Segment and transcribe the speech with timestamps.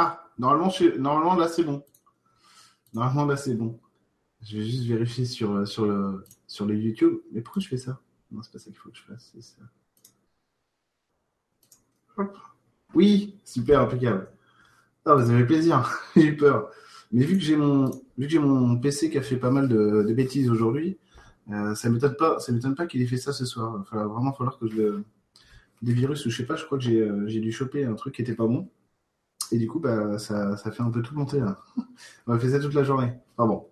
[0.00, 1.82] Ah, normalement, normalement là c'est bon.
[2.94, 3.80] Normalement là c'est bon.
[4.42, 7.18] Je vais juste vérifier sur, euh, sur, le, sur le YouTube.
[7.32, 7.98] Mais pourquoi je fais ça?
[8.30, 9.34] Non, c'est pas ça qu'il faut que je fasse.
[12.94, 14.30] Oui, super, impeccable.
[15.04, 15.90] Ah, vous avez plaisir.
[16.16, 16.70] j'ai eu peur.
[17.10, 19.68] Mais vu que j'ai mon, vu que j'ai mon PC qui a fait pas mal
[19.68, 20.96] de, bêtises aujourd'hui,
[21.50, 22.14] euh, ça m'étonne
[22.50, 23.84] m'étonne pas qu'il ait fait ça ce soir.
[23.92, 25.04] Il va vraiment falloir que je le,
[25.82, 27.94] des virus ou je sais pas, je crois que j'ai, euh, j'ai dû choper un
[27.94, 28.70] truc qui était pas bon.
[29.50, 31.58] Et du coup, bah, ça, ça fait un peu tout monter là.
[32.26, 33.12] On a fait ça toute la journée.
[33.36, 33.66] Enfin bon.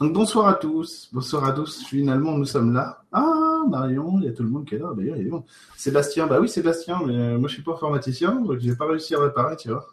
[0.00, 1.84] Donc bonsoir à tous, bonsoir à tous.
[1.84, 3.02] Finalement, nous sommes là.
[3.12, 4.92] Ah, Marion, il y a tout le monde qui est là.
[4.96, 5.44] D'ailleurs, il est bon.
[5.76, 9.14] Sébastien, bah oui, Sébastien, mais euh, moi je suis pas informaticien, donc j'ai pas réussi
[9.14, 9.86] à réparer, tu vois.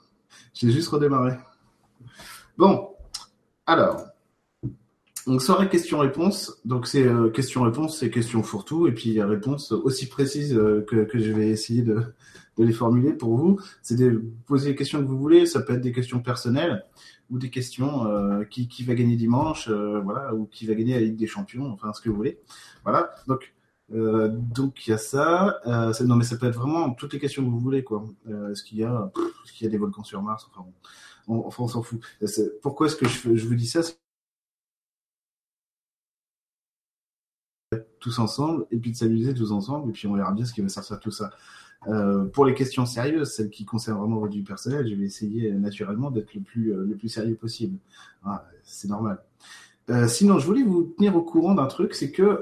[0.54, 1.34] J'ai juste redémarré.
[2.58, 2.90] Bon,
[3.66, 4.06] alors,
[5.28, 6.62] donc soirée questions-réponses.
[6.66, 11.20] Donc c'est euh, questions-réponses, c'est questions fourre-tout, et puis réponses aussi précises euh, que, que
[11.20, 12.02] je vais essayer de,
[12.58, 13.60] de les formuler pour vous.
[13.82, 15.46] C'est de poser les questions que vous voulez.
[15.46, 16.86] Ça peut être des questions personnelles
[17.32, 20.94] ou des questions euh, qui, qui va gagner dimanche, euh, voilà, ou qui va gagner
[20.94, 22.40] la Ligue des Champions, enfin ce que vous voulez.
[22.84, 23.10] Voilà.
[23.28, 23.54] Donc
[23.94, 25.60] euh, donc il y a ça.
[25.66, 28.06] Euh, non mais ça peut être vraiment toutes les questions que vous voulez quoi.
[28.52, 29.12] Est-ce qu'il y a,
[29.44, 30.48] est-ce qu'il y a des volcans sur Mars?
[30.52, 30.68] Enfin,
[31.28, 32.00] on, enfin, on s'en fout.
[32.62, 33.82] Pourquoi est-ce que je, je vous dis ça?
[38.06, 40.62] Tous ensemble et puis de s'amuser tous ensemble et puis on verra bien ce qui
[40.62, 41.32] va sortir de tout ça.
[41.88, 45.52] Euh, pour les questions sérieuses, celles qui concernent vraiment votre vie personnelle, je vais essayer
[45.52, 47.78] euh, naturellement d'être le plus, euh, le plus sérieux possible.
[48.24, 49.20] Ah, c'est normal.
[50.08, 52.42] Sinon, je voulais vous tenir au courant d'un truc, c'est que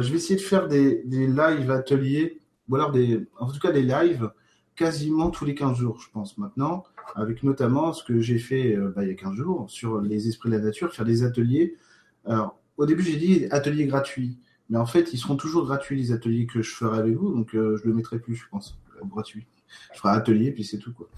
[0.00, 3.70] je vais essayer de faire des, des lives ateliers, ou alors des, en tout cas
[3.70, 4.28] des lives
[4.74, 6.82] quasiment tous les 15 jours, je pense maintenant,
[7.14, 10.50] avec notamment ce que j'ai fait bah, il y a 15 jours sur les esprits
[10.50, 11.76] de la nature, faire des ateliers.
[12.24, 14.40] Alors, au début, j'ai dit ateliers gratuits.
[14.70, 17.54] Mais en fait, ils seront toujours gratuits les ateliers que je ferai avec vous, donc
[17.54, 19.46] euh, je le mettrai plus, je pense, euh, gratuit.
[19.92, 21.08] Je ferai atelier, puis c'est tout quoi.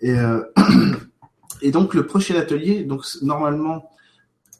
[0.00, 0.42] Et, euh,
[1.72, 3.90] donc le prochain atelier, donc normalement,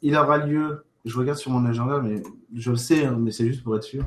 [0.03, 0.85] il aura lieu.
[1.05, 2.21] Je regarde sur mon agenda, mais
[2.55, 4.05] je le sais, hein, mais c'est juste pour être sûr.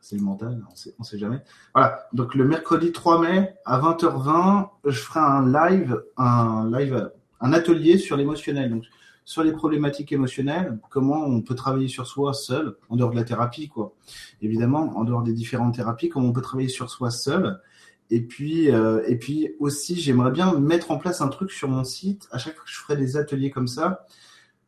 [0.00, 1.40] C'est le mental, on sait, on sait jamais.
[1.74, 7.52] Voilà, donc le mercredi 3 mai à 20h20, je ferai un live, un live, un
[7.52, 8.70] atelier sur l'émotionnel.
[8.70, 8.84] Donc
[9.30, 13.22] sur les problématiques émotionnelles, comment on peut travailler sur soi seul, en dehors de la
[13.22, 13.94] thérapie, quoi.
[14.42, 17.60] Évidemment, en dehors des différentes thérapies, comment on peut travailler sur soi seul.
[18.10, 19.00] Et puis, euh,
[19.60, 22.26] aussi, j'aimerais bien mettre en place un truc sur mon site.
[22.32, 24.04] À chaque fois que je ferai des ateliers comme ça,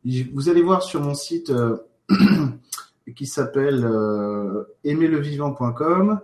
[0.05, 1.75] vous allez voir sur mon site euh,
[3.17, 6.21] qui s'appelle euh, aimerlevivant.com.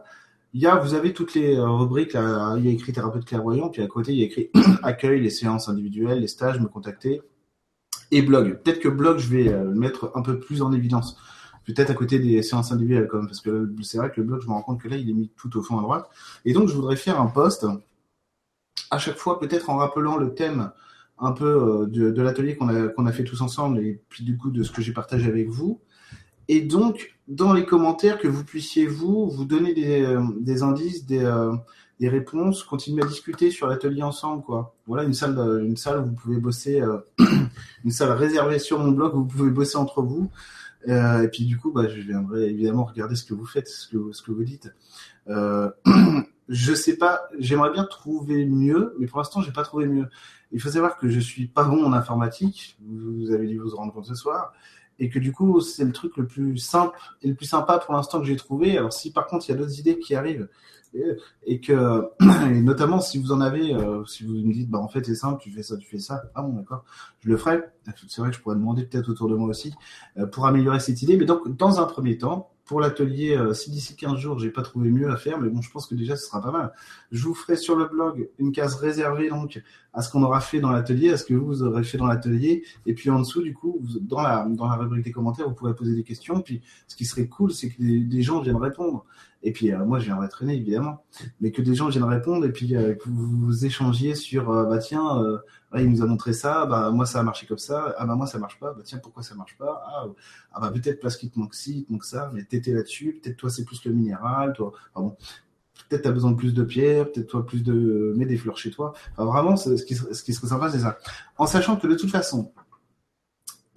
[0.54, 2.14] Vous avez toutes les rubriques.
[2.14, 4.50] Là, il y a écrit thérapeute clairvoyant, puis à côté il y a écrit
[4.84, 7.22] accueil, les séances individuelles, les stages, me contacter
[8.12, 8.60] et blog.
[8.64, 11.18] Peut-être que blog, je vais euh, le mettre un peu plus en évidence.
[11.66, 14.42] Peut-être à côté des séances individuelles, quand même, parce que c'est vrai que le blog,
[14.42, 16.10] je me rends compte que là, il est mis tout au fond à droite.
[16.46, 17.66] Et donc, je voudrais faire un post
[18.92, 20.72] à chaque fois, peut-être en rappelant le thème
[21.20, 24.50] un peu euh, de, l'atelier qu'on a, a fait tous ensemble, et puis du coup
[24.52, 25.82] de ce que j'ai partagé avec vous.
[26.48, 31.24] Et donc, dans les commentaires, que vous puissiez, vous, vous donner des, euh, indices, des,
[32.00, 34.74] des réponses, continuer à discuter sur l'atelier ensemble, quoi.
[34.88, 37.00] Voilà, une salle, une salle où vous pouvez bosser, euh,
[37.84, 40.32] une salle réservée sur mon blog où vous pouvez bosser entre vous.
[40.88, 43.90] Euh, et puis du coup, bah, je viendrai évidemment regarder ce que vous faites, ce
[43.90, 44.74] que, vous dites.
[45.28, 45.70] Euh,
[46.48, 50.08] je sais pas, j'aimerais bien trouver mieux, mais pour l'instant, j'ai pas trouvé mieux.
[50.54, 52.78] Il faut savoir que je suis pas bon en informatique.
[52.82, 54.54] Vous avez dû vous en rendre compte ce soir
[55.00, 57.94] et que du coup c'est le truc le plus simple et le plus sympa pour
[57.94, 58.78] l'instant que j'ai trouvé.
[58.78, 60.50] Alors si par contre il y a d'autres idées qui arrivent
[61.46, 62.10] et, que
[62.62, 65.42] notamment si vous en avez, euh, si vous me dites bah en fait c'est simple,
[65.42, 66.84] tu fais ça, tu fais ça, ah bon d'accord,
[67.20, 67.62] je le ferai.
[68.08, 69.74] C'est vrai que je pourrais demander peut-être autour de moi aussi
[70.18, 71.18] euh, pour améliorer cette idée.
[71.18, 74.62] Mais donc dans un premier temps, pour l'atelier, euh, si d'ici 15 jours, j'ai pas
[74.62, 76.72] trouvé mieux à faire, mais bon, je pense que déjà, ce sera pas mal.
[77.12, 79.60] Je vous ferai sur le blog une case réservée donc
[79.92, 82.64] à ce qu'on aura fait dans l'atelier, à ce que vous aurez fait dans l'atelier,
[82.86, 85.74] et puis en dessous, du coup, dans la dans la rubrique des commentaires, vous pourrez
[85.74, 86.42] poser des questions.
[86.42, 89.04] Puis, ce qui serait cool, c'est que des gens viennent répondre.
[89.42, 91.06] Et puis, euh, moi, je viendrai traîner évidemment,
[91.40, 94.66] mais que des gens viennent répondre et puis euh, que vous, vous échangiez sur, euh,
[94.66, 95.24] bah tiens,
[95.76, 98.28] il nous a montré ça, bah moi ça a marché comme ça, ah bah moi
[98.28, 100.08] ça marche pas, bah tiens pourquoi ça marche pas, ah
[100.52, 103.20] ah bah peut-être parce qu'il te manque ci, il te manque ça, mais t'étais là-dessus,
[103.22, 105.16] peut-être toi c'est plus le minéral, toi, enfin bon,
[105.88, 108.72] peut-être t'as besoin de plus de pierres, peut-être toi plus de, mets des fleurs chez
[108.72, 108.94] toi.
[109.18, 110.98] Enfin vraiment, ce qui, ce qui serait sympa, c'est ça.
[111.38, 112.52] En sachant que de toute façon,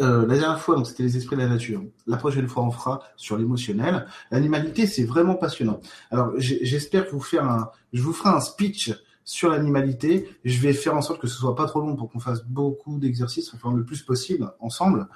[0.02, 1.82] euh, la dernière fois, donc c'était les esprits de la nature.
[2.06, 4.06] La prochaine fois, on fera sur l'émotionnel.
[4.30, 5.80] L'animalité, c'est vraiment passionnant.
[6.10, 8.92] Alors, j'espère vous faire un, je vous ferai un speech
[9.24, 10.28] sur l'animalité.
[10.44, 12.98] Je vais faire en sorte que ce soit pas trop long pour qu'on fasse beaucoup
[12.98, 15.08] d'exercices, enfin le plus possible ensemble,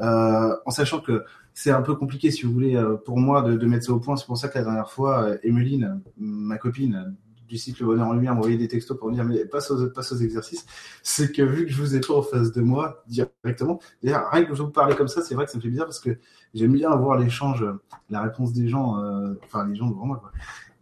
[0.00, 3.56] euh, en sachant que c'est un peu compliqué, si vous voulez, euh, pour moi de,
[3.56, 4.16] de mettre ça au point.
[4.16, 7.14] C'est pour ça que la dernière fois, euh, Emeline, ma copine,
[7.50, 10.16] du site Le Bonheur en Lumière m'envoyer des textos pour me dire mais passe aux,
[10.16, 10.64] exercices,
[11.02, 14.44] c'est que vu que je vous ai pas en face de moi directement, déjà rien
[14.44, 16.16] que je vous parler comme ça, c'est vrai que ça me fait bizarre parce que
[16.54, 17.64] j'aime bien avoir l'échange,
[18.08, 20.32] la réponse des gens, euh, enfin les gens devant moi.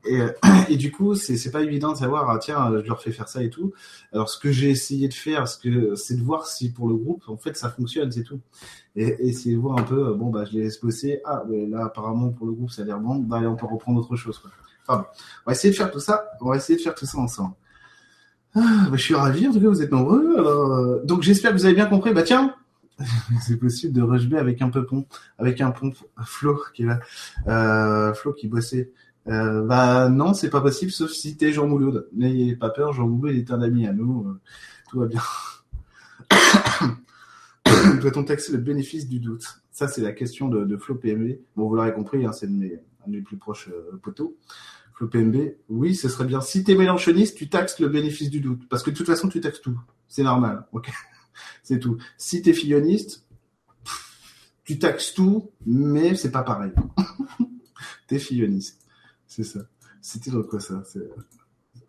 [0.05, 0.31] Et, euh,
[0.69, 3.43] et, du coup, c'est pas évident de savoir, ah, tiens, je leur fais faire ça
[3.43, 3.73] et tout.
[4.13, 7.37] Alors, ce que j'ai essayé de faire, c'est de voir si pour le groupe, en
[7.37, 8.41] fait, ça fonctionne, c'est tout.
[8.97, 11.21] Et, essayer de voir un peu, bon, bah, je les laisse bosser.
[11.25, 13.17] Ah, mais là, apparemment, pour le groupe, ça a l'air bon.
[13.17, 14.41] Bah, on peut reprendre autre chose.
[14.89, 15.05] On
[15.47, 16.31] va essayer de faire tout ça.
[16.41, 17.55] On va essayer de faire tout ça ensemble.
[18.55, 20.37] Ah, bah, je suis ravi, en tout cas, vous êtes nombreux.
[20.39, 22.13] Euh, donc, j'espère que vous avez bien compris.
[22.13, 22.55] Bah, tiens,
[23.47, 25.07] c'est possible de rejouer avec un peu pont,
[25.39, 25.93] avec un pont
[26.25, 27.01] Flo qui est là,
[27.47, 28.91] euh, Flo qui bossait.
[29.29, 32.09] Euh, bah non, c'est pas possible, sauf si t'es Jean Mouloud.
[32.15, 34.27] N'ayez pas peur, Jean Mouloud est un ami à nous.
[34.89, 35.21] Tout va bien.
[38.01, 39.61] Doit-on taxer le bénéfice du doute?
[39.71, 41.39] Ça, c'est la question de, Flo PMB.
[41.57, 43.69] Bon, vous l'aurez compris, hein, c'est un de mes plus proches
[44.03, 44.35] poteaux.
[44.99, 46.41] Flo PMB, oui, ce serait bien.
[46.41, 48.69] Si t'es mélanchoniste, tu taxes le bénéfice du doute.
[48.69, 49.79] Parce que de toute façon, tu taxes tout.
[50.09, 50.67] C'est normal.
[50.73, 50.91] Ok,
[51.63, 51.99] c'est tout.
[52.17, 53.25] Si t'es filloniste,
[54.65, 56.73] tu taxes tout, mais c'est pas pareil.
[58.09, 58.81] t'es filloniste.
[59.29, 59.61] C'est ça.
[60.03, 60.83] C'était dans quoi ça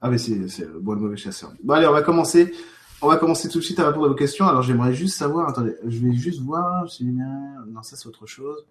[0.02, 1.52] Ah mais c'est le bois de mauvais chasseur.
[1.64, 2.54] Bon allez, on va commencer.
[3.02, 4.48] On va commencer tout de suite à répondre à vos questions.
[4.48, 8.68] Alors j'aimerais juste savoir, attendez, je vais juste voir si non ça c'est autre chose.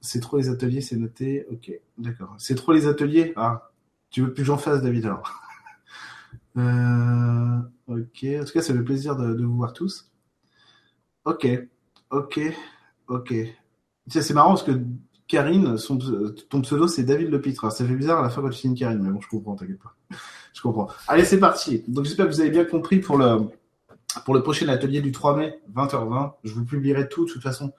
[0.00, 1.46] C'est trop les ateliers, c'est noté.
[1.50, 2.34] Ok, d'accord.
[2.38, 3.32] C'est trop les ateliers?
[3.36, 3.70] Ah,
[4.10, 5.40] tu veux plus que j'en fasse, David alors.
[6.58, 8.26] euh, ok.
[8.40, 10.10] En tout cas, ça fait plaisir de, vous voir tous.
[11.24, 11.48] Ok,
[12.10, 12.40] ok,
[13.08, 13.34] ok.
[14.08, 14.80] C'est marrant parce que
[15.26, 15.76] Karine,
[16.48, 17.72] ton pseudo c'est David Lepitre.
[17.72, 19.80] Ça fait bizarre à la fin quand tu signes Karine, mais bon, je comprends, t'inquiète
[19.80, 19.96] pas.
[20.54, 20.88] Je comprends.
[21.06, 21.84] Allez, c'est parti.
[21.86, 23.50] Donc j'espère que vous avez bien compris pour le
[24.24, 26.32] pour le prochain atelier du 3 mai, 20h20.
[26.44, 27.74] Je vous publierai tout de toute façon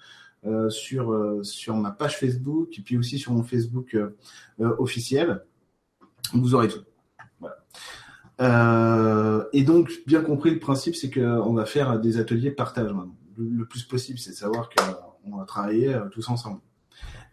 [0.69, 4.15] sur euh, sur ma page Facebook et puis aussi sur mon Facebook euh,
[4.59, 5.43] euh officiel.
[6.33, 6.81] Vous aurez tout.
[8.39, 13.15] Euh, et donc bien compris, le principe c'est qu'on va faire des ateliers partage maintenant.
[13.37, 16.59] Le, plus possible, c'est de savoir qu'on va travailler tous ensemble.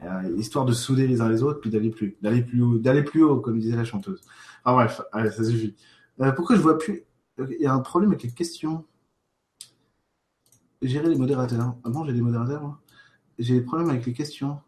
[0.03, 3.03] Euh, histoire de souder les uns les autres, puis d'aller plus, d'aller plus haut, d'aller
[3.03, 4.21] plus haut, comme disait la chanteuse.
[4.65, 5.75] Ah bref, ça suffit.
[6.21, 7.05] Euh, pourquoi je vois plus
[7.39, 8.85] Il y a un problème avec les questions?
[10.83, 11.77] Gérer les modérateurs.
[11.85, 12.81] Ah bon, j'ai des modérateurs, moi?
[13.39, 14.59] J'ai des problèmes avec les questions.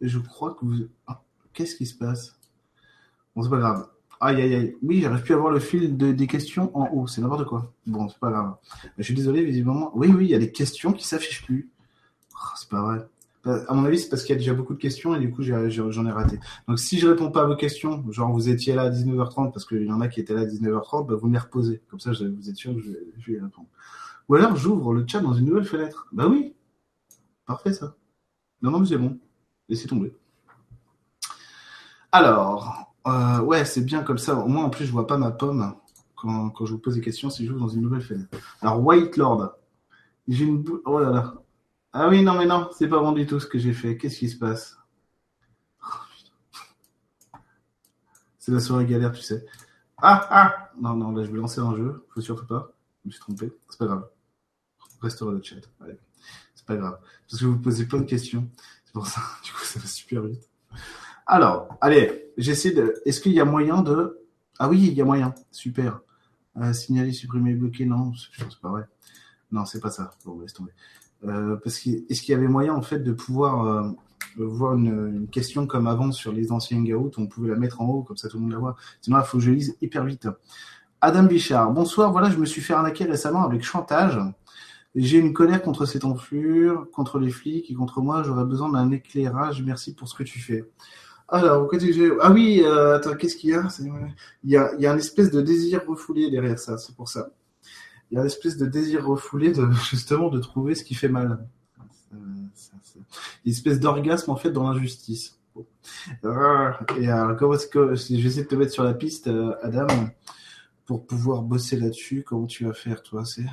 [0.00, 0.74] Je crois que vous.
[1.06, 1.22] Ah,
[1.52, 2.38] Qu'est-ce qui se passe?
[3.34, 3.88] Bon, c'est pas grave.
[4.20, 4.76] Aïe, aïe, aïe.
[4.82, 7.06] Oui, j'arrive plus à voir le fil de, des questions en haut.
[7.06, 7.72] C'est n'importe quoi.
[7.86, 8.54] Bon, c'est pas grave.
[8.96, 9.90] Je suis désolé, visiblement.
[9.96, 11.70] Oui, oui, il y a des questions qui s'affichent plus.
[12.34, 13.06] Oh, c'est pas vrai.
[13.46, 15.30] Euh, à mon avis, c'est parce qu'il y a déjà beaucoup de questions et du
[15.30, 16.38] coup, j'en ai raté.
[16.66, 19.64] Donc, si je réponds pas à vos questions, genre vous étiez là à 19h30 parce
[19.64, 21.80] qu'il y en a qui étaient là à 19h30, bah, vous me les reposez.
[21.88, 23.68] Comme ça, vous êtes sûr que je, je vais y répondre.
[24.28, 26.08] Ou alors, j'ouvre le chat dans une nouvelle fenêtre.
[26.12, 26.54] Bah oui.
[27.48, 27.96] Parfait, ça.
[28.60, 29.18] Non, non, mais c'est bon.
[29.70, 30.14] Laissez tomber.
[32.12, 34.36] Alors, euh, ouais, c'est bien comme ça.
[34.36, 35.74] Au moins, en plus, je vois pas ma pomme
[36.14, 38.36] quand, quand je vous pose des questions si j'ouvre dans une nouvelle fenêtre.
[38.60, 39.54] Alors, White Lord.
[40.28, 40.82] J'ai une boule.
[40.84, 41.34] Oh là là.
[41.94, 43.96] Ah oui, non, mais non, c'est pas bon du tout ce que j'ai fait.
[43.96, 44.76] Qu'est-ce qui se passe?
[48.38, 49.46] C'est la soirée galère, tu sais.
[49.96, 52.06] Ah, ah Non, non, là, je vais lancer un jeu.
[52.10, 52.72] Faut surtout pas.
[53.04, 53.50] Je me suis trompé.
[53.70, 54.06] C'est pas grave.
[55.00, 55.56] Restera le chat.
[55.80, 55.98] Allez.
[56.68, 56.98] Pas grave.
[57.28, 58.46] Parce que vous posez plein de questions.
[58.84, 59.22] C'est pour ça.
[59.42, 60.48] Du coup, ça va super vite.
[61.26, 62.94] Alors, allez, j'essaie de.
[63.06, 64.20] Est-ce qu'il y a moyen de.
[64.58, 65.34] Ah oui, il y a moyen.
[65.50, 66.00] Super.
[66.58, 67.86] Euh, signaler, supprimer, bloquer.
[67.86, 68.82] Non, c'est pas vrai.
[69.50, 70.10] Non, c'est pas ça.
[70.26, 70.72] Bon, laisse tomber.
[71.24, 73.90] Euh, parce est-ce qu'il y avait moyen en fait de pouvoir euh,
[74.36, 77.88] voir une, une, question comme avant sur les anciens Hangout, on pouvait la mettre en
[77.88, 78.76] haut comme ça tout le monde la voit.
[79.00, 80.28] Sinon, il faut que je lise hyper vite.
[81.00, 82.12] Adam Bichard, bonsoir.
[82.12, 84.20] Voilà, je me suis fait arnaquer récemment avec chantage.
[85.00, 88.22] J'ai une colère contre cette enflure, contre les flics et contre moi.
[88.22, 89.62] J'aurais besoin d'un éclairage.
[89.62, 90.64] Merci pour ce que tu fais.
[91.28, 91.68] Alors,
[92.20, 93.68] ah oui, euh, attends, qu'est-ce qu'il y a?
[94.44, 96.78] Il y a Il y a une espèce de désir refoulé derrière ça.
[96.78, 97.30] C'est pour ça
[98.10, 99.52] il y a une espèce de désir refoulé
[99.90, 101.46] justement de trouver ce qui fait mal.
[102.12, 105.38] Une espèce d'orgasme en fait dans l'injustice.
[106.98, 109.54] Et alors, comment est-ce que je vais essayer de te mettre sur la piste, euh,
[109.62, 109.86] Adam,
[110.86, 112.22] pour pouvoir bosser là-dessus.
[112.26, 113.46] Comment tu vas faire, toi C'est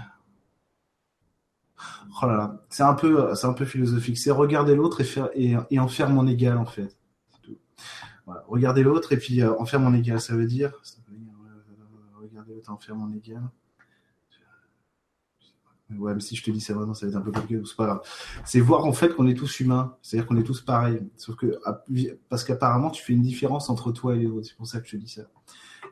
[2.21, 2.27] oh
[2.69, 4.17] c'est un peu, c'est un peu philosophique.
[4.17, 6.97] C'est regarder l'autre et faire et, en faire mon égal en fait.
[8.47, 10.71] Regarder l'autre et puis euh, en faire mon égal, ça veut dire,
[11.09, 13.43] euh, regarder l'autre et en faire mon égal.
[15.91, 17.75] Ouais, mais si je te dis ça maintenant, ça va être un peu compliqué, c'est
[17.75, 18.01] pas grave.
[18.43, 20.99] C'est voir en fait qu'on est tous humains, c'est-à-dire qu'on est tous pareils.
[21.15, 21.59] Sauf que,
[22.27, 24.87] parce qu'apparemment, tu fais une différence entre toi et les autres, c'est pour ça que
[24.87, 25.23] je te dis ça.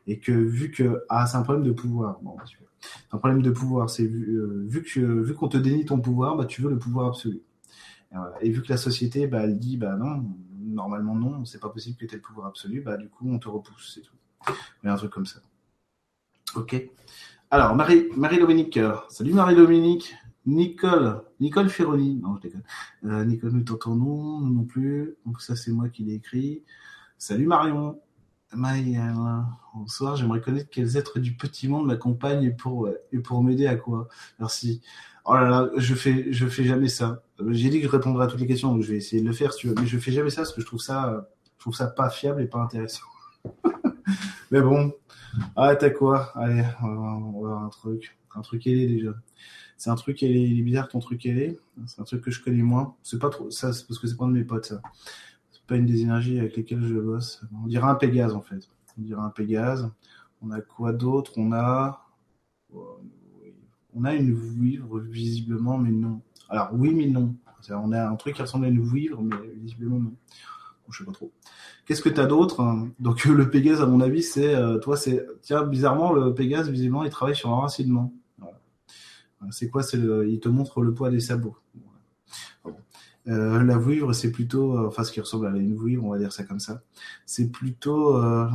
[0.08, 2.20] Et que vu que, ah, c'est un problème de pouvoir.
[2.24, 2.32] Bah,
[3.12, 6.62] un problème de pouvoir, c'est vu, euh, vu qu'on te dénie ton pouvoir, bah, tu
[6.62, 7.42] veux le pouvoir absolu.
[8.42, 10.24] Et, vu que la société, bah, elle dit, bah non,
[10.60, 13.40] normalement non, c'est pas possible que tu aies le pouvoir absolu, bah, du coup, on
[13.40, 14.16] te repousse, c'est tout.
[14.84, 15.40] Mais un truc comme ça.
[16.56, 16.90] Ok.
[17.50, 18.80] Alors, Marie, Marie-Dominique.
[19.10, 20.16] Salut Marie-Dominique.
[20.46, 21.22] Nicole.
[21.40, 22.16] Nicole Ferroni.
[22.16, 22.64] Non, je déconne.
[23.06, 25.16] Euh, Nicole, nous t'entendons, non plus.
[25.26, 26.64] Donc ça, c'est moi qui l'ai écrit.
[27.18, 28.00] Salut Marion.
[28.56, 29.14] Maïel.
[29.74, 33.76] Bonsoir, j'aimerais connaître quels êtres du petit monde m'accompagnent et pour, et pour m'aider à
[33.76, 34.08] quoi.
[34.40, 34.82] Merci.
[35.26, 37.24] Oh là là, je fais, je fais jamais ça.
[37.50, 39.34] J'ai dit que je répondrais à toutes les questions, donc je vais essayer de le
[39.34, 39.76] faire si tu veux.
[39.80, 42.42] Mais je fais jamais ça parce que je trouve ça, je trouve ça pas fiable
[42.42, 43.04] et pas intéressant.
[44.52, 44.94] Mais bon.
[45.56, 46.32] Ah, t'as quoi?
[46.36, 48.18] Allez, on va, voir un truc.
[48.36, 49.14] Un truc ailé déjà.
[49.78, 51.60] C'est un truc, il est bizarre ton truc ailé.
[51.88, 52.96] C'est un truc que je connais moins.
[53.02, 54.82] C'est pas trop, ça, c'est parce que c'est pas de mes potes, ça.
[55.68, 57.42] Pas une des énergies avec lesquelles je bosse.
[57.64, 58.70] On dirait un Pégase, en fait.
[58.98, 59.90] On dirait un Pégase.
[60.42, 61.34] On a quoi d'autre?
[61.38, 62.06] On a,
[63.96, 66.22] on a une vouivre, visiblement, mais non.
[66.50, 67.36] Alors, oui, mais non.
[67.70, 70.14] On a un truc qui ressemble à une vouivre, mais visiblement, non.
[70.90, 71.32] je sais pas trop.
[71.86, 72.62] Qu'est-ce que tu as d'autre
[73.00, 77.04] Donc, le Pégase, à mon avis, c'est, euh, toi, c'est, tiens, bizarrement, le Pégase, visiblement,
[77.04, 78.14] il travaille sur l'enracinement.
[79.52, 81.58] C'est quoi C'est il te montre le poids des sabots.
[83.28, 86.18] Euh, la vouivre, c'est plutôt, euh, enfin, ce qui ressemble à une vouivre, on va
[86.20, 86.82] dire ça comme ça.
[87.26, 88.48] C'est plutôt, euh,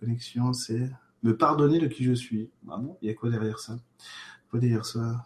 [0.00, 0.90] connexion, c'est
[1.22, 2.50] me pardonner de qui je suis.
[2.70, 3.78] Ah non, il y a quoi derrière ça?
[4.50, 5.24] Quoi derrière ça?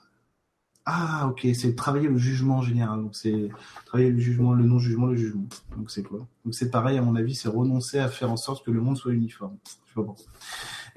[0.87, 3.03] Ah, ok, c'est travailler le jugement en général.
[3.03, 3.51] Donc, c'est
[3.85, 5.47] travailler le jugement, le non-jugement, le jugement.
[5.77, 6.21] Donc, c'est quoi?
[6.45, 8.97] Donc, c'est pareil, à mon avis, c'est renoncer à faire en sorte que le monde
[8.97, 9.57] soit uniforme.
[9.67, 10.25] Je sais pas pourquoi.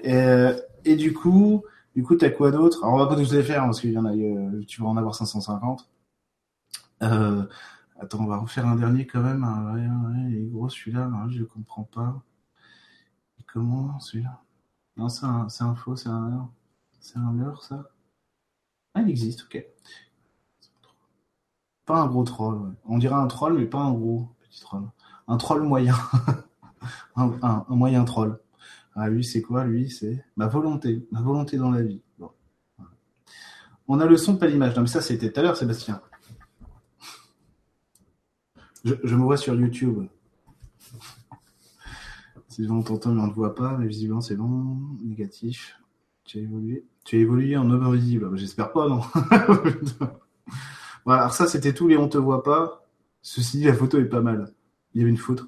[0.02, 0.52] Et,
[0.84, 2.82] et du coup, du coup, t'as quoi d'autre?
[2.82, 4.88] Alors, on va pas tous les faire, parce qu'il y en a, euh, tu vas
[4.88, 5.88] en avoir 550.
[7.02, 7.44] Euh,
[8.00, 9.44] attends, on va en faire un dernier quand même.
[9.44, 9.74] Ah,
[10.28, 12.22] il est gros celui-là, je ne comprends pas.
[13.46, 14.42] comment celui-là
[14.96, 16.50] Non, c'est un, faux, c'est un
[17.00, 17.90] C'est un leurre, ça
[18.94, 19.64] Ah, il existe, ok.
[21.84, 22.74] Pas un gros troll.
[22.84, 24.84] On dirait un troll, mais pas un gros petit troll.
[25.28, 25.96] Un troll moyen.
[27.16, 28.38] un moyen troll.
[28.94, 32.02] Ah, lui, c'est quoi Lui, c'est ma volonté, ma volonté dans la vie.
[33.88, 34.76] On a le son, pas l'image.
[34.76, 36.00] Non, mais ça, c'était tout à l'heure, Sébastien.
[38.84, 40.06] Je, me vois sur YouTube.
[42.48, 44.78] Si on t'entend, mais on ne te voit pas, mais visiblement, c'est bon.
[45.02, 45.78] Négatif.
[46.24, 46.84] Tu as évolué.
[47.04, 48.36] Tu as évolué en homme invisible.
[48.36, 49.00] J'espère pas, non.
[51.04, 52.86] voilà, alors ça, c'était tout les on te voit pas.
[53.22, 54.52] Ceci dit, la photo est pas mal.
[54.94, 55.46] Il y avait une photo.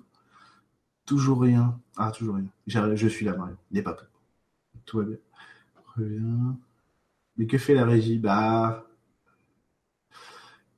[1.05, 1.79] Toujours rien.
[1.97, 2.47] Ah, toujours rien.
[2.67, 3.57] Je suis là, Mario.
[3.71, 4.09] Il n'est pas peur.
[4.85, 5.17] Tout va bien.
[5.97, 6.57] Reviens.
[7.37, 8.19] Mais que fait la régie?
[8.19, 8.87] Bah.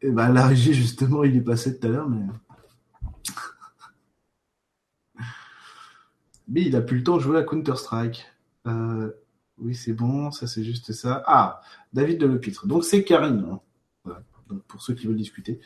[0.02, 2.26] Bah, la régie, justement, il est passé tout à l'heure, mais.
[6.48, 8.26] mais il a plus le temps de jouer à Counter-Strike.
[8.66, 9.10] Euh,
[9.58, 11.22] oui, c'est bon, ça c'est juste ça.
[11.26, 11.60] Ah,
[11.92, 12.66] David de Lepitre.
[12.66, 13.58] Donc c'est Karine.
[14.48, 15.60] Donc pour ceux qui veulent discuter.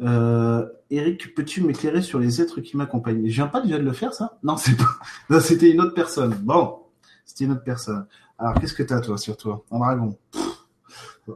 [0.00, 3.26] Euh, Eric, peux-tu m'éclairer sur les êtres qui m'accompagnent?
[3.26, 4.38] Je viens pas déjà de le faire, ça?
[4.42, 5.40] Non, c'est pas.
[5.40, 6.34] c'était une autre personne.
[6.34, 6.82] Bon,
[7.24, 8.06] c'était une autre personne.
[8.38, 9.64] Alors, qu'est-ce que t'as toi sur toi?
[9.70, 10.18] Un dragon.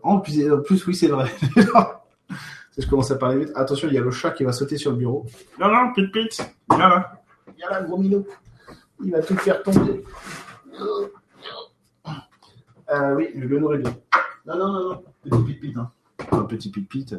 [0.02, 1.30] En plus, oui, c'est vrai.
[2.80, 3.52] je commence à parler vite.
[3.54, 5.26] Attention, il y a le chat qui va sauter sur le bureau.
[5.58, 6.40] Non, non, pit pit.
[6.70, 7.22] Viens là.
[7.56, 8.26] Viens là, gros minot.
[9.02, 10.04] Il va tout faire tomber.
[12.92, 13.96] Euh, oui, je le nourris bien.
[14.46, 15.02] Non, non, non, non.
[15.22, 15.76] Petit pit pit.
[15.76, 15.90] Hein.
[16.32, 17.14] Un petit pit pit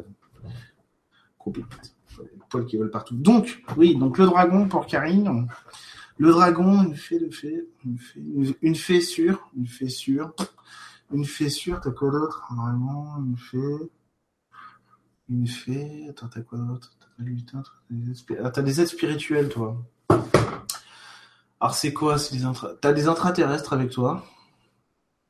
[2.52, 3.16] poils qui volent partout.
[3.16, 5.48] Donc, oui, donc le dragon pour Karine.
[6.18, 8.20] Le dragon, une fée de fée, une fée,
[8.60, 10.32] une, fée sûre, une fée sûre,
[11.12, 13.90] une fée sûre, t'as quoi d'autre Vraiment, une fée,
[15.32, 16.92] une fée, attends, t'as quoi d'autre?
[17.16, 17.24] T'as
[18.62, 19.76] des, des aides spirituelles, toi.
[21.60, 22.16] Alors c'est quoi
[22.80, 24.24] T'as des intraterrestres avec toi.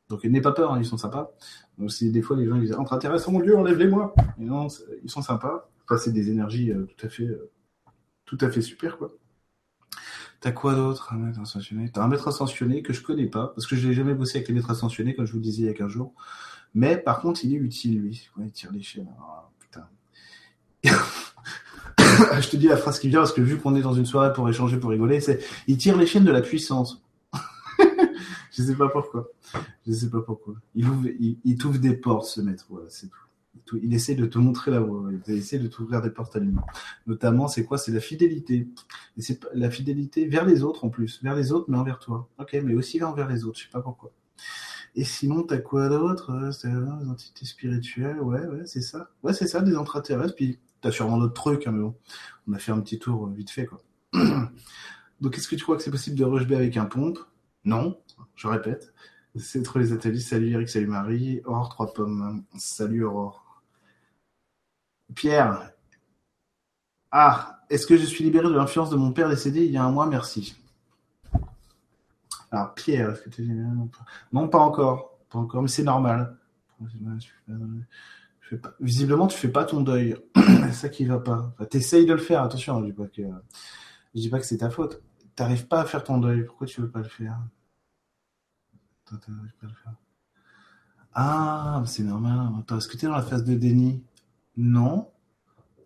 [0.09, 1.31] Donc n'aie pas peur, hein, ils sont sympas.
[1.79, 4.15] Donc si des fois les gens disent intraterrestres, mon dieu, enlève-les-moi.
[4.39, 4.69] non,
[5.03, 5.69] ils sont sympas
[5.99, 7.51] c'est des énergies euh, tout à fait, euh,
[8.25, 9.11] tout à fait super, quoi.
[10.41, 11.15] T'as quoi d'autre T'as
[12.03, 14.55] un maître ascensionné que je connais pas, parce que je n'ai jamais bossé avec les
[14.55, 16.15] maîtres ascensionnés, comme je vous le disais il y a 15 jours.
[16.75, 18.29] Mais par contre, il est utile, lui.
[18.39, 19.09] il tire les chaînes.
[19.21, 19.49] Ah.
[21.99, 24.33] je te dis la phrase qui vient, parce que vu qu'on est dans une soirée
[24.33, 27.03] pour échanger, pour rigoler, c'est il tire les chaînes de la puissance.
[28.53, 29.29] je sais pas pourquoi.
[29.87, 30.55] Je sais pas pourquoi.
[30.75, 32.67] Il, ouvre, il, t'ouvre des portes, ce maître.
[32.89, 33.09] C'est
[33.67, 36.39] tout il essaie de te montrer la voie, il essaie de t'ouvrir des portes à
[36.39, 36.55] lui.
[37.07, 37.79] Notamment, c'est quoi?
[37.79, 38.69] C'est la fidélité.
[39.17, 42.29] Et c'est la fidélité vers les autres en plus, vers les autres, mais envers toi.
[42.39, 44.11] Ok, mais aussi envers les autres, je sais pas pourquoi.
[44.95, 49.11] Et sinon, t'as quoi d'autre euh, C'est des entités spirituelles, ouais, ouais, c'est ça.
[49.23, 50.35] Ouais, c'est ça, des intraterrestres.
[50.35, 51.95] Puis t'as sûrement d'autres trucs, hein, mais bon,
[52.49, 53.81] on a fait un petit tour euh, vite fait, quoi.
[55.21, 57.19] Donc, est-ce que tu crois que c'est possible de rejeter avec un pompe
[57.65, 57.99] Non,
[58.37, 58.93] je répète.
[59.37, 60.21] C'est trop les ateliers.
[60.21, 61.41] Salut Eric, salut Marie.
[61.47, 62.45] Aurore, trois pommes.
[62.59, 63.63] Salut Aurore.
[65.15, 65.73] Pierre.
[67.11, 69.85] Ah, est-ce que je suis libéré de l'influence de mon père décédé il y a
[69.85, 70.07] un mois?
[70.07, 70.57] Merci.
[72.53, 73.43] Alors, Pierre, est-ce que tu
[74.33, 75.19] Non, pas encore.
[75.31, 76.37] Pas encore, mais c'est normal.
[78.79, 80.15] Visiblement, tu fais pas ton deuil.
[80.37, 81.53] c'est ça qui va pas.
[81.55, 83.23] Enfin, T'essayes de le faire, attention, je dis pas que,
[84.15, 85.03] je dis pas que c'est ta faute.
[85.35, 86.45] T'arrives pas à faire ton deuil.
[86.45, 87.39] Pourquoi tu veux pas le faire?
[89.07, 89.17] Pas
[89.63, 89.95] le faire.
[91.15, 92.51] Ah, c'est normal.
[92.61, 94.05] Attends, est-ce que tu es dans la phase de déni?
[94.59, 95.09] Non.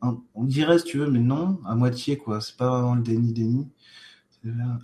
[0.02, 2.40] On dirait si tu veux, mais non, à moitié quoi.
[2.40, 3.68] C'est pas vraiment le déni, déni.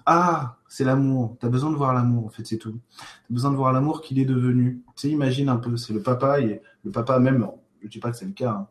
[0.06, 1.36] Ah, c'est l'amour.
[1.40, 2.80] Tu as besoin de voir l'amour, en fait, c'est tout.
[2.96, 4.82] Tu as besoin de voir l'amour qu'il est devenu.
[4.96, 7.46] Tu sais, imagine un peu, c'est le papa, et le papa même,
[7.82, 8.68] je dis pas que c'est le cas, hein.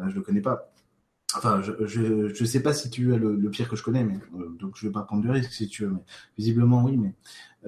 [0.00, 0.72] euh, je le connais pas.
[1.36, 4.56] Enfin, je, je, sais pas si tu es le, pire que je connais, mais euh,
[4.58, 6.04] donc je vais pas prendre de risque si tu veux, mais
[6.38, 6.96] visiblement oui.
[6.96, 7.14] Mais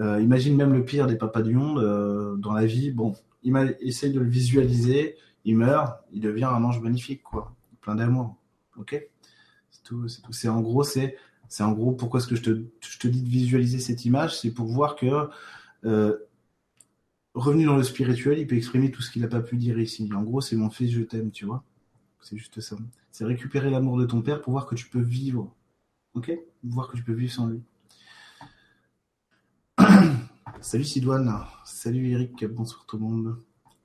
[0.00, 2.90] euh, imagine même le pire des papas du monde dans la vie.
[2.90, 3.14] Bon,
[3.80, 8.36] essaye de le visualiser, il meurt, il devient un ange magnifique, quoi, plein d'amour.
[8.78, 9.04] Ok,
[9.70, 10.32] c'est tout, c'est tout.
[10.32, 11.16] C'est en gros, c'est
[11.48, 14.38] c'est en gros pourquoi est-ce que je te, je te dis de visualiser cette image,
[14.38, 15.28] c'est pour voir que
[15.84, 16.16] euh,
[17.34, 20.08] revenu dans le spirituel, il peut exprimer tout ce qu'il n'a pas pu dire ici.
[20.14, 21.64] En gros, c'est mon fils, je t'aime, tu vois.
[22.20, 22.76] C'est juste ça.
[23.10, 25.52] C'est récupérer l'amour de ton père pour voir que tu peux vivre.
[26.14, 26.32] Ok?
[26.64, 27.62] Voir que tu peux vivre sans lui.
[30.60, 31.32] Salut Sidoine.
[31.64, 32.44] Salut Eric.
[32.46, 33.36] Bonsoir tout le monde.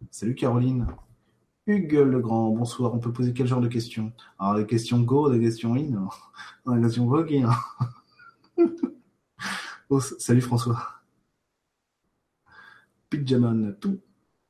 [0.09, 0.87] Salut Caroline.
[1.65, 2.93] Hugues Legrand, bonsoir.
[2.93, 4.11] On peut poser quel genre de questions?
[4.37, 6.09] Alors, les questions go, des questions in
[6.65, 7.33] Non, les questions vogue.
[7.35, 7.55] Hein.
[9.89, 11.03] oh, salut François.
[13.09, 13.99] Pidjaman, tout,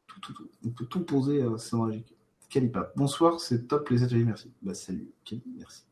[0.08, 0.50] tout, tout, tout.
[0.66, 2.16] On peut tout poser, euh, c'est magique.
[2.50, 4.52] Calipa, bonsoir, c'est top les ateliers, merci.
[4.62, 5.12] Bah, salut,
[5.56, 5.84] merci.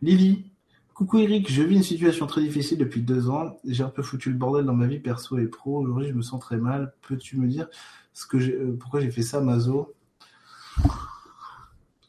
[0.00, 0.50] Lily,
[0.94, 3.58] coucou Eric, je vis une situation très difficile depuis deux ans.
[3.64, 5.78] J'ai un peu foutu le bordel dans ma vie perso et pro.
[5.78, 6.94] Aujourd'hui, je me sens très mal.
[7.02, 7.68] Peux-tu me dire
[8.14, 9.94] ce que euh, pourquoi j'ai fait ça, Mazo?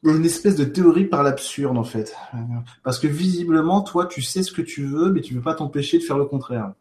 [0.03, 2.15] Une espèce de théorie par l'absurde en fait.
[2.83, 5.55] Parce que visiblement, toi, tu sais ce que tu veux, mais tu ne peux pas
[5.55, 6.73] t'empêcher de faire le contraire.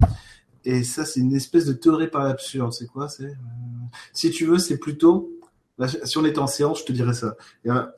[0.64, 2.72] Et ça, c'est une espèce de théorie par l'absurde.
[2.72, 3.34] C'est quoi C'est euh,
[4.12, 5.32] si tu veux, c'est plutôt.
[6.04, 7.36] Si on était en séance, je te dirais ça.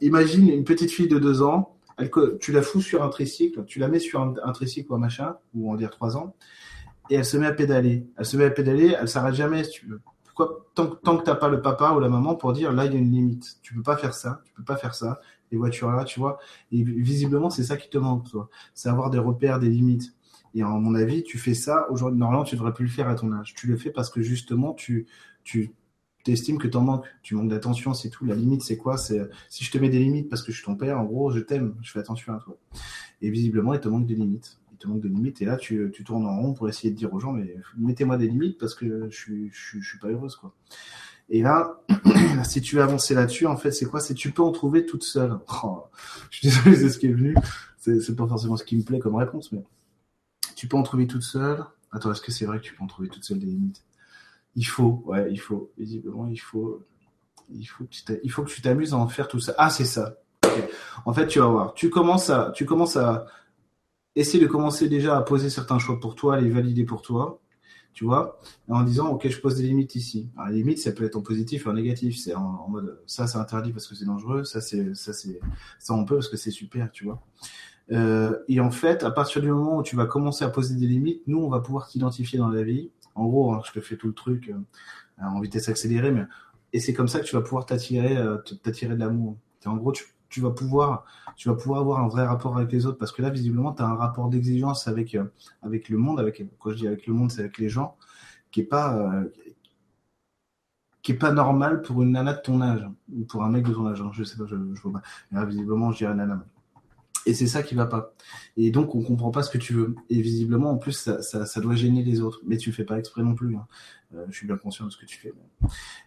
[0.01, 1.77] imagine une petite fille de deux ans.
[2.41, 5.37] Tu la fous sur un tricycle, tu la mets sur un, tricycle ou un machin,
[5.55, 6.35] ou on va dire trois ans,
[7.11, 8.07] et elle se met à pédaler.
[8.17, 10.01] Elle se met à pédaler, elle s'arrête jamais, si tu veux
[10.75, 12.97] tant, tant que t'as pas le papa ou la maman pour dire là il y
[12.97, 15.21] a une limite, tu peux pas faire ça, tu peux pas faire ça.
[15.53, 16.39] Les voitures là, tu vois.
[16.71, 18.49] Et visiblement c'est ça qui te manque, toi.
[18.75, 20.15] C'est avoir des repères, des limites.
[20.55, 22.19] Et en mon avis, tu fais ça aujourd'hui.
[22.19, 23.55] Normalement, tu devrais plus le faire à ton âge.
[23.55, 25.07] Tu le fais parce que justement, tu
[25.45, 25.73] tu
[26.27, 27.07] estimes que t'en manques.
[27.23, 28.25] Tu manques d'attention, c'est tout.
[28.25, 28.97] La limite, c'est quoi?
[28.97, 31.31] C'est si je te mets des limites parce que je suis ton père, en gros,
[31.31, 32.57] je t'aime, je fais attention à toi.
[33.23, 35.41] Et visiblement, il te manque des limites te manque de limites.
[35.43, 38.17] Et là, tu, tu, tournes en rond pour essayer de dire aux gens, mais mettez-moi
[38.17, 40.55] des limites parce que je suis, je, suis pas heureuse, quoi.
[41.29, 41.81] Et là,
[42.45, 44.01] si tu veux avancer là-dessus, en fait, c'est quoi?
[44.01, 45.39] C'est tu peux en trouver toute seule.
[45.63, 45.85] Oh,
[46.31, 47.37] je suis désolé, c'est ce qui est venu.
[47.79, 49.63] C'est pas forcément ce qui me plaît comme réponse, mais
[50.57, 51.65] tu peux en trouver toute seule.
[51.93, 53.85] Attends, est-ce que c'est vrai que tu peux en trouver toute seule des limites?
[54.57, 55.71] Il faut, ouais, il faut.
[55.79, 56.85] Visiblement, il faut.
[57.53, 59.55] Il faut que tu il faut que tu t'amuses à en faire tout ça.
[59.59, 60.17] Ah, c'est ça.
[61.05, 61.75] En fait, tu vas voir.
[61.75, 63.27] Tu commences à, tu commences à,
[64.21, 67.41] essaie de commencer déjà à poser certains choix pour toi, les valider pour toi,
[67.93, 70.31] tu vois, en disant, ok, je pose des limites ici.
[70.37, 72.19] Alors, les limites, ça peut être en positif ou en négatif.
[72.19, 75.41] C'est en, mode, ça, c'est interdit parce que c'est dangereux, ça, c'est, ça, c'est,
[75.79, 77.21] ça, on peut parce que c'est super, tu vois.
[77.93, 80.87] Euh, et en fait, à partir du moment où tu vas commencer à poser des
[80.87, 82.91] limites, nous, on va pouvoir t'identifier dans la vie.
[83.17, 86.25] En gros, hein, je te fais tout le truc euh, en vitesse accélérée, mais
[86.73, 89.37] et c'est comme ça que tu vas pouvoir t'attirer, euh, t'attirer de l'amour.
[89.67, 91.05] En gros, tu, tu vas pouvoir
[91.37, 93.83] tu vas pouvoir avoir un vrai rapport avec les autres parce que là visiblement tu
[93.83, 95.25] as un rapport d'exigence avec euh,
[95.63, 97.97] avec le monde avec quand je dis avec le monde c'est avec les gens
[98.51, 99.25] qui est pas euh,
[101.03, 103.75] qui est pas normal pour une nana de ton âge ou pour un mec de
[103.75, 104.11] ton âge hein.
[104.13, 106.45] je sais pas je, je vois pas mais là, visiblement je dirais nana
[107.27, 108.15] et c'est ça qui va pas.
[108.57, 109.95] Et donc, on comprend pas ce que tu veux.
[110.09, 112.41] Et visiblement, en plus, ça, ça, ça doit gêner les autres.
[112.45, 113.57] Mais tu fais pas exprès non plus.
[113.57, 113.67] Hein.
[114.15, 115.33] Euh, je suis bien conscient de ce que tu fais.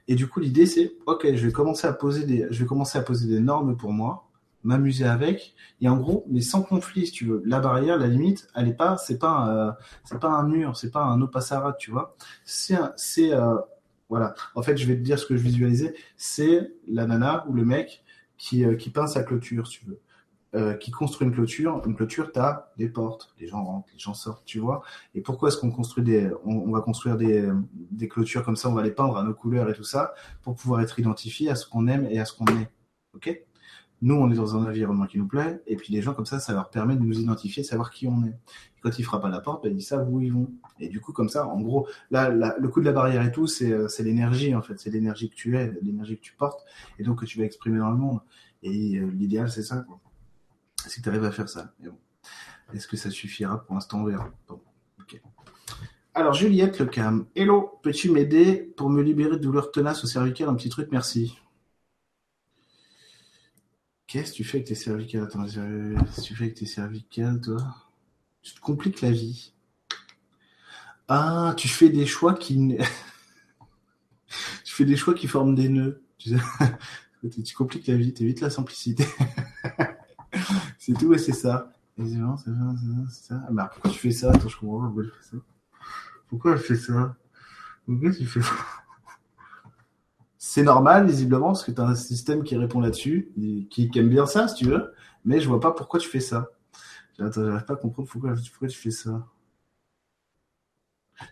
[0.07, 2.97] Et du coup, l'idée, c'est, ok, je vais commencer à poser des, je vais commencer
[2.97, 4.29] à poser des normes pour moi,
[4.63, 5.53] m'amuser avec.
[5.81, 7.43] Et en gros, mais sans conflit, si tu veux.
[7.45, 9.71] La barrière, la limite, elle est pas, c'est pas, euh,
[10.03, 12.15] c'est pas un mur, c'est pas un opassarat, tu vois.
[12.43, 13.55] C'est, c'est, euh,
[14.09, 14.33] voilà.
[14.55, 15.93] En fait, je vais te dire ce que je visualisais.
[16.17, 18.03] C'est la nana ou le mec
[18.37, 19.99] qui, qui peint sa clôture, si tu veux.
[20.55, 23.97] Euh, qui construit une clôture, une clôture, tu as des portes, les gens rentrent, les
[23.97, 24.83] gens sortent, tu vois.
[25.15, 27.49] Et pourquoi est-ce qu'on construit des, on, va construire des,
[27.89, 30.13] des, clôtures comme ça, on va les peindre à nos couleurs et tout ça,
[30.43, 32.69] pour pouvoir être identifié à ce qu'on aime et à ce qu'on est.
[33.15, 33.35] Ok?
[34.03, 36.39] Nous, on est dans un environnement qui nous plaît, et puis les gens comme ça,
[36.39, 38.37] ça leur permet de nous identifier, de savoir qui on est.
[38.81, 40.51] quand ils frappent à la porte, ben, ils savent où ils vont.
[40.79, 43.47] Et du coup, comme ça, en gros, là, le coup de la barrière et tout,
[43.47, 44.77] c'est l'énergie, en fait.
[44.77, 46.63] C'est l'énergie que tu es, l'énergie que tu portes,
[46.99, 48.19] et donc que tu vas exprimer dans le monde.
[48.61, 49.99] Et euh, l'idéal, c'est ça, quoi
[50.89, 51.73] si tu arrives à faire ça.
[52.73, 54.31] Est-ce que ça suffira pour l'instant On verra.
[54.49, 55.21] ok.
[56.15, 57.25] Alors, Juliette Le Cam.
[57.35, 60.47] Hello, peux-tu m'aider pour me libérer de douleurs tenaces au cervical?
[60.49, 61.37] Un petit truc, merci.
[64.07, 65.23] Qu'est-ce que tu fais avec tes cervicales?
[65.23, 67.57] Attends, qu'est-ce que tu fais avec tes cervicales, toi
[68.43, 69.53] Tu te compliques la vie.
[71.07, 72.77] Ah, tu fais des choix qui.
[74.63, 76.03] tu fais des choix qui forment des nœuds.
[76.19, 76.35] Tu,
[77.43, 79.05] tu compliques la vie, t'évites la simplicité.
[80.85, 81.71] c'est tout, et c'est ça.
[81.97, 82.35] c'est ça,
[83.09, 83.41] c'est ça.
[83.47, 85.37] Ah, bah, pourquoi tu fais ça Attends, je comprends pas pourquoi tu fais ça.
[86.27, 87.15] Pourquoi elle fait ça?
[87.85, 88.51] Pourquoi tu fais ça?
[90.37, 93.31] C'est normal, visiblement, parce que tu as un système qui répond là-dessus,
[93.69, 94.93] qui, aime bien ça, si tu veux,
[95.23, 96.51] mais je vois pas pourquoi tu fais ça.
[97.17, 99.25] Attends, j'arrive pas à comprendre pourquoi, pourquoi tu fais ça.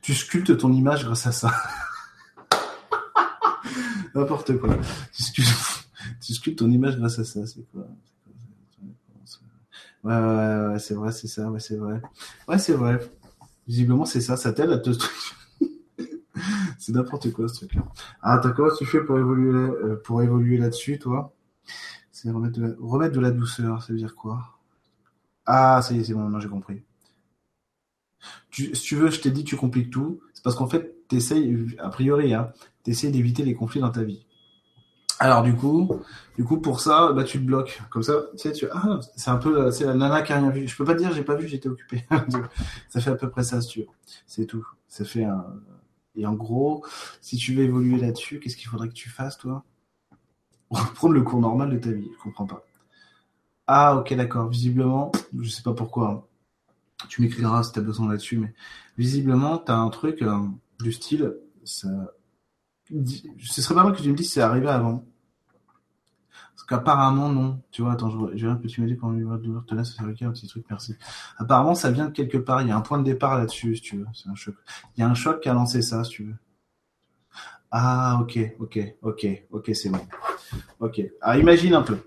[0.01, 1.51] Tu sculptes ton image grâce à ça.
[4.15, 4.77] N'importe quoi.
[6.21, 7.85] Tu sculptes, ton image grâce à ça, c'est quoi?
[10.03, 12.01] Ouais, ouais, ouais, c'est vrai, c'est ça, ouais, c'est vrai.
[12.47, 12.99] Ouais, c'est vrai.
[13.67, 14.91] Visiblement, c'est ça, ça t'aide à te
[16.79, 17.83] c'est n'importe quoi ce truc-là.
[18.21, 21.33] Ah, attends, comment tu fais pour évoluer, euh, pour évoluer là-dessus, toi?
[22.11, 22.73] C'est remettre de, la...
[22.79, 24.59] remettre de la douceur, ça veut dire quoi?
[25.45, 26.83] Ah, ça y est, c'est bon, j'ai compris.
[28.49, 30.21] Tu, si tu veux, je t'ai dit, tu compliques tout.
[30.33, 32.51] C'est parce qu'en fait, t'essayes, a priori, hein,
[32.83, 34.25] t'essayes d'éviter les conflits dans ta vie.
[35.21, 35.87] Alors du coup,
[36.35, 37.79] du coup pour ça, bah tu te bloques.
[37.91, 40.49] Comme ça, tu sais, tu ah, c'est un peu c'est la nana qui a rien
[40.49, 40.67] vu.
[40.67, 42.03] Je peux pas te dire j'ai pas vu, j'étais occupé.
[42.89, 43.87] ça fait à peu près ça si tu veux.
[44.25, 44.65] C'est tout.
[44.87, 45.45] Ça fait un
[46.15, 46.83] et en gros,
[47.21, 49.63] si tu veux évoluer là-dessus, qu'est-ce qu'il faudrait que tu fasses toi?
[50.71, 52.65] Reprendre le cours normal de ta vie, je comprends pas.
[53.67, 54.49] Ah, OK, d'accord.
[54.49, 56.09] Visiblement, je sais pas pourquoi.
[56.09, 57.05] Hein.
[57.09, 58.53] Tu m'écriras si tu as besoin là-dessus mais
[58.97, 60.39] visiblement, tu as un truc euh,
[60.79, 61.89] du style ça
[63.45, 65.05] ce serait pas mal que tu me dises c'est arrivé avant.
[66.71, 67.61] Qu'apparemment, non.
[67.69, 70.47] Tu vois, attends, je, que tu m'as dit quand on douleur te laisse un petit
[70.47, 70.95] truc, merci.
[71.37, 72.61] Apparemment, ça vient de quelque part.
[72.61, 74.05] Il y a un point de départ là-dessus, si tu veux.
[74.13, 74.55] C'est un choc.
[74.95, 76.35] Il y a un choc qui a lancé ça, si tu veux.
[77.71, 79.99] Ah, ok, ok, ok, ok, c'est bon.
[80.79, 81.01] Ok.
[81.19, 81.97] Ah, imagine un peu.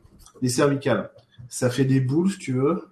[0.41, 1.11] Les cervicales.
[1.51, 2.89] Ça fait des boules, si tu veux.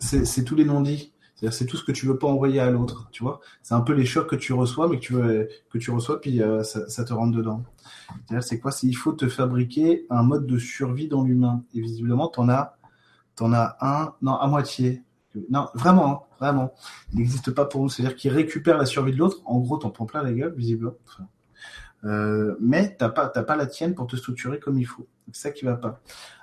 [0.00, 1.13] C'est tous les non-dits
[1.50, 3.40] c'est tout ce que tu veux pas envoyer à l'autre, tu vois.
[3.62, 6.20] C'est un peu les chocs que tu reçois, mais que tu veux, que tu reçois,
[6.20, 7.62] puis euh, ça, te rentre dedans.
[8.40, 8.70] C'est quoi?
[8.70, 11.64] C'est il faut te fabriquer un mode de survie dans l'humain.
[11.74, 12.76] Et visiblement, t'en as,
[13.36, 15.02] t'en as un, non, à moitié.
[15.50, 16.74] Non, vraiment, hein, vraiment.
[17.12, 17.88] Il n'existe pas pour nous.
[17.88, 19.38] C'est-à-dire qu'il récupère la survie de l'autre.
[19.44, 20.94] En gros, t'en prends plein la gueule, visiblement.
[22.04, 25.06] Euh, mais t'as pas, t'as pas la tienne pour te structurer comme il faut.
[25.32, 26.00] C'est ça qui va pas.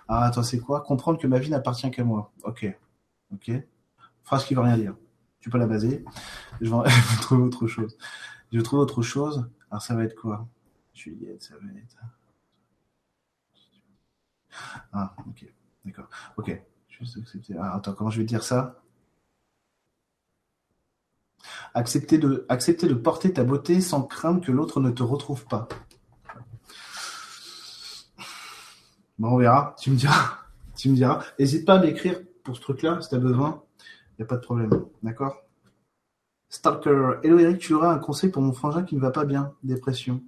[0.08, 0.82] Ah, attends, c'est quoi?
[0.82, 2.32] Comprendre que ma vie n'appartient qu'à moi.
[2.44, 2.68] Ok,
[3.34, 3.52] ok
[4.24, 4.96] phrase qui veut rien dire.
[5.40, 6.06] Tu peux la baser.
[6.62, 7.98] Je vais, trouver autre chose.
[8.52, 9.50] Je vais trouver autre chose.
[9.70, 10.48] Alors ça va être quoi?
[10.94, 11.98] Juliette, ça va être.
[14.94, 15.46] Ah, ok.
[15.86, 16.10] D'accord.
[16.38, 16.62] Ok.
[16.90, 17.56] Juste accepter.
[17.58, 18.84] Ah, attends, comment je vais dire ça?
[21.74, 25.68] Accepter de, accepter de porter ta beauté sans craindre que l'autre ne te retrouve pas.
[29.18, 29.76] Bon, on verra.
[29.80, 30.38] Tu me diras.
[30.76, 31.24] Tu me diras.
[31.40, 33.64] N'hésite pas à m'écrire pour ce truc-là si tu as besoin
[34.24, 34.70] a pas de problème.
[35.04, 35.38] D'accord?
[36.50, 37.20] Stalker.
[37.24, 39.54] Hello Eric, tu auras un conseil pour mon frangin qui ne va pas bien?
[39.64, 40.22] Dépression.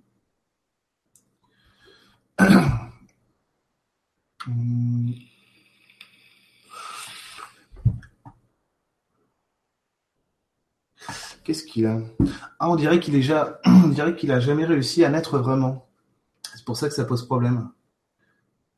[11.43, 11.99] Qu'est-ce qu'il a?
[12.59, 15.87] Ah, on dirait qu'il est déjà, on dirait qu'il a jamais réussi à naître vraiment.
[16.55, 17.69] C'est pour ça que ça pose problème.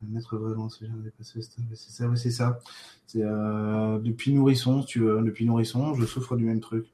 [0.09, 0.87] Naître vraiment, c'est
[1.75, 2.59] ça, c'est ça.
[3.15, 6.87] Euh, depuis nourrisson, tu veux, depuis nourrisson, je souffre du même truc.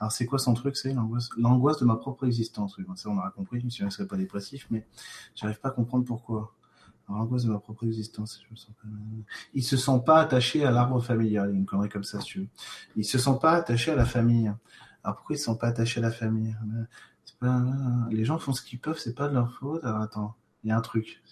[0.00, 2.76] Alors c'est quoi son truc C'est l'angoisse, l'angoisse de ma propre existence?
[2.78, 3.64] Oui, ça on aura compris.
[3.68, 4.86] Je ne serais pas dépressif, mais
[5.34, 6.54] j'arrive pas à comprendre pourquoi.
[7.08, 8.40] l'angoisse de ma propre existence.
[8.46, 8.88] Je me sens pas...
[9.54, 11.50] Il se sent pas attaché à l'arbre familial.
[11.54, 12.48] Il me comme ça, si tu veux.
[12.96, 14.52] Il se sent pas attaché à la famille.
[15.04, 16.56] Alors pourquoi il se sent pas attaché à la famille?
[17.40, 17.64] Pas...
[18.10, 19.84] Les gens font ce qu'ils peuvent, c'est pas de leur faute.
[19.84, 21.22] Alors attends, il y a un truc.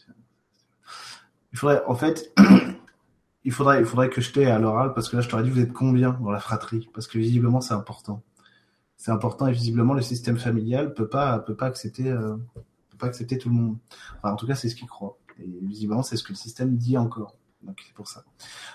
[1.52, 2.32] Il faudrait, en fait,
[3.44, 5.50] il faudrait, il faudrait que je t'aie à l'oral parce que là, je t'aurais dit,
[5.50, 6.88] vous êtes combien dans la fratrie?
[6.92, 8.22] Parce que visiblement, c'est important.
[8.96, 12.36] C'est important et visiblement, le système familial peut pas, peut pas accepter, euh,
[12.90, 13.78] peut pas accepter tout le monde.
[14.22, 15.18] En tout cas, c'est ce qu'il croit.
[15.38, 17.36] Et visiblement, c'est ce que le système dit encore.
[17.62, 18.24] Donc, c'est pour ça.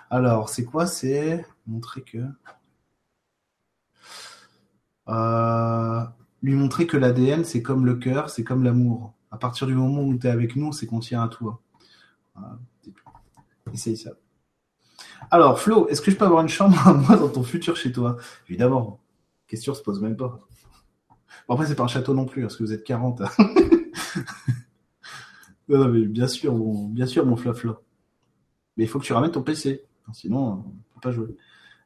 [0.09, 0.85] Alors, c'est quoi?
[0.85, 2.19] C'est montrer que.
[5.09, 6.03] Euh,
[6.41, 9.13] lui montrer que l'ADN, c'est comme le cœur, c'est comme l'amour.
[9.31, 11.61] À partir du moment où tu es avec nous, c'est qu'on tient à toi.
[13.73, 14.11] Essaye ça.
[15.29, 17.91] Alors, Flo, est-ce que je peux avoir une chambre à moi dans ton futur chez
[17.91, 18.17] toi?
[18.49, 18.99] Évidemment.
[19.47, 20.39] Question se pose même pas.
[21.47, 23.21] Bon, après, c'est pas un château non plus, parce que vous êtes 40.
[25.69, 27.79] non, mais bien sûr, mon, bien sûr, mon flafla.
[28.77, 29.85] Mais il faut que tu ramènes ton PC.
[30.13, 31.35] Sinon, on peut pas jouer.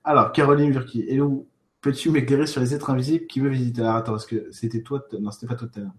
[0.04, 1.48] Alors, Caroline Virki, hello.
[1.82, 5.06] Peux-tu m'éclairer sur les êtres invisibles qui me visitent Alors attends, est-ce que c'était toi
[5.20, 5.94] Non, c'était pas toi tout à l'heure.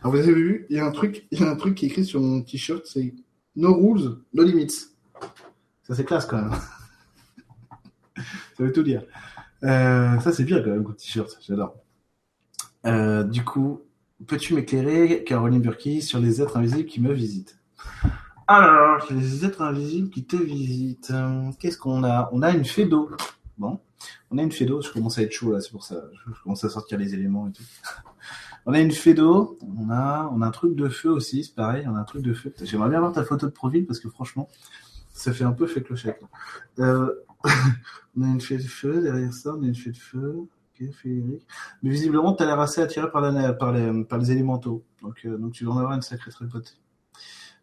[0.00, 1.84] Alors vous avez vu, il y a un truc, il y a un truc qui
[1.84, 3.14] est écrit sur mon t-shirt, c'est
[3.56, 4.90] No rules, no limits.
[5.82, 6.52] Ça c'est classe quand même.
[8.16, 9.02] ça veut tout dire.
[9.62, 11.74] Euh, ça c'est bien quand même comme t-shirt, j'adore.
[12.84, 13.80] Euh, du coup,
[14.26, 17.58] peux-tu m'éclairer, Caroline Burki, sur les êtres invisibles qui me visitent?
[18.46, 21.12] Alors, les êtres invisibles qui te visitent.
[21.58, 22.28] Qu'est-ce qu'on a?
[22.32, 23.10] On a une fée d'eau.
[23.58, 23.80] Bon,
[24.30, 24.80] on a une d'eau.
[24.82, 26.02] Je commence à être chaud là, c'est pour ça.
[26.26, 27.62] Je commence à sortir les éléments et tout.
[28.68, 31.86] On a une d'eau, on a, on a un truc de feu aussi, c'est pareil,
[31.88, 32.52] on a un truc de feu.
[32.62, 34.48] J'aimerais bien voir ta photo de profil parce que franchement,
[35.12, 36.20] ça fait un peu fait clochette.
[36.80, 37.14] Euh,
[38.16, 40.48] on a une fée de feu, derrière ça, on a une fée de feu.
[40.80, 40.88] Ok.
[41.04, 44.84] Mais visiblement, tu as l'air assez attiré par, la, par, les, par les élémentaux.
[45.00, 46.74] Donc, euh, donc tu vas en avoir une sacrée tripotée.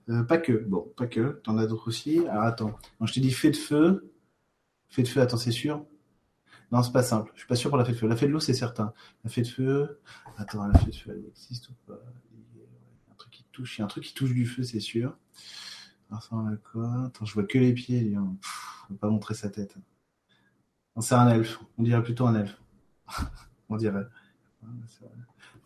[0.10, 2.20] Euh, pas que, bon, pas que, t'en as d'autres aussi.
[2.30, 4.10] Alors attends, quand je t'ai dit fée de feu,
[4.90, 5.86] fée de feu, attends, c'est sûr
[6.72, 7.32] Non, c'est pas simple.
[7.36, 8.08] Je suis pas sûr pour la fée de feu.
[8.08, 8.94] La fée de l'eau, c'est certain.
[9.24, 10.00] La fée de feu,
[10.38, 12.00] attends, la fée de feu, elle existe ou pas?
[12.34, 12.64] Il y
[13.10, 14.80] a un truc qui touche, il y a un truc qui touche du feu, c'est
[14.80, 15.16] sûr.
[16.12, 16.46] Attends,
[17.26, 18.38] je vois que les pieds, on
[18.94, 19.76] va pas montrer sa tête.
[21.00, 21.60] C'est un elfe.
[21.78, 22.62] On dirait plutôt un elfe.
[23.70, 24.06] On dirait.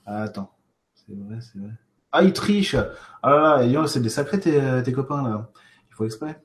[0.05, 0.55] Ah, attends.
[0.93, 1.71] C'est vrai, c'est vrai.
[2.11, 2.75] Ah, il triche
[3.21, 5.51] Ah là là, c'est des sacrés tes copains, là.
[5.89, 6.41] Il faut exprès.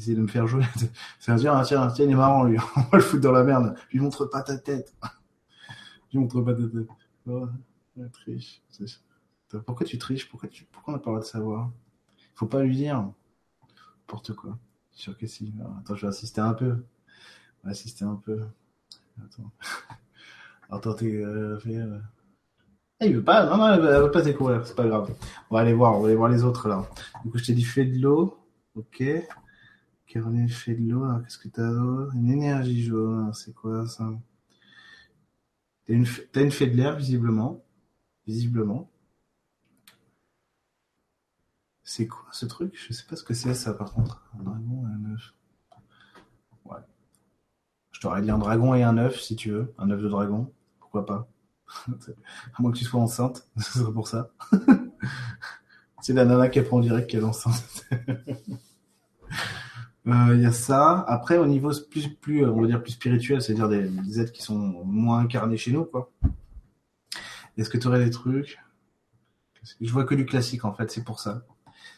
[0.00, 0.64] Essayer de me faire jouer.
[1.18, 2.56] C'est un tiens, tiens, tiens, il est marrant, lui.
[2.76, 3.76] On va le foutre dans la merde.
[3.92, 4.94] Lui montre pas ta tête.
[6.12, 6.88] Lui montre pas ta tête.
[7.26, 7.46] Oh,
[8.10, 8.62] triche.
[9.66, 10.26] Pourquoi tu triches?
[10.30, 10.64] Pourquoi, tu...
[10.64, 11.70] pourquoi on n'a pas le droit de savoir?
[12.34, 13.12] Faut pas lui dire.
[13.98, 14.58] N'importe quoi.
[14.92, 15.52] Je suis sûr que si.
[15.80, 16.82] Attends, je vais assister un peu.
[17.64, 18.40] Assister un peu.
[19.22, 19.50] Attends.
[20.70, 21.12] Attends, t'es.
[21.12, 21.98] Euh, euh,
[23.00, 23.44] Ah, il veut pas.
[23.44, 24.66] Non, non, elle veut pas découvrir.
[24.66, 25.14] C'est pas grave.
[25.50, 25.98] On va aller voir.
[25.98, 26.88] On va aller voir les autres là.
[27.22, 28.38] Du coup, je t'ai dit fais de l'eau.
[28.74, 29.04] Ok.
[30.10, 31.04] Caroline fait de l'eau.
[31.04, 33.32] Alors, qu'est-ce que t'as d'autre Une énergie jaune.
[33.32, 34.10] C'est quoi ça?
[35.86, 37.64] T'as une, t'as une fée de l'air, visiblement.
[38.26, 38.90] Visiblement.
[41.84, 42.74] C'est quoi ce truc?
[42.76, 44.28] Je sais pas ce que c'est ça par contre.
[44.36, 45.34] Un dragon et un œuf.
[46.64, 46.80] Ouais.
[47.92, 49.72] Je t'aurais dit un dragon et un œuf si tu veux.
[49.78, 50.52] Un œuf de dragon.
[50.80, 51.28] Pourquoi pas?
[51.88, 53.48] À moins que tu sois enceinte.
[53.58, 54.30] Ce serait pour ça.
[56.00, 57.86] C'est la nana qui apprend en direct qu'elle est enceinte.
[60.10, 61.04] Euh, Il y a ça.
[61.08, 64.32] Après, au niveau plus, plus, euh, on va dire plus spirituel, c'est-à-dire des, des êtres
[64.32, 66.10] qui sont moins incarnés chez nous, quoi.
[67.56, 68.58] Est-ce que tu aurais des trucs?
[69.80, 71.42] Je vois que du classique, en fait, c'est pour ça.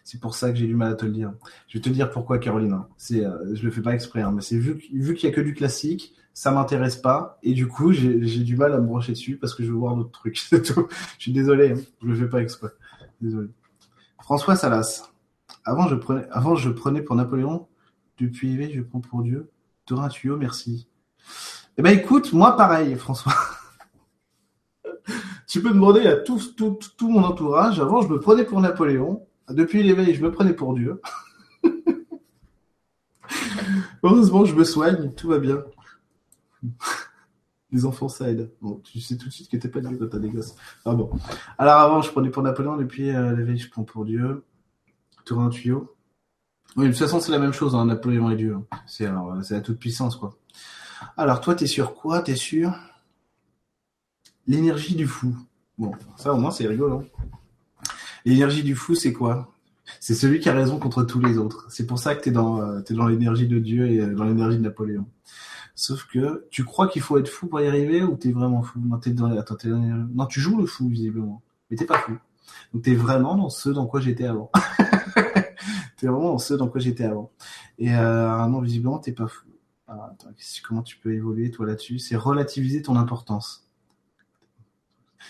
[0.05, 1.33] C'est pour ça que j'ai du mal à te le dire.
[1.69, 2.73] Je vais te dire pourquoi, Caroline.
[2.73, 2.89] hein.
[2.97, 5.35] C'est, euh, je le fais pas exprès, hein, mais c'est vu, vu qu'il y a
[5.35, 8.87] que du classique, ça m'intéresse pas, et du coup, j'ai j'ai du mal à me
[8.87, 10.39] brancher dessus parce que je veux voir d'autres trucs.
[10.51, 10.89] C'est tout.
[11.19, 11.81] Je suis désolé, hein.
[12.03, 12.69] je le fais pas exprès.
[13.21, 13.49] Désolé.
[14.23, 15.11] François Salas.
[15.65, 17.69] Avant, je prenais, avant, je prenais pour Napoléon.
[18.23, 19.51] Depuis éveil, je prends pour Dieu.
[19.85, 20.87] T'auras un tuyau, merci.
[21.77, 23.33] Eh ben, écoute, moi, pareil, François.
[25.49, 26.41] tu peux demander à tout,
[27.03, 27.81] mon entourage.
[27.81, 29.27] Avant, je me prenais pour Napoléon.
[29.49, 31.03] Depuis l'éveil, je me prenais pour Dieu.
[34.05, 35.65] Heureusement, je me soigne, tout va bien.
[37.73, 38.53] Les enfants, ça aide.
[38.61, 39.99] Bon, tu sais tout de suite que t'es pas Dieu
[40.33, 40.55] gosses.
[40.85, 41.11] Ah bon.
[41.59, 44.45] Alors avant, je prenais pour Napoléon, depuis euh, l'éveil, je prends pour Dieu.
[45.25, 45.97] T'auras un tuyau.
[46.77, 48.57] Oui, de toute façon, c'est la même chose, hein, Napoléon et Dieu.
[48.57, 48.77] hein.
[48.87, 50.37] C'est la toute puissance, quoi.
[51.17, 52.23] Alors, toi, t'es sur quoi?
[52.23, 52.75] T'es sur
[54.47, 55.37] l'énergie du fou.
[55.79, 57.05] Bon, ça au moins, c'est rigolo.
[58.25, 59.53] L'énergie du fou, c'est quoi?
[60.01, 61.67] C'est celui qui a raison contre tous les autres.
[61.69, 64.57] C'est pour ça que t'es dans, euh, dans l'énergie de Dieu et euh, dans l'énergie
[64.57, 65.07] de Napoléon.
[65.75, 68.79] Sauf que tu crois qu'il faut être fou pour y arriver ou t'es vraiment fou?
[68.81, 71.99] Non, t'es dans, attends, t'es dans- non, tu joues le fou visiblement, mais t'es pas
[71.99, 72.13] fou.
[72.73, 74.51] Donc t'es vraiment dans ce dans quoi j'étais avant.
[76.03, 77.31] t'es vraiment ce dans quoi j'étais avant.
[77.79, 79.47] Et euh, non, visiblement t'es pas fou.
[79.87, 80.31] Ah, attends,
[80.67, 82.01] comment tu peux évoluer toi là-dessus?
[82.01, 83.69] C'est relativiser ton importance.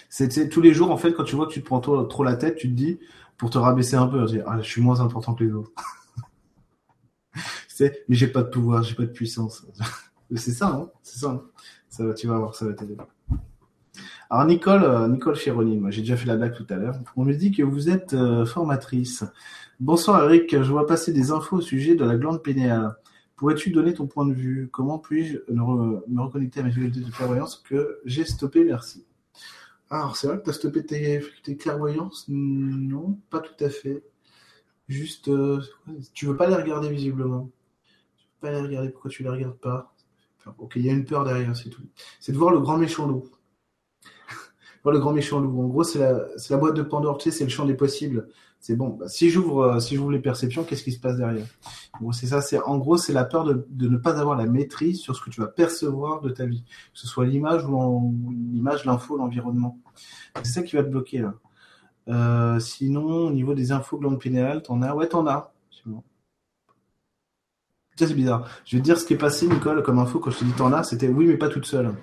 [0.08, 2.24] C'est tous les jours en fait quand tu vois que tu te prends trop, trop
[2.24, 2.98] la tête, tu te dis
[3.36, 5.72] pour te rabaisser un peu, ah, je suis moins important que les autres.
[7.68, 9.66] C'est, mais j'ai pas de pouvoir, j'ai pas de puissance.
[10.34, 11.30] C'est ça, hein C'est ça.
[11.32, 11.42] hein
[11.90, 12.96] ça va, tu vas voir, ça va t'aider.
[14.32, 16.96] Alors Nicole, euh, Nicole Chironi, moi j'ai déjà fait la blague tout à l'heure.
[17.16, 19.24] On me dit que vous êtes euh, formatrice.
[19.78, 22.96] Bonsoir Eric, je vois passer des infos au sujet de la glande pénéale.
[23.36, 24.70] Pourrais-tu donner ton point de vue?
[24.72, 29.04] Comment puis-je me, re- me reconnecter à mes facultés de clairvoyance que j'ai stoppé Merci.
[29.90, 32.24] Alors c'est vrai que tu as stoppé tes facultés de clairvoyance?
[32.28, 34.02] Non, pas tout à fait.
[34.88, 35.60] Juste, euh,
[36.14, 37.50] tu veux pas les regarder visiblement.
[38.16, 39.94] Tu veux pas les regarder, pourquoi tu les regardes pas?
[40.38, 41.82] Enfin, Ok, il y a une peur derrière, c'est tout.
[42.18, 43.28] C'est de voir le grand méchant loup.
[44.90, 45.62] Le grand méchant loup.
[45.62, 48.28] En gros, c'est la, boîte de Pandore, c'est le champ des possibles.
[48.58, 48.90] C'est bon.
[48.90, 51.46] Bah, si j'ouvre, euh, si les perceptions, qu'est-ce qui se passe derrière?
[52.00, 52.40] Bon, ça.
[52.66, 55.40] En gros, c'est la peur de, ne pas avoir la maîtrise sur ce que tu
[55.40, 58.14] vas percevoir de ta vie, que ce soit l'image ou
[58.52, 59.78] l'image, l'info, l'environnement.
[60.42, 61.26] C'est ça qui va te bloquer.
[62.08, 64.94] Euh, sinon, au niveau des infos glande pénéale, t'en as?
[64.94, 65.52] Ouais, t'en as.
[67.96, 68.48] C'est bizarre.
[68.64, 70.52] Je vais te dire ce qui est passé, Nicole, comme info quand je te dis
[70.52, 71.94] t'en as, c'était oui, mais pas toute seule.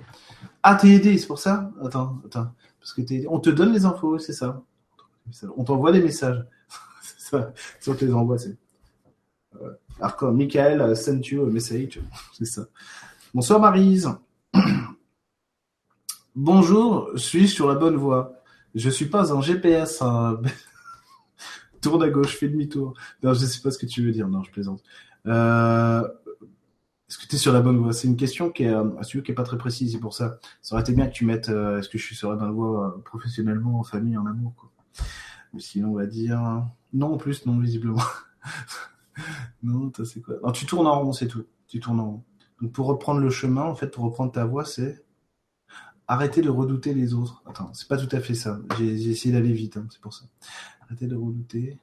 [0.62, 2.52] Ah, t'es aidé, c'est pour ça Attends, attends.
[2.80, 4.62] Parce que On te donne les infos, c'est ça.
[5.56, 6.44] On t'envoie des messages.
[7.02, 7.52] c'est ça.
[7.78, 8.56] Si on te les envoie, c'est.
[9.98, 12.00] Alors, comme Michael send you a message.
[12.32, 12.62] C'est ça.
[13.34, 14.08] Bonsoir, Marise.
[16.34, 18.40] Bonjour, suis-je sur la bonne voie?
[18.74, 20.02] Je suis pas un GPS.
[21.82, 22.94] Tourne à gauche, fais demi-tour.
[23.22, 24.28] Non, je sais pas ce que tu veux dire.
[24.28, 24.82] Non, je plaisante.
[25.26, 26.08] Euh,
[27.10, 27.92] est-ce que tu es sur la bonne voie?
[27.92, 30.38] C'est une question qui est, euh, qui est pas très précise, c'est pour ça.
[30.62, 32.52] Ça aurait été bien que tu mettes euh, est-ce que je suis sur la bonne
[32.52, 34.54] voie professionnellement, en famille, en amour.
[34.54, 34.70] Quoi.
[35.58, 36.40] Sinon, on va dire
[36.92, 38.02] non en plus, non, visiblement.
[39.64, 40.36] non, c'est quoi?
[40.44, 41.44] Non, tu tournes en rond, c'est tout.
[41.66, 42.24] Tu tournes en rond.
[42.62, 45.04] Donc pour reprendre le chemin, en fait, pour reprendre ta voie, c'est
[46.06, 47.42] arrêter de redouter les autres.
[47.44, 48.60] Attends, c'est pas tout à fait ça.
[48.78, 50.26] J'ai essayé d'aller vite, hein, c'est pour ça.
[50.82, 51.76] Arrêter de redouter.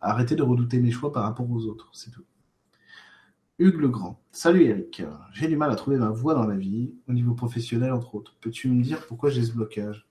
[0.00, 2.24] Arrêter de redouter mes choix par rapport aux autres, c'est tout.
[3.58, 4.20] Hugues Legrand.
[4.32, 5.02] Salut Eric.
[5.32, 8.36] J'ai du mal à trouver ma voie dans la vie, au niveau professionnel entre autres.
[8.42, 10.06] Peux-tu me dire pourquoi j'ai ce blocage?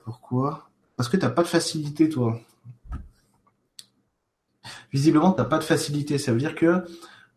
[0.00, 0.68] Pourquoi?
[0.96, 2.40] Parce que tu n'as pas de facilité, toi.
[4.92, 6.18] Visiblement, tu n'as pas de facilité.
[6.18, 6.82] Ça veut dire que, euh,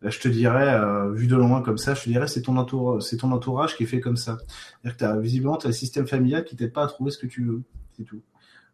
[0.02, 3.02] je te dirais, euh, vu de loin comme ça, je te dirais, c'est ton, entourage,
[3.02, 4.38] c'est ton entourage qui est fait comme ça.
[4.82, 7.28] C'est-à-dire que visiblement, tu as un système familial qui t'aide pas à trouver ce que
[7.28, 7.62] tu veux.
[7.96, 8.20] C'est tout.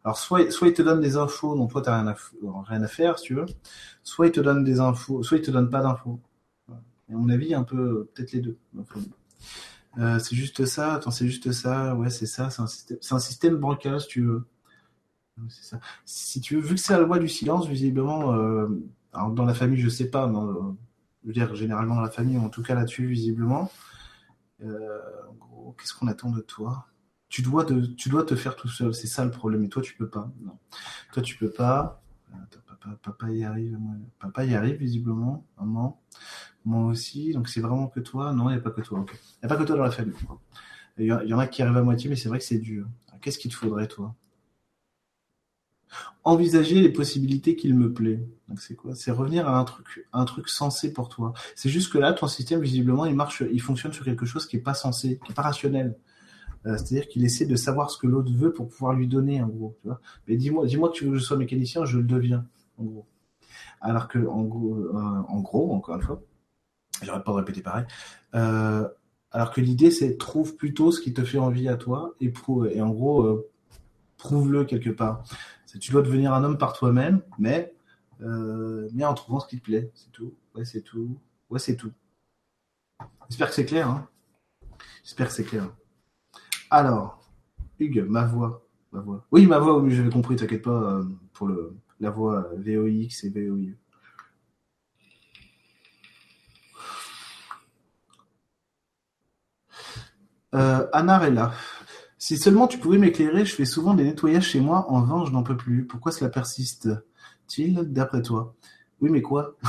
[0.05, 2.15] Alors, soit, soit il te donne des infos dont toi, tu n'as rien,
[2.65, 3.47] rien, à faire, si tu veux.
[4.03, 6.19] Soit il te donne des infos, soit il te donne pas d'infos
[7.13, 8.59] à mon avis, un peu, peut-être les deux.
[9.99, 13.51] Euh, c'est juste ça, attends, c'est juste ça, ouais, c'est ça, c'est un système, c'est
[13.51, 14.47] bancal, si tu veux.
[15.49, 15.81] Ça.
[16.05, 18.69] Si tu veux, vu que c'est la loi du silence, visiblement, euh,
[19.13, 20.39] dans la famille, je sais pas, mais,
[21.23, 23.71] je veux dire, généralement dans la famille, en tout cas là-dessus, visiblement,
[24.63, 24.99] euh,
[25.79, 26.87] qu'est-ce qu'on attend de toi?
[27.29, 29.83] Tu dois, de, tu dois te faire tout seul, c'est ça le problème, et toi,
[29.83, 30.31] tu peux pas.
[30.43, 30.59] Non.
[31.13, 32.03] Toi, tu peux pas.
[33.03, 33.79] Papa, y arrive,
[34.19, 36.01] papa y arrive visiblement, maman.
[36.65, 39.05] Moi aussi, donc c'est vraiment que toi Non, il n'y a pas que toi.
[39.11, 40.15] Il n'y a pas que toi dans la famille.
[40.99, 42.87] Il y, en a qui arrivent à moitié, mais c'est vrai que c'est dur.
[43.21, 44.15] Qu'est-ce qu'il te faudrait, toi?
[46.25, 48.21] Envisager les possibilités qu'il me plaît.
[48.49, 48.95] Donc c'est quoi?
[48.95, 51.33] C'est revenir à un truc, un truc sensé pour toi.
[51.55, 54.57] C'est juste que là, ton système, visiblement, il marche, il fonctionne sur quelque chose qui
[54.57, 55.97] n'est pas sensé, qui n'est pas rationnel.
[56.67, 59.49] Euh, c'est-à-dire qu'il essaie de savoir ce que l'autre veut pour pouvoir lui donner, en
[59.49, 59.77] gros.
[60.29, 62.47] Mais dis-moi, dis-moi que tu veux que je sois mécanicien, je le deviens,
[62.79, 63.07] en gros.
[63.81, 66.21] Alors que, en gros, euh, encore une fois,
[67.03, 67.85] J'arrête pas de répéter pareil.
[68.37, 68.89] Euh,
[69.33, 72.33] alors que l'idée, c'est trouve plutôt ce qui te fait envie à toi et,
[72.81, 73.51] en gros, euh,
[74.19, 75.25] prouve-le quelque part.
[75.81, 77.75] Tu dois devenir un homme par toi-même, mais,
[78.21, 79.91] mais en trouvant ce qui te plaît.
[79.95, 80.33] C'est tout.
[80.55, 81.17] Ouais, c'est tout.
[81.51, 81.91] Ouais, c'est tout.
[83.29, 83.89] J'espère que c'est clair.
[83.89, 84.07] Hein
[85.03, 85.75] J'espère que c'est clair.
[86.71, 87.21] Alors,
[87.81, 88.65] Hugues, ma voix.
[88.93, 89.25] Ma voix.
[89.33, 91.01] Oui, ma voix, oui, j'avais compris, t'inquiète pas,
[91.33, 93.75] pour le, la voix VOX et VOIE.
[100.55, 101.53] Euh, Anarella.
[102.19, 105.31] Si seulement tu pouvais m'éclairer, je fais souvent des nettoyages chez moi en vain, je
[105.31, 105.87] n'en peux plus.
[105.87, 108.55] Pourquoi cela persiste-t-il d'après toi?
[109.01, 109.57] Oui, mais quoi?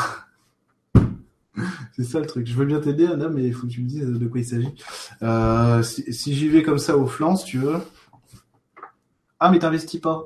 [1.95, 2.47] C'est ça le truc.
[2.47, 4.45] Je veux bien t'aider, Anna, mais il faut que tu me dises de quoi il
[4.45, 4.73] s'agit.
[5.21, 7.77] Euh, si, j'y vais comme ça au flanc, tu veux.
[9.39, 10.25] Ah, mais t'investis pas.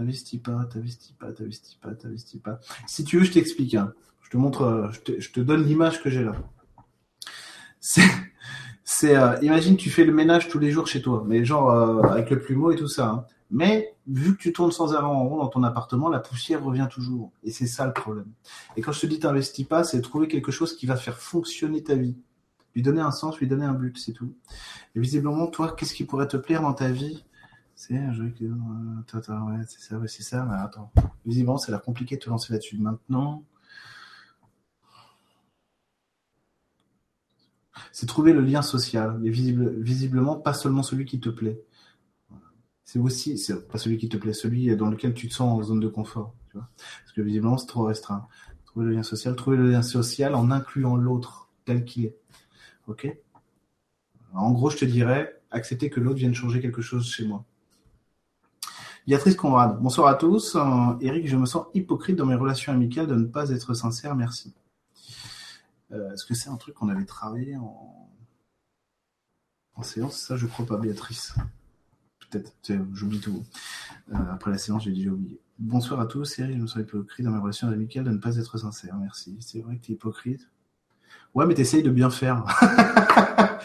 [0.00, 2.58] T'investis pas, t'investis pas, t'investis pas, t'investis pas.
[2.86, 3.74] Si tu veux, je t'explique.
[3.74, 3.92] Hein.
[4.22, 6.32] Je te montre, euh, je te, donne l'image que j'ai là.
[7.80, 8.08] C'est
[8.82, 12.00] c'est euh, imagine tu fais le ménage tous les jours chez toi, mais genre euh,
[12.04, 13.10] avec le plumeau et tout ça.
[13.10, 13.24] Hein.
[13.50, 16.88] Mais vu que tu tournes sans arrêt en rond dans ton appartement, la poussière revient
[16.90, 17.30] toujours.
[17.44, 18.32] Et c'est ça le problème.
[18.78, 21.82] Et quand je te dis t'investis pas, c'est trouver quelque chose qui va faire fonctionner
[21.82, 22.16] ta vie.
[22.74, 24.32] Lui donner un sens, lui donner un but, c'est tout.
[24.94, 27.22] Et visiblement, toi, qu'est-ce qui pourrait te plaire dans ta vie
[27.80, 28.46] C'est un jeu qui...
[28.46, 28.52] ouais,
[29.66, 30.92] c'est ça, ouais, c'est ça, mais attends.
[31.24, 32.76] Visiblement, c'est l'air compliqué de te lancer là-dessus.
[32.76, 33.42] Maintenant,
[37.90, 41.58] c'est trouver le lien social, mais visiblement pas seulement celui qui te plaît.
[42.84, 45.62] C'est aussi, c'est pas celui qui te plaît, celui dans lequel tu te sens en
[45.62, 46.34] zone de confort.
[46.50, 48.28] Tu vois Parce que visiblement c'est trop restreint.
[48.66, 52.18] Trouver le lien social, trouver le lien social en incluant l'autre tel qu'il est.
[52.88, 53.08] Ok?
[54.34, 57.46] En gros, je te dirais, accepter que l'autre vienne changer quelque chose chez moi.
[59.06, 60.56] Béatrice Conrad, bonsoir à tous.
[60.56, 60.60] Euh,
[61.00, 64.52] Eric, je me sens hypocrite dans mes relations amicales de ne pas être sincère, merci.
[65.90, 68.06] Euh, est-ce que c'est un truc qu'on avait travaillé en,
[69.82, 70.16] séance?
[70.16, 71.34] Ça, je crois pas, Béatrice.
[72.28, 72.52] peut-être.
[72.92, 73.42] J'oublie tout.
[74.12, 75.40] Euh, après la séance, j'ai déjà oublié.
[75.58, 76.26] Bonsoir à tous.
[76.26, 78.96] Cyril, je me sens hypocrite dans mes relations amicales de ne pas être sincère.
[78.96, 79.38] Merci.
[79.40, 80.50] C'est vrai que tu es hypocrite?
[81.34, 82.44] Ouais, mais t'essayes de bien faire.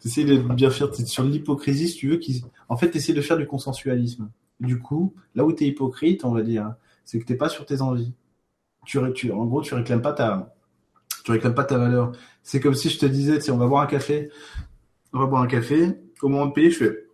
[0.00, 0.90] t'essayes de bien faire.
[0.90, 2.16] T'es sur l'hypocrisie, si tu veux.
[2.16, 2.42] Qui...
[2.68, 4.30] En fait, t'essayes de faire du consensualisme.
[4.60, 7.80] Du coup, là où t'es hypocrite, on va dire, c'est que t'es pas sur tes
[7.80, 8.12] envies.
[8.84, 10.54] Tu, tu, en gros, tu réclames pas ta,
[11.24, 12.12] tu réclames pas ta valeur.
[12.42, 14.30] C'est comme si je te disais, tu on va boire un café.
[15.12, 15.98] On va boire un café.
[16.22, 17.08] Au moment de payer, je fais,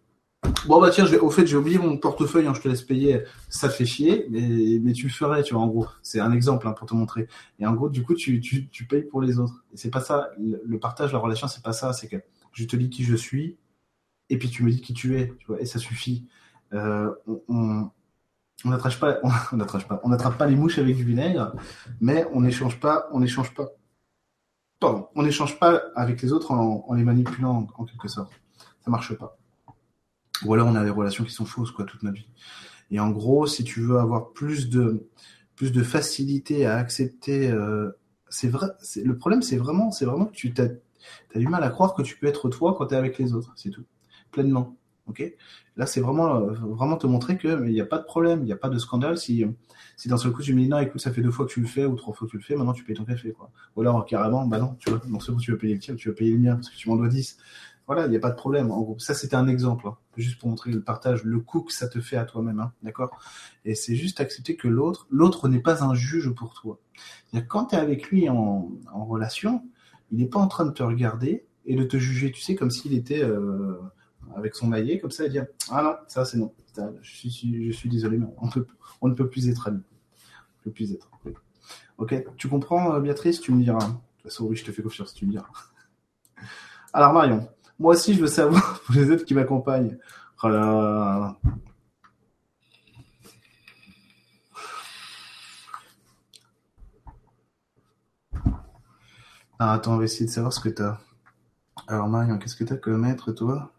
[0.66, 3.22] Bon bah tiens, au fait, j'ai oublié mon portefeuille, hein, je te laisse payer.
[3.48, 5.62] Ça fait chier, mais, mais tu le ferais, tu vois.
[5.62, 7.28] En gros, c'est un exemple hein, pour te montrer.
[7.58, 9.64] Et en gros, du coup, tu, tu, tu payes pour les autres.
[9.72, 10.30] Et c'est pas ça.
[10.38, 11.92] Le, partage, la relation, c'est pas ça.
[11.92, 12.16] C'est que
[12.52, 13.56] je te dis qui je suis,
[14.30, 15.60] et puis tu me dis qui tu es, tu vois.
[15.60, 16.26] Et ça suffit.
[16.72, 17.12] Euh,
[17.48, 17.90] on,
[18.64, 21.54] on n'attrape pas, on n'attrape pas, on n'attrape pas les mouches avec du vinaigre,
[22.00, 23.68] mais on n'échange pas, on n'échange pas.
[24.80, 28.32] Pardon, on n'échange pas avec les autres en, les manipulant en quelque sorte.
[28.84, 29.38] Ça marche pas.
[30.44, 32.28] Ou alors on a des relations qui sont fausses, quoi, toute notre vie.
[32.90, 35.08] Et en gros, si tu veux avoir plus de,
[35.56, 37.90] plus de facilité à accepter, euh,
[38.28, 38.66] c'est vrai,
[39.02, 40.68] le problème, c'est vraiment, c'est vraiment que tu t'as,
[41.34, 43.32] as du mal à croire que tu peux être toi quand tu es avec les
[43.32, 43.84] autres, c'est tout.
[44.34, 44.76] Pleinement.
[45.06, 45.22] Ok?
[45.76, 48.46] Là, c'est vraiment, euh, vraiment te montrer que il n'y a pas de problème, il
[48.46, 49.18] n'y a pas de scandale.
[49.18, 49.44] Si,
[49.96, 51.60] si d'un seul coup tu me dis non, écoute, ça fait deux fois que tu
[51.60, 53.50] le fais ou trois fois que tu le fais, maintenant tu payes ton café, quoi.
[53.76, 55.00] Ou alors carrément, bah non, tu vois,
[55.38, 57.08] tu veux payer le tien, tu veux payer le mien parce que tu m'en dois
[57.08, 57.38] 10.
[57.86, 58.70] Voilà, il n'y a pas de problème.
[58.70, 59.96] En gros, ça c'était un exemple, hein.
[60.16, 63.18] juste pour montrer le partage, le coup que ça te fait à toi-même, hein, d'accord?
[63.64, 66.78] Et c'est juste accepter que l'autre, l'autre n'est pas un juge pour toi.
[67.48, 69.62] Quand tu es avec lui en, relation,
[70.10, 72.70] il n'est pas en train de te regarder et de te juger, tu sais, comme
[72.70, 73.78] s'il était euh,
[74.36, 76.52] avec son maillet, comme ça, et dire ah non, ça c'est non,
[77.02, 78.66] je suis, désolé, mais on, peut,
[79.00, 81.10] on ne peut plus être amis, on ne peut plus être.
[81.98, 83.40] Ok, tu comprends, euh, Béatrice?
[83.40, 83.78] Tu me diras.
[83.78, 85.46] De toute façon, oui, je te fais confiance, tu me diras.
[86.92, 87.48] Alors Marion,
[87.78, 89.96] moi aussi, je veux savoir pour les autres qui m'accompagnent.
[90.42, 91.36] Oh là
[99.58, 100.98] Ah, attends, on va essayer de savoir ce que t'as.
[101.88, 103.72] Alors Marion, qu'est-ce que t'as comme maître, toi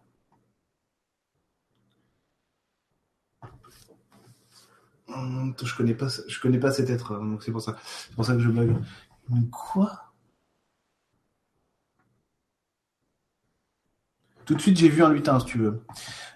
[5.08, 8.26] hum, Je connais pas, je connais pas cet être, donc c'est pour ça, c'est pour
[8.26, 8.76] ça que je bug.
[9.52, 10.14] quoi?
[14.46, 15.84] Tout de suite, j'ai vu un lutin, si tu veux.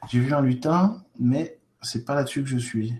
[0.10, 2.96] J'ai vu un lutin, mais c'est pas là-dessus que je suis.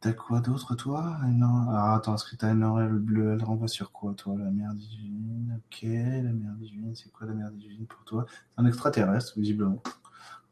[0.00, 1.18] T'as quoi d'autre, toi?
[1.26, 1.68] Non.
[1.68, 3.32] Alors, attends, est-ce que t'as une oreille bleue?
[3.34, 4.34] Elle renvoie sur quoi, toi?
[4.38, 5.58] La mer divine.
[5.58, 8.24] Ok, la mer divine, c'est quoi la mer divine pour toi?
[8.56, 9.82] Un extraterrestre, visiblement.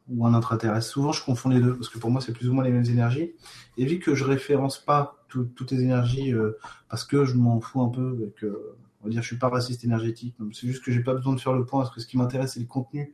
[0.08, 0.90] Ou un intraterrestre.
[0.90, 2.84] Souvent, je confonds les deux, parce que pour moi, c'est plus ou moins les mêmes
[2.84, 3.32] énergies.
[3.78, 7.80] Et vu que je référence pas toutes les énergies, euh, parce que je m'en fous
[7.80, 8.32] un peu,
[9.00, 10.36] on va dire, je suis pas raciste énergétique.
[10.52, 12.52] C'est juste que j'ai pas besoin de faire le point, parce que ce qui m'intéresse,
[12.54, 13.12] c'est le contenu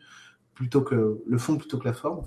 [0.54, 2.26] plutôt que le fond plutôt que la forme.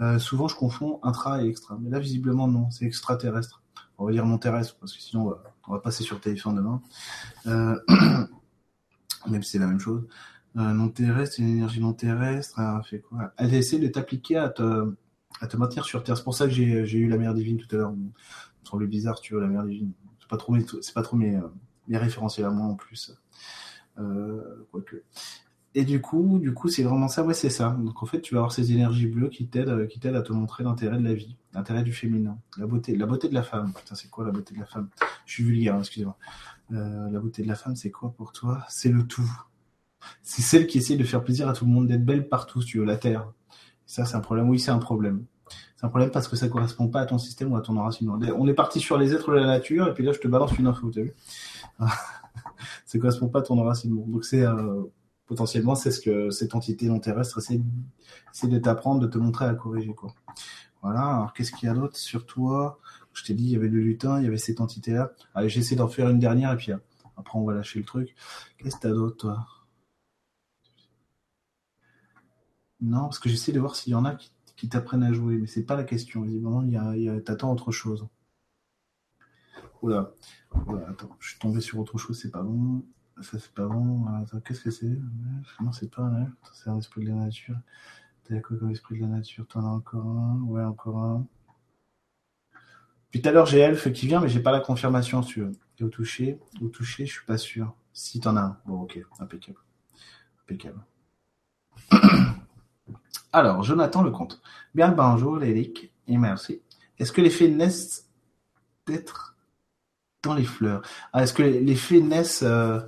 [0.00, 1.76] Euh, souvent, je confonds intra et extra.
[1.80, 3.62] Mais là, visiblement, non, c'est extraterrestre.
[3.98, 5.34] On va dire non terrestre, parce que sinon,
[5.66, 6.80] on va, passer sur téléphone demain.
[7.46, 7.78] Euh,
[9.28, 10.06] même si c'est la même chose.
[10.58, 12.58] Euh, non terrestre, une énergie non terrestre.
[12.58, 13.32] Elle fait quoi?
[13.36, 14.94] Elle essaie de t'appliquer à te,
[15.40, 16.16] à te maintenir sur Terre.
[16.16, 17.94] C'est pour ça que j'ai eu la mer divine tout à l'heure.
[18.64, 19.92] Ça le bizarre, tu vois, la mer divine.
[20.20, 21.40] C'est pas trop mes, pas trop mes,
[21.86, 23.16] mes à moi en plus.
[24.70, 25.02] quoique.
[25.74, 27.76] Et du coup, du coup, c'est vraiment ça, ouais, c'est ça.
[27.78, 30.32] Donc en fait, tu vas avoir ces énergies bleues qui t'aident, euh, qui à te
[30.32, 33.72] montrer l'intérêt de la vie, l'intérêt du féminin, la beauté, la beauté de la femme.
[33.74, 34.88] Putain, c'est quoi la beauté de la femme?
[35.26, 36.16] Je suis vulgaire, hein, excusez-moi.
[36.72, 38.64] Euh, la beauté de la femme, c'est quoi pour toi?
[38.68, 39.30] C'est le tout.
[40.22, 42.78] C'est celle qui essaie de faire plaisir à tout le monde, d'être belle partout, tu
[42.78, 43.32] veux, la terre.
[43.86, 44.48] ça, c'est un problème.
[44.48, 45.24] Oui, c'est un problème.
[45.76, 48.18] C'est un problème parce que ça correspond pas à ton système ou à ton enracinement.
[48.36, 50.58] On est parti sur les êtres de la nature et puis là, je te balance
[50.58, 51.14] une info, t'as vu
[52.84, 54.04] Ça correspond pas à ton enracinement.
[54.08, 54.82] Donc c'est euh,
[55.26, 57.60] potentiellement, c'est ce que cette entité non terrestre essaie,
[58.48, 59.94] de t'apprendre, de te montrer à corriger.
[59.94, 60.12] Quoi.
[60.82, 62.80] Voilà, alors qu'est-ce qu'il y a d'autre sur toi?
[63.12, 65.12] Je t'ai dit, il y avait le lutin, il y avait cette entité-là.
[65.34, 68.16] Allez, j'essaie d'en faire une dernière et puis après on va lâcher le truc.
[68.58, 69.46] Qu'est-ce que t'as d'autre, toi?
[72.80, 74.14] Non, parce que j'essaie de voir s'il y en a
[74.56, 76.22] qui, t'apprennent à jouer, mais c'est pas la question.
[76.22, 78.06] Visiblement, il y a, t'attends autre chose.
[79.82, 80.12] Oula.
[80.66, 82.84] Oula, attends, je suis tombé sur autre chose, c'est pas bon.
[83.20, 84.06] Ça, c'est pas bon.
[84.06, 84.98] Attends, qu'est-ce que c'est?
[85.60, 87.56] Non, c'est pas un C'est un esprit de la nature.
[88.24, 91.26] T'as quoi comme esprit de la nature T'en as encore un Ouais, encore un.
[93.10, 95.84] Puis tout à l'heure, j'ai Elf qui vient, mais j'ai pas la confirmation sur Et
[95.84, 97.74] au toucher, au toucher, je suis pas sûr.
[97.92, 98.60] Si t'en as un.
[98.66, 99.58] Bon, ok, impeccable.
[100.42, 100.84] Impeccable.
[103.32, 104.40] Alors, Jonathan le compte.
[104.74, 106.62] Bien bonjour, Eric, et merci.
[106.98, 108.08] Est-ce que les fées naissent
[108.86, 109.36] d'être
[110.22, 110.82] dans les fleurs?
[111.12, 112.80] Ah, Est-ce que les fées naissent euh,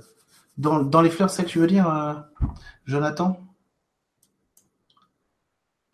[0.57, 2.13] dans, les fleurs, c'est ça que tu veux dire, euh,
[2.85, 3.39] Jonathan?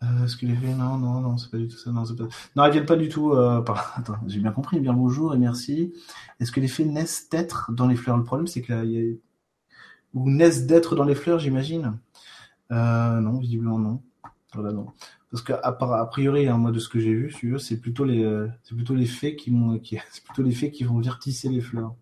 [0.02, 1.90] Euh, est-ce que les fées Non, non, non, c'est pas du tout ça.
[1.90, 2.24] Non, pas...
[2.56, 3.32] non viennent pas du tout.
[3.34, 4.80] Attends, j'ai bien compris.
[4.80, 5.92] Bien bonjour et merci.
[6.40, 8.16] Est-ce que les fées naissent d'être dans les fleurs?
[8.16, 9.14] Le problème, c'est que là, y a...
[10.14, 11.98] ou naissent d'être dans les fleurs, j'imagine.
[12.70, 14.02] Euh, non, visiblement non.
[14.54, 14.86] Voilà, non.
[15.30, 18.48] Parce qu'à a priori, hein, moi de ce que j'ai vu, c'est plutôt les, euh,
[18.62, 21.60] c'est plutôt les fées qui vont, qui, c'est plutôt les qui vont venir tisser les
[21.60, 21.94] fleurs.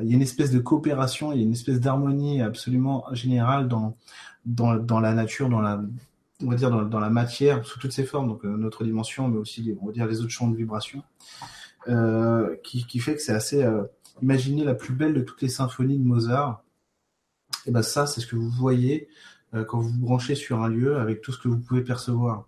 [0.00, 3.68] Il y a une espèce de coopération, il y a une espèce d'harmonie absolument générale
[3.68, 3.96] dans,
[4.46, 5.82] dans, dans, la nature, dans la,
[6.42, 9.28] on va dire dans, dans, la matière, sous toutes ses formes, donc euh, notre dimension,
[9.28, 11.02] mais aussi on va dire les autres champs de vibration,
[12.64, 13.68] qui, fait que c'est assez.
[14.22, 16.62] Imaginez la plus belle de toutes les symphonies de Mozart.
[17.66, 19.08] Et ben ça, c'est ce que vous voyez
[19.54, 22.46] euh, quand vous vous branchez sur un lieu avec tout ce que vous pouvez percevoir.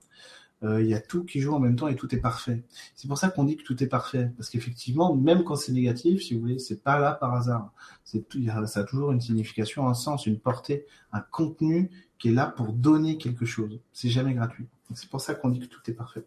[0.65, 2.65] Euh, il y a tout qui joue en même temps et tout est parfait.
[2.95, 6.23] C'est pour ça qu'on dit que tout est parfait, parce qu'effectivement, même quand c'est négatif,
[6.23, 7.73] si vous voulez, c'est pas là par hasard.
[8.05, 12.73] Ça a toujours une signification, un sens, une portée, un contenu qui est là pour
[12.73, 13.81] donner quelque chose.
[13.93, 14.67] C'est jamais gratuit.
[14.95, 16.25] C'est pour ça qu'on dit que tout est parfait.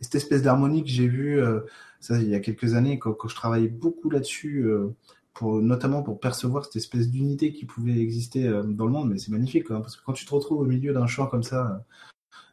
[0.00, 1.60] Et cette espèce d'harmonie que j'ai vue, euh,
[2.00, 4.66] ça, il y a quelques années, quand, je travaillais beaucoup là-dessus,
[5.44, 9.30] notamment pour percevoir cette espèce d'unité qui pouvait exister euh, dans le monde, mais c'est
[9.30, 11.84] magnifique, hein, parce que quand tu te retrouves au milieu d'un champ comme ça,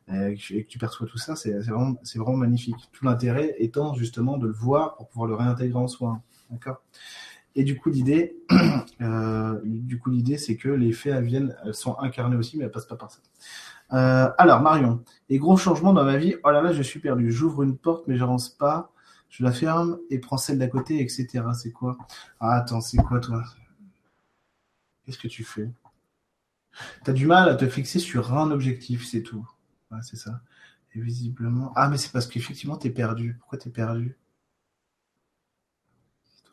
[0.10, 2.76] euh, et que tu perçois tout ça, c'est vraiment, magnifique.
[2.92, 6.22] Tout l'intérêt étant justement de le voir pour pouvoir le réintégrer en soi.
[6.50, 6.82] D'accord?
[7.56, 8.36] Et du coup, l'idée,
[9.02, 12.72] euh, du coup, l'idée, c'est que les faits elles viennent, sont incarnées aussi, mais elles
[12.72, 13.20] passent pas par ça.
[13.90, 16.36] Alors, Marion, et gros changements dans ma vie.
[16.44, 17.32] Oh là là, je suis perdu.
[17.32, 18.93] J'ouvre une porte, mais j'avance pas.
[19.34, 21.44] Je la ferme et prends celle d'à côté, etc.
[21.56, 21.98] C'est quoi?
[22.40, 23.44] Ah, attends, c'est quoi toi?
[25.04, 25.72] Qu'est-ce que tu fais?
[27.04, 29.48] T'as du mal à te fixer sur un objectif, c'est tout
[30.02, 30.42] c'est ça.
[30.96, 31.72] Et visiblement.
[31.76, 33.36] Ah, mais c'est parce qu'effectivement, tu es perdu.
[33.40, 34.18] Pourquoi tu es perdu?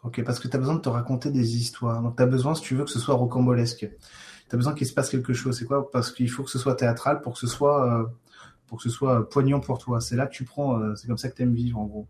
[0.02, 2.02] Ok, parce que tu as besoin de te raconter des histoires.
[2.02, 3.80] Donc, tu as besoin, si tu veux, que ce soit rocambolesque.
[3.80, 5.58] Tu as besoin qu'il se passe quelque chose.
[5.58, 5.90] C'est quoi?
[5.90, 8.06] Parce qu'il faut que ce soit théâtral pour que ce soit, euh,
[8.66, 10.00] pour que ce soit poignant pour toi.
[10.00, 12.08] C'est là que tu prends, euh, c'est comme ça que tu vivre, en gros.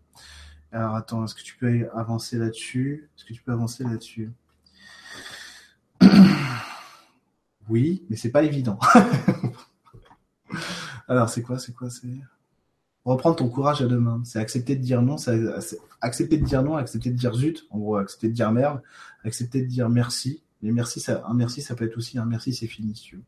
[0.71, 3.09] Alors, attends, est-ce que tu peux avancer là-dessus?
[3.17, 4.31] Est-ce que tu peux avancer là-dessus?
[7.69, 8.77] Oui, mais c'est pas évident.
[11.07, 12.07] Alors, c'est quoi, c'est quoi, c'est?
[13.05, 14.21] Reprendre ton courage à deux mains.
[14.25, 15.39] C'est accepter de dire non, c'est
[16.01, 18.81] accepter de dire non, accepter de dire zut, en gros, accepter de dire merde,
[19.23, 20.43] accepter de dire merci.
[20.61, 23.23] Mais merci, ça, un merci, ça peut être aussi un merci, c'est fini, tu veux.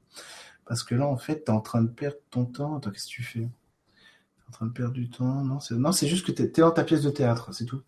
[0.66, 2.76] Parce que là, en fait, t'es en train de perdre ton temps.
[2.76, 3.48] Attends, qu'est-ce que tu fais?
[4.54, 6.72] En train de perdre du temps Non, c'est, non, c'est juste que t'es, es dans
[6.72, 7.82] ta pièce de théâtre, c'est tout.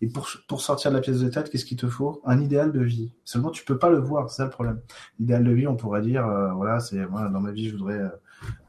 [0.00, 2.22] Et pour, pour sortir de la pièce de théâtre, qu'est-ce qu'il te faut?
[2.24, 3.10] Un idéal de vie.
[3.24, 4.80] Seulement, tu peux pas le voir, c'est ça le problème.
[5.18, 8.00] L'idéal de vie, on pourrait dire, euh, voilà, c'est voilà, dans ma vie, je voudrais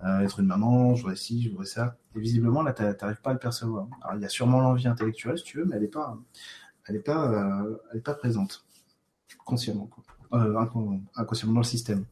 [0.03, 1.95] euh, être une maman, je voudrais ci, je voudrais ça.
[2.15, 3.87] Et visiblement, là, tu n'arrives pas à le percevoir.
[4.01, 6.17] Alors, il y a sûrement l'envie intellectuelle, si tu veux, mais elle n'est pas,
[6.89, 8.65] est pas, euh, est pas présente
[9.45, 9.89] consciemment,
[11.15, 12.05] inconsciemment dans le système.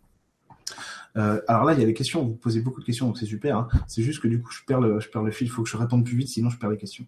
[1.18, 2.24] Euh, alors là, il y a des questions.
[2.24, 3.58] Vous posez beaucoup de questions, donc c'est super.
[3.58, 3.68] Hein.
[3.88, 5.48] C'est juste que du coup, je perds le, je perds le fil.
[5.48, 7.06] Il faut que je réponde plus vite, sinon je perds les questions.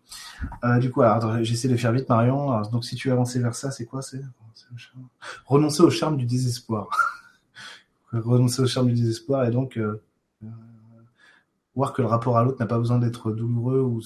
[0.64, 1.02] Euh, du coup,
[1.42, 2.62] j'essaie de faire vite, Marion.
[2.72, 4.22] Donc, si tu veux avancer vers ça, c'est quoi C'est
[5.46, 6.90] renoncer au charme du désespoir.
[8.12, 10.02] renoncer au charme du désespoir et donc euh,
[10.44, 10.48] euh,
[11.76, 14.02] voir que le rapport à l'autre n'a pas besoin d'être douloureux ou,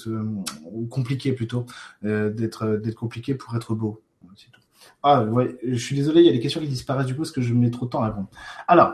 [0.72, 1.66] ou, compliqué plutôt,
[2.06, 4.02] euh, d'être d'être compliqué pour être beau.
[5.04, 7.32] Ah ouais, je suis désolé, il y a des questions qui disparaissent du coup parce
[7.32, 8.30] que je mets trop de temps à répondre.
[8.68, 8.94] Alors,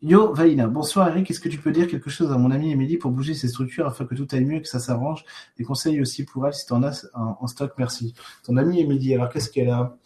[0.00, 2.98] Yo Vaina, bonsoir Eric, est-ce que tu peux dire quelque chose à mon amie Émilie
[2.98, 5.24] pour bouger ses structures afin que tout aille mieux et que ça s'arrange?
[5.56, 8.14] Des conseils aussi pour elle si tu en as en, stock, merci.
[8.44, 9.96] Ton amie Émilie, alors qu'est-ce qu'elle a?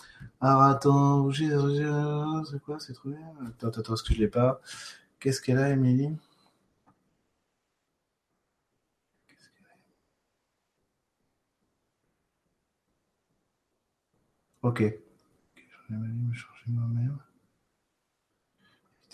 [0.41, 1.49] Alors attends, bouger,
[2.51, 3.17] c'est quoi C'est trouvé?
[3.47, 4.61] Attends, attends, est-ce que je l'ai pas.
[5.21, 6.17] Qu'est-ce qu'elle a Émilie?
[14.63, 14.81] Ok.
[15.89, 16.73] Je vais changer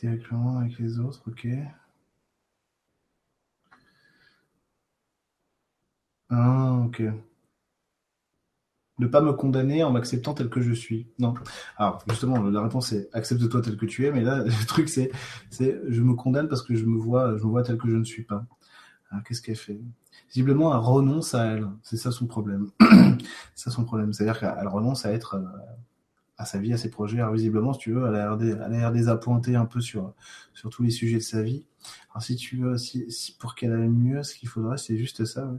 [0.06, 0.20] le
[0.58, 1.46] avec les autres, ok.
[6.30, 7.02] Ah, ok.
[8.98, 11.06] Ne pas me condamner en m'acceptant tel que je suis.
[11.20, 11.34] Non.
[11.76, 15.10] Alors, justement, la réponse est accepte-toi tel que tu es, mais là, le truc, c'est,
[15.52, 18.04] je me condamne parce que je me vois, je me vois tel que je ne
[18.04, 18.44] suis pas.
[19.26, 19.80] qu'est-ce qu'elle fait?
[20.30, 21.68] Visiblement, elle renonce à elle.
[21.82, 22.70] C'est ça son problème.
[23.54, 24.12] c'est ça son problème.
[24.12, 25.46] C'est-à-dire qu'elle renonce à être, euh,
[26.38, 27.18] à sa vie, à ses projets.
[27.18, 30.14] Alors, visiblement, si tu veux, elle a l'air désappointée un peu sur,
[30.54, 31.64] sur tous les sujets de sa vie.
[32.10, 35.52] Alors, si tu veux, si, pour qu'elle aille mieux, ce qu'il faudrait, c'est juste ça.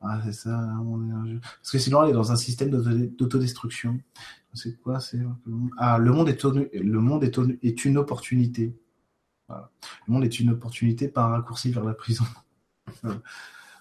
[0.00, 1.40] Ah, c'est ça, mon énergie.
[1.40, 3.98] Parce que sinon, elle est dans un système d'autodestruction.
[4.54, 5.20] C'est quoi C'est
[5.78, 8.76] ah, le monde est le monde est, est une opportunité.
[9.48, 9.70] Voilà.
[10.06, 12.24] Le monde est une opportunité par un raccourci vers la prison.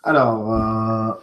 [0.04, 1.14] Alors, euh,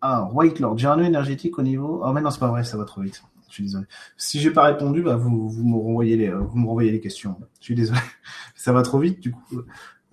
[0.00, 2.02] ah, White Lord, j'ai un nœud énergétique au niveau.
[2.04, 3.22] Oh, mais non, c'est pas vrai, ça va trop vite.
[3.48, 3.86] Je suis désolé.
[4.16, 7.36] Si j'ai pas répondu, bah vous, vous me renvoyez les vous me renvoyez les questions.
[7.60, 8.00] Je suis désolé.
[8.54, 9.62] Ça va trop vite du coup.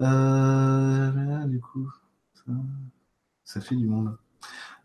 [0.01, 1.89] Euh, du coup,
[2.34, 2.51] ça,
[3.43, 4.15] ça fait du monde.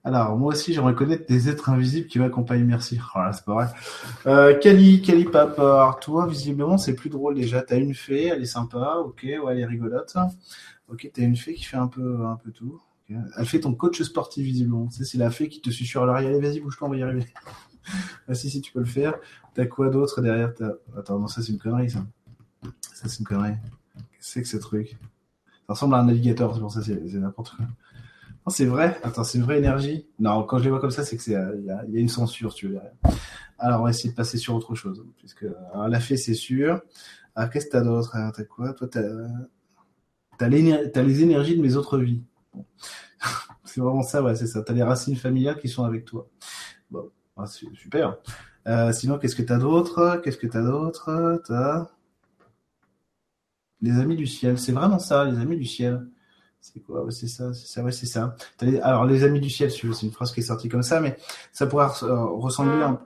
[0.05, 2.65] Alors, moi aussi, j'aimerais connaître des êtres invisibles qui m'accompagnent.
[2.65, 2.99] Merci.
[3.15, 3.67] Oh c'est pas vrai.
[4.27, 5.63] Euh, Kali, Kali Papa.
[5.63, 7.63] Alors, toi, visiblement, c'est plus drôle déjà.
[7.63, 8.97] T'as une fée, elle est sympa.
[9.05, 10.17] Ok, ouais, elle est rigolote.
[10.89, 12.81] Ok, t'as une fée qui fait un peu, un peu tout.
[13.11, 14.89] Elle fait ton coach sportif, visiblement.
[14.91, 16.27] C'est la fée qui te suit sur l'oreille.
[16.27, 17.27] Allez, vas-y, bouge-toi, on va y arriver.
[18.29, 19.15] ah, si, si, tu peux le faire.
[19.55, 22.05] T'as quoi d'autre derrière T'as- Attends, non, ça, c'est une connerie, ça.
[22.95, 23.55] Ça, c'est une connerie.
[23.95, 24.97] Qu'est-ce que c'est que ce truc?
[25.67, 27.67] Ça ressemble à un navigateur, c'est pour ça, c'est n'importe quoi.
[28.51, 28.99] C'est vrai.
[29.03, 30.07] Attends, c'est une vraie énergie.
[30.19, 31.95] Non, quand je les vois comme ça, c'est que c'est euh, il y, a, il
[31.95, 32.93] y a une censure, tu veux derrière.
[33.59, 36.81] Alors, on va essayer de passer sur autre chose, puisque alors, la fée, c'est sûr.
[37.35, 38.17] Ah, qu'est-ce que t'as d'autre?
[38.17, 38.73] Alors, T'as quoi?
[38.73, 38.89] Toi,
[40.49, 42.23] l'éner- t'as les énergies de mes autres vies.
[43.65, 44.63] C'est vraiment ça, ouais, c'est ça.
[44.63, 46.27] T'as les racines familiales qui sont avec toi.
[46.91, 48.17] Bon, ah, c'est super.
[48.67, 50.21] Euh, sinon, qu'est-ce que t'as d'autre?
[50.25, 51.43] Qu'est-ce que t'as d'autre?
[51.47, 51.87] T'as
[53.81, 54.59] les amis du ciel.
[54.59, 56.07] C'est vraiment ça, les amis du ciel.
[56.61, 57.05] C'est quoi?
[57.05, 58.35] Ouais, C'est ça, c'est ça, ouais, c'est ça.
[58.83, 61.17] Alors, les amis du ciel, tu c'est une phrase qui est sortie comme ça, mais
[61.53, 63.01] ça pourrait euh, ressembler un.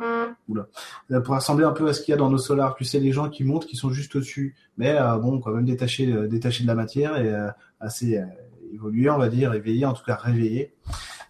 [1.11, 2.75] Ça pourrait ressembler un peu à ce qu'il y a dans nos solars.
[2.77, 5.67] Tu sais, les gens qui montent, qui sont juste au-dessus, mais euh, bon, quand même
[5.67, 7.33] détachés, détachés de la matière et
[7.79, 8.23] assez
[8.73, 10.75] évolués, on va dire, éveillés, en tout cas réveillés.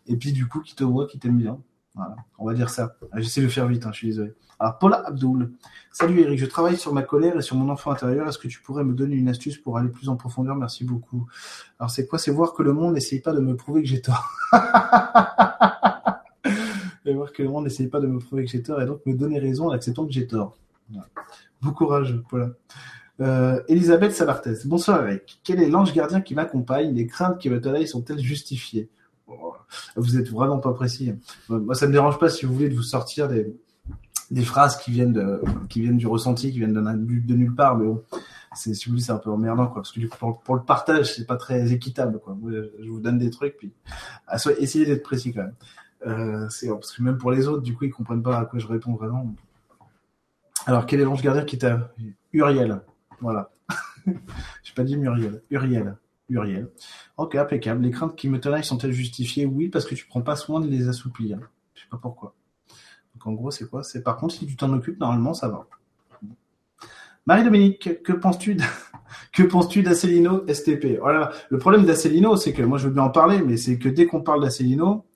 [0.07, 1.59] Et puis du coup, qui te voient, qui t'aiment bien.
[1.95, 2.97] Voilà, on va dire ça.
[3.13, 4.33] Ah, J'essaie de faire vite, hein, je suis désolé.
[4.59, 5.53] Alors, Paula Abdoul.
[5.91, 8.27] Salut Eric, je travaille sur ma colère et sur mon enfant intérieur.
[8.29, 10.57] Est-ce que tu pourrais me donner une astuce pour aller plus en profondeur?
[10.57, 11.27] Merci beaucoup.
[11.79, 12.19] Alors, c'est quoi?
[12.19, 14.31] C'est voir que le monde n'essaye pas de me prouver que j'ai tort.
[17.05, 19.05] et voir que le monde n'essaye pas de me prouver que j'ai tort et donc
[19.05, 20.57] me donner raison en acceptant que j'ai tort.
[20.89, 21.09] Voilà.
[21.61, 22.51] Bon courage, Paula.
[23.21, 24.65] Euh, Elisabeth Sabarthez.
[24.65, 25.41] Bonsoir Eric.
[25.45, 26.95] Quel est l'ange gardien qui m'accompagne?
[26.95, 28.89] Les craintes qui me tenaillent sont-elles justifiées?
[29.97, 31.15] Vous êtes vraiment pas précis.
[31.49, 33.55] Moi, ça me dérange pas si vous voulez de vous sortir des,
[34.43, 35.39] phrases qui viennent
[35.71, 38.03] du ressenti, qui viennent de nulle part, mais bon,
[38.55, 41.27] si vous voulez, c'est un peu emmerdant, parce que du coup, pour, le partage, c'est
[41.27, 42.21] pas très équitable.
[42.41, 43.73] Moi, je vous donne des trucs, puis,
[44.27, 45.55] ah, essayez d'être précis, quand même.
[46.07, 48.67] Euh, parce que même pour les autres, du coup, ils comprennent pas à quoi je
[48.67, 49.35] réponds vraiment.
[50.67, 51.93] Alors, quel est l'ange gardien qui t'a,
[52.33, 52.83] Uriel?
[53.23, 53.51] Voilà.
[54.07, 55.43] J'ai pas dit Muriel.
[55.51, 55.97] Uriel.
[56.29, 56.69] Uriel.
[57.17, 57.83] Ok, impeccable.
[57.83, 59.47] Les craintes qui me tenaillent sont-elles justifiées?
[59.47, 61.39] Oui, parce que tu prends pas soin de les assouplir.
[61.75, 62.35] Je sais pas pourquoi.
[63.15, 63.83] Donc en gros, c'est quoi?
[63.83, 65.67] C'est par contre, si tu t'en occupes, normalement, ça va.
[67.27, 68.57] Marie-Dominique, que penses-tu
[69.33, 71.31] que penses-tu d'Acelino STP Voilà.
[71.51, 74.07] Le problème d'Acelino, c'est que moi, je veux bien en parler, mais c'est que dès
[74.07, 75.07] qu'on parle d'Acelino,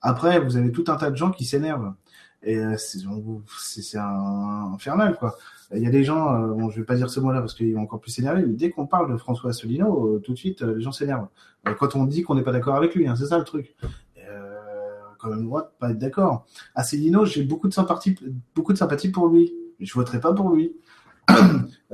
[0.00, 1.94] après, vous avez tout un tas de gens qui s'énervent.
[2.44, 2.98] Et euh, c'est
[3.58, 5.36] c'est- infernal, quoi.
[5.74, 7.74] Il y a des gens, euh, bon, je vais pas dire ce mot-là parce qu'ils
[7.74, 10.60] vont encore plus s'énerver, mais dès qu'on parle de François Asselineau, euh, tout de suite,
[10.62, 11.28] les gens s'énervent.
[11.78, 13.76] Quand on dit qu'on n'est pas d'accord avec lui, hein, c'est ça le truc.
[15.18, 16.46] Quand même de pas être d'accord.
[16.74, 18.16] Asselineau, j'ai beaucoup de sympathie,
[18.56, 19.54] beaucoup de sympathie pour lui.
[19.78, 20.76] Mais je voterai pas pour lui.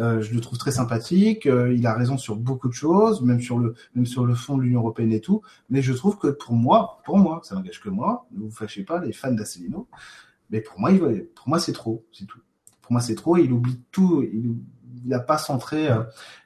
[0.01, 1.47] Euh, je le trouve très sympathique.
[1.47, 4.57] euh, il a raison sur beaucoup de choses, même sur le, même sur le fond
[4.57, 5.43] de l'Union européenne et tout.
[5.71, 8.29] Mais je trouve que pour moi, pour moi, ça n'engage que moi.
[8.31, 9.89] Ne vous fâchez pas, les fans d'Asselineau.
[10.51, 12.41] Mais pour moi, il va- pour moi, c'est trop, c'est tout.
[12.83, 13.37] Pour moi, c'est trop.
[13.37, 14.23] Il oublie tout.
[14.23, 14.57] Il
[15.05, 16.03] n'a pas centré euh,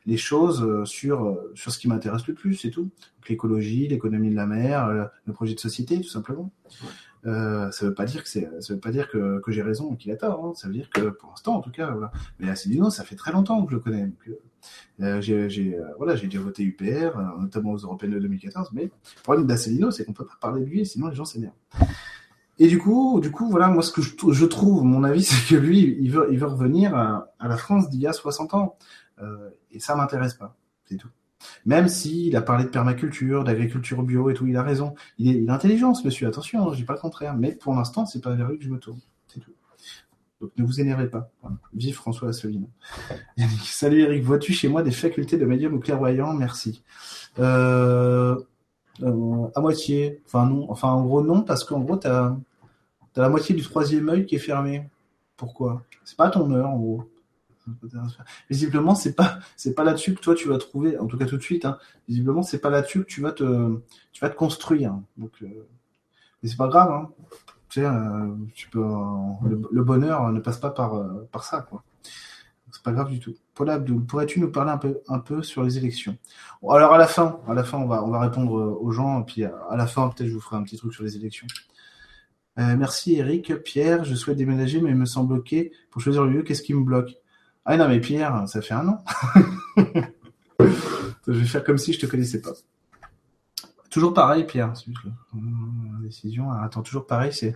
[0.06, 2.90] les choses euh, sur euh, sur ce qui m'intéresse le plus, c'est tout.
[3.28, 6.52] L'écologie, l'économie de la mer, euh, le projet de société, tout simplement.
[7.24, 9.92] Euh, ça veut pas dire que c'est, ça veut pas dire que, que j'ai raison
[9.92, 10.44] ou qu'il a tort.
[10.44, 10.52] hein.
[10.56, 12.10] Ça veut dire que pour l'instant, en tout cas, voilà.
[12.40, 14.02] Mais Asselineau, ça fait très longtemps que je le connais.
[14.06, 14.34] Donc, euh,
[15.00, 18.70] euh, j'ai, j'ai, euh, voilà, j'ai déjà voté UPR, euh, notamment aux européennes de 2014.
[18.72, 18.90] Mais le
[19.22, 21.54] problème d'Asselineau, c'est qu'on peut pas parler de lui, sinon les gens s'énervent.
[22.62, 25.58] Et du coup, du coup, voilà, moi, ce que je, trouve, mon avis, c'est que
[25.58, 28.76] lui, il veut, il veut revenir à, la France d'il y a 60 ans.
[29.20, 30.54] Euh, et ça m'intéresse pas.
[30.84, 31.08] C'est tout.
[31.66, 34.94] Même s'il a parlé de permaculture, d'agriculture bio et tout, il a raison.
[35.18, 37.34] Il est, intelligent, monsieur, attention, hein, je dis pas le contraire.
[37.36, 39.00] Mais pour l'instant, c'est pas vers lui que je me tourne.
[39.26, 39.50] C'est tout.
[40.40, 41.32] Donc ne vous énervez pas.
[41.74, 42.70] Vive François Asselineau.
[43.64, 46.32] Salut Eric, vois-tu chez moi des facultés de médium ou clairvoyant?
[46.32, 46.84] Merci.
[47.40, 48.36] Euh,
[49.02, 50.22] euh, à moitié.
[50.26, 50.70] Enfin non.
[50.70, 52.36] Enfin en gros non, parce qu'en gros t'as
[53.16, 54.88] as la moitié du troisième œil qui est fermé.
[55.36, 55.82] Pourquoi?
[56.04, 57.08] C'est pas ton heure en gros.
[58.50, 61.36] Visiblement, c'est pas c'est pas là-dessus que toi tu vas trouver, en tout cas tout
[61.36, 61.64] de suite.
[61.64, 63.80] Hein, visiblement, c'est pas là-dessus que tu vas te
[64.12, 64.94] tu vas te construire.
[65.16, 65.68] Donc, euh,
[66.42, 66.90] mais c'est pas grave.
[66.90, 67.10] Hein.
[67.68, 71.84] Tu sais, euh, tu peux euh, le, bonheur ne passe pas par par ça quoi.
[72.72, 73.34] C'est pas grave du tout.
[73.54, 76.16] Paul Abdoul, pourrais-tu nous parler un peu un peu sur les élections?
[76.68, 79.24] Alors à la fin, à la fin, on va on va répondre aux gens, et
[79.24, 81.46] puis à la fin peut-être je vous ferai un petit truc sur les élections.
[82.58, 83.54] Euh, merci Eric.
[83.62, 86.42] Pierre, je souhaite déménager mais me sens bloqué pour choisir le lieu.
[86.42, 87.14] Qu'est-ce qui me bloque?
[87.64, 89.04] Ah non, mais Pierre, ça fait un an.
[90.60, 92.52] je vais faire comme si je te connaissais pas.
[93.90, 94.72] Toujours pareil, Pierre.
[96.02, 96.50] Décision.
[96.50, 97.54] Attends, toujours pareil, c'est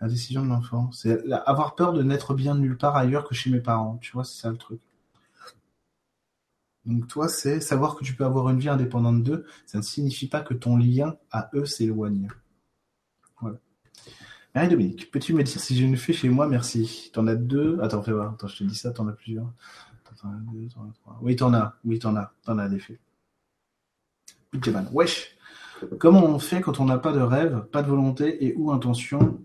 [0.00, 0.90] La décision de l'enfant.
[0.92, 3.98] C'est avoir peur de n'être bien nulle part ailleurs que chez mes parents.
[4.00, 4.80] Tu vois, c'est ça le truc.
[6.84, 9.46] Donc toi, c'est savoir que tu peux avoir une vie indépendante d'eux.
[9.64, 12.28] Ça ne signifie pas que ton lien à eux s'éloigne.
[14.56, 14.68] Voilà.
[14.68, 17.10] Marie-Dominique, peux-tu me dire si j'ai une fée chez moi Merci.
[17.12, 17.78] T'en as deux?
[17.82, 18.32] Attends, fais voir.
[18.32, 19.52] Attends, je te dis ça, t'en as plusieurs.
[20.22, 21.18] T'en deux, t'en as trois.
[21.20, 21.74] Oui, t'en as.
[21.84, 22.32] Oui, t'en as.
[22.42, 22.98] T'en as des fées.
[24.92, 25.36] Wesh
[25.98, 29.38] Comment on fait quand on n'a pas de rêve, pas de volonté et ou intention?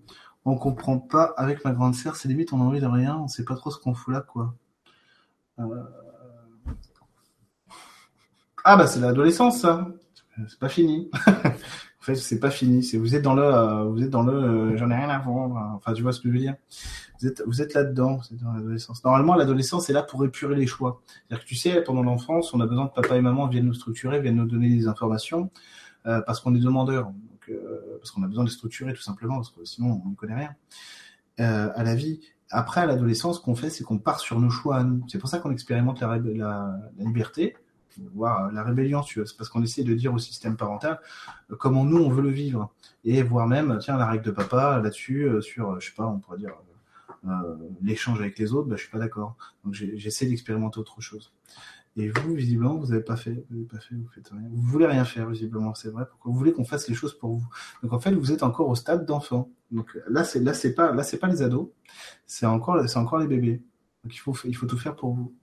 [0.45, 3.27] On comprend pas avec ma grande sœur, c'est limite on a envie de rien, on
[3.27, 4.55] sait pas trop ce qu'on fout là, quoi.
[5.59, 5.83] Euh,
[8.63, 9.89] ah bah c'est l'adolescence ça.
[10.47, 11.11] C'est pas fini.
[12.01, 12.81] en fait, c'est pas fini.
[12.97, 15.55] Vous êtes dans le, euh, vous êtes dans le, euh, j'en ai rien à vendre.
[15.75, 16.55] Enfin, tu vois ce que je veux dire.
[17.19, 18.15] Vous êtes, vous êtes là-dedans.
[18.17, 19.03] Vous êtes dans l'adolescence.
[19.03, 21.03] Normalement, l'adolescence est là pour épurer les choix.
[21.05, 23.75] C'est-à-dire que tu sais, pendant l'enfance, on a besoin que papa et maman viennent nous
[23.75, 25.51] structurer, viennent nous donner des informations,
[26.07, 27.05] euh, parce qu'on est demandeurs.
[27.05, 30.15] Donc, euh, parce qu'on a besoin de structurer tout simplement, parce que sinon on ne
[30.15, 30.55] connaît rien
[31.37, 32.19] à la vie.
[32.49, 35.03] Après, à l'adolescence, ce qu'on fait, c'est qu'on part sur nos choix à nous.
[35.07, 37.55] C'est pour ça qu'on expérimente la, la, la liberté
[38.13, 40.99] voir euh, la rébellion, C'est parce qu'on essaie de dire au système parental
[41.51, 42.73] euh, comment nous on veut le vivre.
[43.03, 46.19] Et voir même, tiens, la règle de papa là-dessus, euh, sur, je sais pas, on
[46.19, 46.53] pourrait dire
[47.83, 49.35] l'échange avec les autres, bah, je suis pas d'accord.
[49.63, 51.31] Donc j'essaie d'expérimenter autre chose.
[51.97, 53.95] Et vous, visiblement, vous n'avez pas fait, vous avez pas fait.
[53.95, 56.05] Vous voulez rien faire, visiblement, c'est vrai.
[56.09, 57.47] Pourquoi vous voulez qu'on fasse les choses pour vous?
[57.83, 59.49] Donc en fait, vous êtes encore au stade d'enfant.
[59.71, 61.67] Donc là, c'est là, c'est pas, là, c'est pas les ados,
[62.25, 63.61] c'est encore, c'est encore les bébés.
[64.03, 65.33] Donc il faut, il faut tout faire pour vous.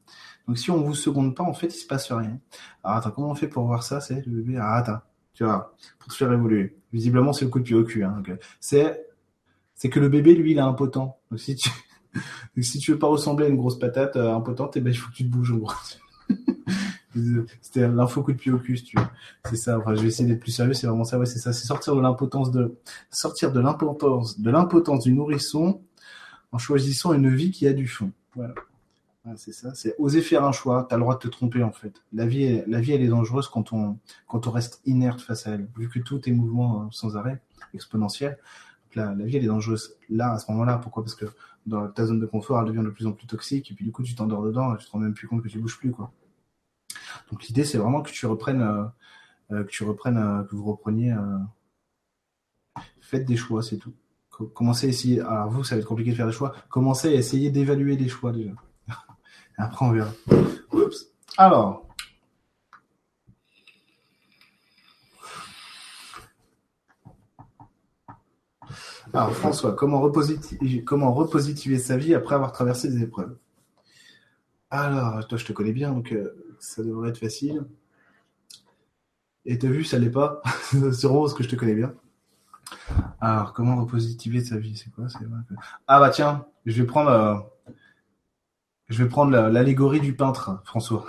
[0.48, 2.38] Donc si on vous seconde pas, en fait, il se passe rien.
[2.82, 4.56] Alors attends, comment on fait pour voir ça C'est le bébé.
[4.58, 5.00] Ah attends,
[5.34, 6.74] tu vois, pour se faire évoluer.
[6.90, 8.02] Visiblement, c'est le coup de pied au cul.
[8.02, 8.22] Hein,
[8.58, 9.06] c'est
[9.74, 11.18] c'est que le bébé, lui, il a un potent.
[11.30, 11.70] Donc si tu
[12.62, 15.10] si tu veux pas ressembler à une grosse patate euh, impotente, eh ben il faut
[15.10, 15.72] que tu te bouges en gros.
[17.60, 19.04] C'était l'info coup de pied au cul, tu veux.
[19.44, 19.78] C'est ça.
[19.78, 20.72] Enfin, je vais essayer d'être plus sérieux.
[20.72, 21.18] C'est vraiment ça.
[21.18, 21.52] Ouais, c'est ça.
[21.52, 22.78] C'est sortir de l'impotence de
[23.10, 25.82] sortir de l'impotence de l'impotence du nourrisson
[26.52, 28.12] en choisissant une vie qui a du fond.
[28.34, 28.54] Voilà
[29.36, 30.86] c'est ça, c'est oser faire un choix.
[30.88, 32.02] Tu as le droit de te tromper en fait.
[32.12, 35.52] La vie, la vie, elle est dangereuse quand on, quand on reste inerte face à
[35.52, 35.68] elle.
[35.76, 37.42] Vu que tout est mouvement euh, sans arrêt,
[37.74, 38.38] exponentiel,
[38.94, 39.96] la, la vie, elle est dangereuse.
[40.08, 41.02] Là, à ce moment-là, pourquoi?
[41.02, 41.26] Parce que
[41.66, 43.92] dans ta zone de confort, elle devient de plus en plus toxique et puis du
[43.92, 45.90] coup, tu t'endors dedans et tu te rends même plus compte que tu bouges plus.
[45.92, 46.12] quoi.
[47.30, 48.84] Donc l'idée, c'est vraiment que tu reprennes, euh,
[49.52, 51.14] euh, que tu reprennes, que vous repreniez.
[53.00, 53.92] faites des choix, c'est tout.
[54.54, 55.20] Commencez à essayer.
[55.20, 56.54] Alors vous, ça va être compliqué de faire des choix.
[56.68, 58.52] Commencez à essayer d'évaluer des choix déjà.
[59.58, 60.12] Après, on verra.
[60.72, 61.06] Oups.
[61.36, 61.84] Alors.
[69.12, 73.36] Alors, François, comment repositiver, sa vie après avoir traversé des épreuves?
[74.70, 77.64] Alors, toi, je te connais bien, donc euh, ça devrait être facile.
[79.44, 80.40] Et t'as vu, ça l'est pas.
[80.92, 81.94] C'est Rose que je te connais bien.
[83.20, 84.76] Alors, comment repositiver sa vie?
[84.76, 85.06] C'est quoi?
[85.88, 87.10] Ah bah tiens, je vais prendre...
[87.10, 87.34] Euh,
[88.88, 91.06] je vais prendre l'allégorie du peintre, François.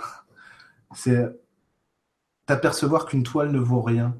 [0.94, 1.24] C'est
[2.46, 4.16] t'apercevoir qu'une toile ne vaut rien,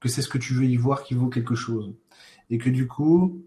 [0.00, 1.92] que c'est ce que tu veux y voir qui vaut quelque chose.
[2.50, 3.42] Et que du coup,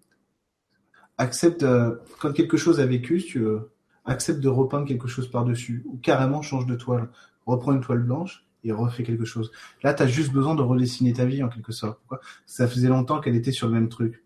[1.17, 3.71] accepte, euh, quand quelque chose a vécu, si tu veux,
[4.05, 7.09] accepte de repeindre quelque chose par-dessus, ou carrément change de toile.
[7.45, 9.51] Reprends une toile blanche et refais quelque chose.
[9.81, 11.99] Là, tu as juste besoin de redessiner ta vie en quelque sorte.
[11.99, 14.23] Pourquoi Ça faisait longtemps qu'elle était sur le même truc.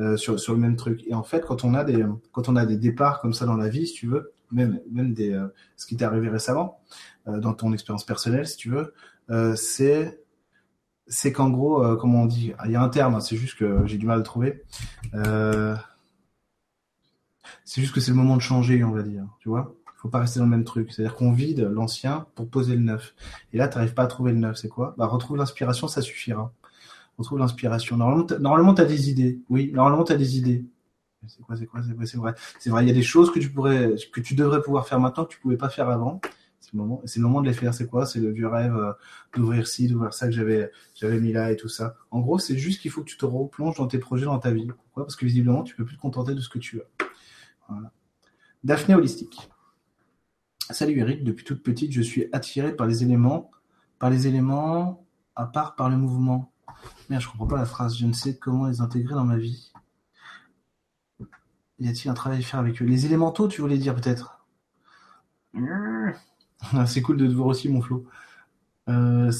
[0.00, 1.04] Euh, sur, sur le même truc.
[1.06, 3.56] Et en fait, quand on a des quand on a des départs comme ça dans
[3.56, 6.80] la vie, si tu veux, même même des euh, ce qui t'est arrivé récemment
[7.28, 8.94] euh, dans ton expérience personnelle, si tu veux,
[9.56, 10.20] c'est
[11.06, 13.86] c'est qu'en gros, comment on dit, il y a un terme, hein, c'est juste que
[13.86, 14.64] j'ai du mal à le trouver.
[17.64, 19.26] c'est juste que c'est le moment de changer, on va dire.
[19.40, 20.92] Tu vois, faut pas rester dans le même truc.
[20.92, 23.14] C'est-à-dire qu'on vide l'ancien pour poser le neuf.
[23.52, 24.56] Et là, t'arrives pas à trouver le neuf.
[24.56, 24.94] C'est quoi?
[24.98, 26.52] Bah, retrouve l'inspiration, ça suffira
[27.18, 27.96] on trouve l'inspiration.
[27.96, 29.40] Normalement, tu as des idées.
[29.48, 30.64] Oui, normalement, tu as des idées.
[31.28, 32.34] C'est quoi, c'est quoi, c'est vrai, c'est vrai.
[32.58, 35.00] C'est vrai, il y a des choses que tu pourrais, que tu devrais pouvoir faire
[35.00, 36.20] maintenant que tu pouvais pas faire avant.
[36.60, 37.74] C'est le moment, c'est le moment de les faire.
[37.74, 38.06] C'est quoi?
[38.06, 38.92] C'est le vieux rêve euh,
[39.34, 41.94] d'ouvrir ci, d'ouvrir ça que j'avais, j'avais mis là et tout ça.
[42.10, 44.50] En gros, c'est juste qu'il faut que tu te replonges dans tes projets, dans ta
[44.50, 44.66] vie.
[44.66, 45.04] Pourquoi?
[45.04, 47.74] Parce que visiblement, tu peux plus te contenter de ce que tu as.
[48.62, 49.50] Daphné Holistique.
[50.70, 53.50] Salut Eric, depuis toute petite, je suis attirée par les éléments,
[53.98, 55.04] par les éléments,
[55.36, 56.50] à part par le mouvement.
[57.10, 57.98] Merde, je comprends pas la phrase.
[57.98, 59.73] Je ne sais comment les intégrer dans ma vie.
[61.84, 62.86] Y a-t-il un travail à faire avec eux?
[62.86, 64.46] Les élémentaux, tu voulais dire peut-être?
[66.86, 68.06] C'est cool de te voir aussi, mon Flo.
[68.88, 69.30] Euh,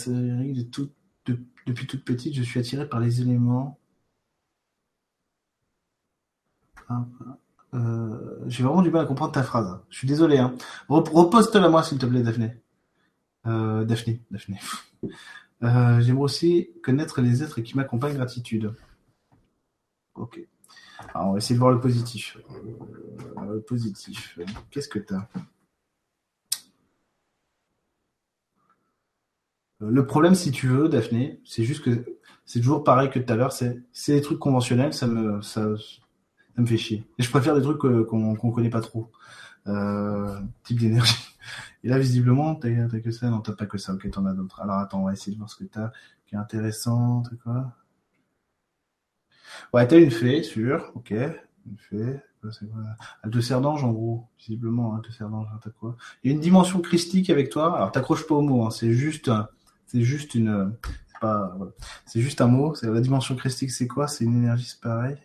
[1.67, 3.79] depuis toute petite, je suis attiré par les éléments.
[7.73, 9.81] Euh, j'ai vraiment du mal à comprendre ta phrase.
[9.89, 10.37] Je suis désolé.
[10.37, 10.55] Hein.
[10.91, 12.61] Reposte-la moi, s'il te plaît, Daphné.
[13.47, 14.61] Euh, Daphné, Daphné.
[15.63, 18.75] J'aimerais aussi connaître les êtres qui m'accompagnent gratitude.
[20.15, 20.47] Ok.
[21.15, 22.37] Alors, on va essayer de voir le positif.
[23.39, 24.39] Euh, le positif.
[24.71, 25.29] Qu'est-ce que tu as
[29.81, 32.05] Le problème, si tu veux, Daphné, c'est juste que
[32.45, 33.53] c'est toujours pareil que tout à l'heure.
[33.53, 37.07] C'est des trucs conventionnels, ça me, ça, ça me fait chier.
[37.19, 39.11] Et je préfère des trucs qu'on qu'on connaît pas trop.
[39.67, 41.15] Euh, type d'énergie.
[41.85, 43.29] Et là, visiblement, t'as que ça?
[43.31, 43.95] Non, t'as pas que ça.
[43.95, 44.61] Ok, t'en as d'autres.
[44.61, 45.93] Alors attends, on va essayer de voir ce que t'as
[46.27, 47.23] qui est intéressant.
[47.23, 47.73] T'as quoi?
[49.73, 50.91] Ouais, t'as une fée, sûr.
[50.95, 52.21] Ok, une fée.
[53.23, 54.95] Elle te sert d'ange en gros, visiblement.
[54.95, 55.47] Hein, te sert d'ange.
[55.53, 55.97] Hein, t'as quoi?
[56.23, 57.75] Il y a une dimension christique avec toi.
[57.75, 58.67] Alors t'accroches pas au mot.
[58.67, 59.31] Hein, c'est juste,
[59.87, 60.77] c'est juste une,
[61.07, 61.57] c'est pas,
[62.05, 62.75] c'est juste un mot.
[62.75, 63.71] C'est la dimension christique.
[63.71, 64.09] C'est quoi?
[64.09, 65.17] C'est une énergie, c'est pareil.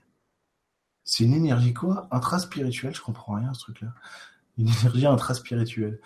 [1.03, 2.07] C'est une énergie quoi?
[2.11, 3.93] Intraspirituelle, je comprends rien ce truc-là.
[4.57, 5.99] Une énergie intraspirituelle.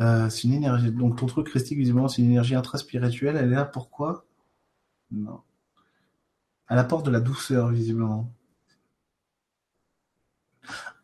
[0.00, 0.90] Euh, c'est une énergie.
[0.92, 3.36] Donc ton truc christique, visiblement, c'est une énergie intraspirituelle.
[3.36, 4.26] Elle est là pourquoi?
[5.10, 5.40] Non.
[6.68, 8.32] Elle apporte de la douceur, visiblement.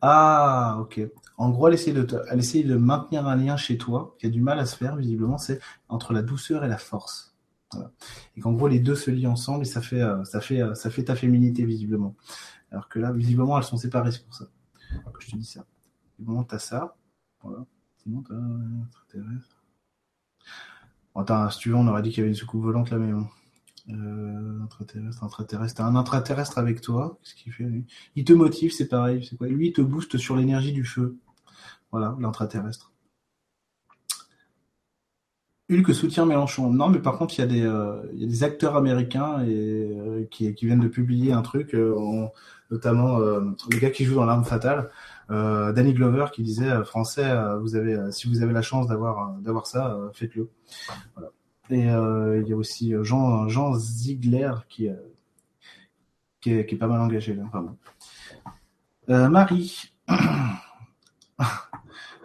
[0.01, 1.01] Ah, ok.
[1.37, 4.29] En gros, elle essaie de, elle essaie de maintenir un lien chez toi, qui a
[4.29, 5.59] du mal à se faire, visiblement, c'est
[5.89, 7.35] entre la douceur et la force.
[8.37, 10.75] Et qu'en gros, les deux se lient ensemble et ça fait, euh, ça fait, euh,
[10.75, 12.15] ça fait ta féminité, visiblement.
[12.71, 14.45] Alors que là, visiblement, elles sont séparées, c'est pour ça
[15.13, 15.65] que je te dis ça.
[16.19, 16.95] Bon, t'as ça.
[17.41, 17.65] Voilà.
[17.97, 18.35] Sinon, t'as
[18.87, 19.63] extraterrestre.
[21.15, 23.11] Attends, si tu veux, on aurait dit qu'il y avait une soucoupe volante là, mais
[23.11, 23.27] bon.
[23.89, 25.81] Euh, intraterrestre, intraterrestre.
[25.81, 27.19] Un intraterrestre avec toi.
[28.15, 29.25] Il te motive, c'est pareil.
[29.29, 29.47] C'est quoi?
[29.47, 31.17] Lui, il te booste sur l'énergie du feu.
[31.91, 32.91] Voilà, l'intraterrestre.
[35.69, 36.71] Hulk soutient Mélenchon.
[36.71, 39.49] Non, mais par contre, il y a des, euh, y a des acteurs américains et,
[39.49, 41.75] euh, qui, viennent de publier un truc,
[42.71, 44.89] notamment le gars qui joue dans l'arme fatale,
[45.29, 49.97] Danny Glover, qui disait français, vous avez, si vous avez la chance d'avoir d'avoir ça,
[50.13, 50.49] faites-le.
[51.69, 54.95] Et il y a aussi Jean Jean Ziegler qui est,
[56.41, 57.43] qui est pas mal engagé là.
[57.47, 57.61] Enfin,
[59.07, 59.29] bon.
[59.29, 59.91] Marie.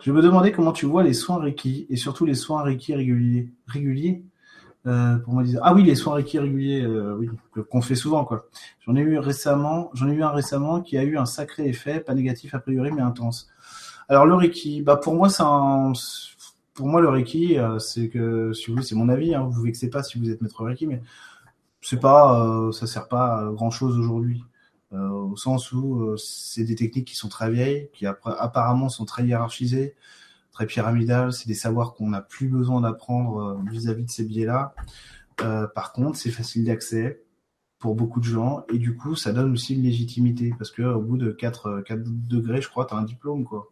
[0.02, 3.50] Je me demandais comment tu vois les soins Reiki et surtout les soins Reiki réguliers.
[3.66, 4.24] Réguliers
[4.86, 7.28] euh, pour moi, ah oui, les soins Reiki réguliers, euh, oui,
[7.68, 8.46] qu'on fait souvent quoi.
[8.80, 12.00] J'en ai eu récemment, j'en ai eu un récemment qui a eu un sacré effet,
[12.00, 13.48] pas négatif a priori, mais intense.
[14.08, 15.92] Alors le Reiki, bah pour moi c'est un,
[16.80, 19.62] pour moi le Reiki, euh, c'est que si vous c'est mon avis, hein, vous vous
[19.64, 21.02] vexez pas si vous êtes maître Reiki, mais
[21.82, 24.42] c'est pas, euh, ça sert pas à grand chose aujourd'hui.
[24.94, 29.26] Euh, au sens où c'est des techniques qui sont très vieilles, qui apparemment sont très
[29.26, 29.94] hiérarchisées,
[30.52, 31.34] très pyramidales.
[31.34, 34.74] C'est des savoirs qu'on n'a plus besoin d'apprendre vis-à-vis de ces biais-là.
[35.36, 37.22] par contre, c'est facile d'accès
[37.78, 41.02] pour beaucoup de gens et du coup, ça donne aussi une légitimité parce que au
[41.02, 43.70] bout de 4, 4 degrés, je crois, tu as un diplôme quoi.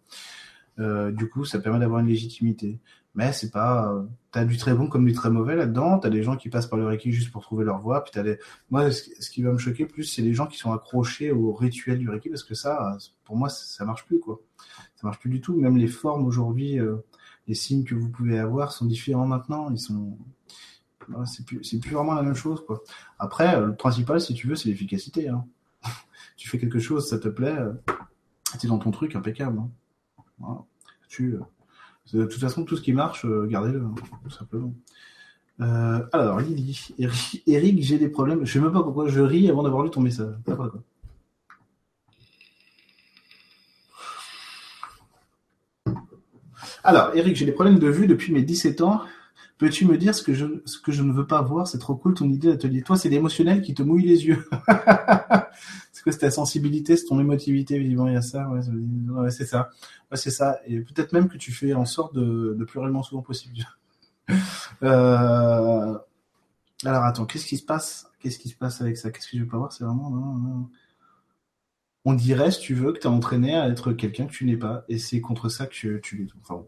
[0.79, 2.79] du coup, ça permet d'avoir une légitimité
[3.15, 6.23] mais c'est pas euh, t'as du très bon comme du très mauvais là-dedans t'as des
[6.23, 8.39] gens qui passent par le reiki juste pour trouver leur voie puis t'as des
[8.71, 11.99] moi ce qui va me choquer plus c'est les gens qui sont accrochés au rituel
[11.99, 14.41] du reiki parce que ça pour moi ça marche plus quoi
[14.97, 16.97] ça marche plus du tout même les formes aujourd'hui euh,
[17.47, 20.19] les signes que vous pouvez avoir sont différents maintenant ils sont
[21.25, 22.83] c'est plus c'est plus vraiment la même chose quoi
[23.19, 25.47] après euh, le principal si tu veux c'est l'efficacité hein.
[26.37, 27.57] tu fais quelque chose ça te plaît
[28.59, 29.71] c'est dans ton truc impeccable hein.
[30.39, 30.65] voilà.
[31.09, 31.39] tu
[32.13, 33.95] de toute façon, tout ce qui marche, euh, gardez-le, hein,
[34.25, 34.75] tout simplement.
[35.61, 36.95] Euh, alors, Lily,
[37.47, 38.45] Eric, j'ai des problèmes.
[38.45, 40.35] Je sais même pas pourquoi je ris avant d'avoir lu ton message.
[46.85, 49.03] Alors, Eric, j'ai des problèmes de vue depuis mes 17 ans.
[49.59, 51.67] Peux-tu me dire ce que je, ce que je ne veux pas voir?
[51.67, 52.83] C'est trop cool ton idée d'atelier.
[52.83, 54.49] Toi, c'est l'émotionnel qui te mouille les yeux.
[55.99, 58.49] c'est quoi C'est ta sensibilité, c'est ton émotivité, visiblement, il y a ça.
[58.51, 58.61] Ouais,
[59.33, 59.71] c'est ça.
[60.13, 60.61] Ouais, c'est ça.
[60.65, 63.57] Et peut-être même que tu fais en sorte de, plus réellement souvent possible.
[64.85, 65.99] euh...
[66.85, 68.09] Alors, attends, qu'est-ce qui se passe?
[68.21, 69.11] Qu'est-ce qui se passe avec ça?
[69.11, 70.69] Qu'est-ce que je veux pas voir C'est vraiment
[72.05, 74.57] on dirait, si tu veux, que tu es entraîné à être quelqu'un que tu n'es
[74.57, 74.85] pas.
[74.89, 76.65] Et c'est contre ça que tu, tu enfin,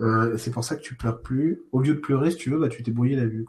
[0.00, 1.60] euh, c'est pour ça que tu pleures plus.
[1.70, 3.44] Au lieu de pleurer, si tu veux, bah, tu t'es brouillé la vue.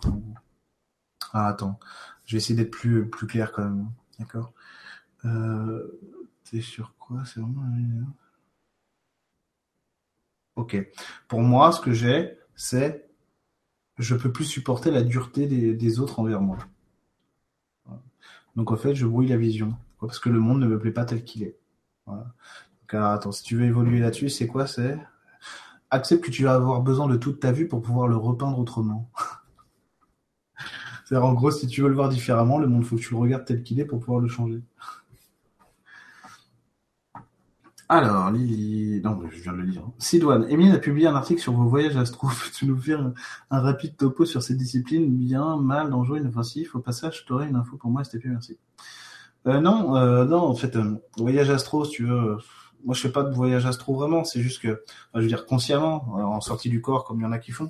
[1.32, 1.80] Ah, attends.
[2.26, 3.90] Je vais essayer d'être plus, plus clair quand même.
[4.20, 4.54] D'accord?
[5.26, 6.00] Euh,
[6.44, 7.64] T'es sur quoi C'est vraiment...
[10.56, 10.78] Ok.
[11.28, 13.10] Pour moi, ce que j'ai, c'est
[13.98, 16.58] je peux plus supporter la dureté des, autres envers moi.
[18.56, 21.06] Donc en fait, je brouille la vision parce que le monde ne me plaît pas
[21.06, 21.58] tel qu'il est.
[22.08, 24.68] Donc, attends, si tu veux évoluer là-dessus, c'est quoi?
[24.68, 24.98] C'est
[25.90, 29.10] accepte que tu vas avoir besoin de toute ta vue pour pouvoir le repeindre autrement.
[31.06, 33.20] C'est-à-dire, en gros, si tu veux le voir différemment, le monde, faut que tu le
[33.20, 34.62] regardes tel qu'il est pour pouvoir le changer.
[37.88, 39.84] Alors, Lily, non, je viens de le lire.
[40.00, 42.28] Sidoine, Emile a publié un article sur vos voyages astro.
[42.44, 43.12] Peux-tu nous faire
[43.52, 47.56] un, rapide topo sur ces disciplines Bien, mal, dangereux, inoffensif Au passage, tu aurais une
[47.56, 48.58] info pour moi, STP, merci.
[49.46, 52.38] Euh, non, euh, non, en fait, euh, voyage astro, si tu veux.
[52.84, 54.24] moi, je fais pas de voyage astro vraiment.
[54.24, 54.84] C'est juste que,
[55.14, 57.70] je veux dire, consciemment, en sortie du corps, comme il y en a qui font.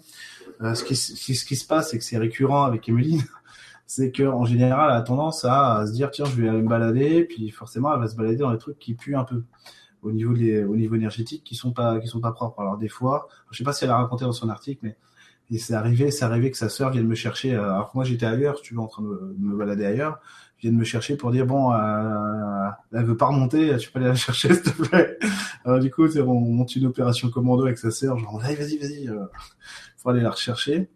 [0.62, 3.24] ce, qui, ce qui se passe, c'est que c'est récurrent avec Emeline.
[3.86, 6.70] c'est que en général, elle a tendance à, se dire, tiens, je vais aller me
[6.70, 9.44] balader, puis forcément, elle va se balader dans des trucs qui puent un peu
[10.06, 12.62] au niveau des, au niveau énergétique, qui sont pas, qui sont pas propres.
[12.62, 14.98] Alors des fois, je sais pas si elle a raconté dans son article, mais
[15.52, 17.54] et c'est arrivé, c'est arrivé que sa sœur vienne me chercher.
[17.54, 20.20] Alors que moi, j'étais ailleurs, tu veux, en train de me balader ailleurs
[20.62, 24.16] viennent me chercher pour dire bon, euh, elle veut pas remonter, tu peux aller la
[24.16, 25.18] chercher s'il te plaît.
[25.64, 29.10] Alors du coup, on monte une opération commando avec sa sœur, genre vas-y, vas-y, vas-y,
[29.10, 29.26] euh,
[29.98, 30.90] faut aller la rechercher.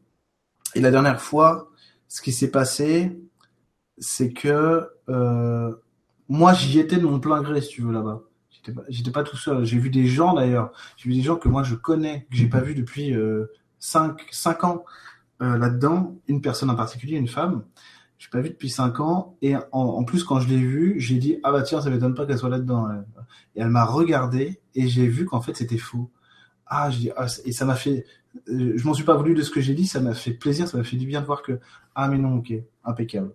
[0.76, 1.70] Et la dernière fois,
[2.08, 3.20] ce qui s'est passé,
[3.98, 5.76] c'est que euh,
[6.28, 8.22] moi j'y étais de mon plein gré, si tu veux là-bas.
[8.60, 9.66] J'étais pas, j'étais pas tout seul.
[9.66, 10.72] J'ai vu des gens d'ailleurs.
[10.98, 13.46] J'ai vu des gens que moi je connais, que j'ai pas vu depuis euh,
[13.80, 14.86] 5, 5 ans
[15.42, 16.16] euh, là-dedans.
[16.28, 17.64] Une personne en particulier, une femme
[18.20, 19.38] je pas vu depuis cinq ans.
[19.42, 22.26] Et en, plus, quand je l'ai vu, j'ai dit ah bah tiens, ça m'étonne pas
[22.26, 22.88] qu'elle soit là-dedans.
[23.56, 26.12] Et elle m'a regardé et j'ai vu qu'en fait c'était faux.
[26.68, 28.06] Ah, je dis ah, et ça m'a fait.
[28.50, 29.88] Euh, je m'en suis pas voulu de ce que j'ai dit.
[29.88, 31.60] Ça m'a fait plaisir, ça m'a fait du bien de voir que
[31.96, 32.54] ah mais non, ok,
[32.84, 33.34] impeccable,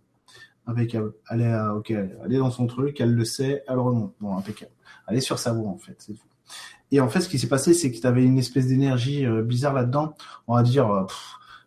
[0.67, 1.13] impeccable.
[1.31, 4.15] Elle est euh, ok, elle dans son truc, elle le sait, elle remonte.
[4.21, 4.73] Bon, impeccable.
[5.09, 6.09] Elle est sur sa voie en fait,
[6.91, 9.43] Et en fait, ce qui s'est passé, c'est que tu avais une espèce d'énergie euh,
[9.43, 10.15] bizarre là-dedans.
[10.47, 11.07] On va dire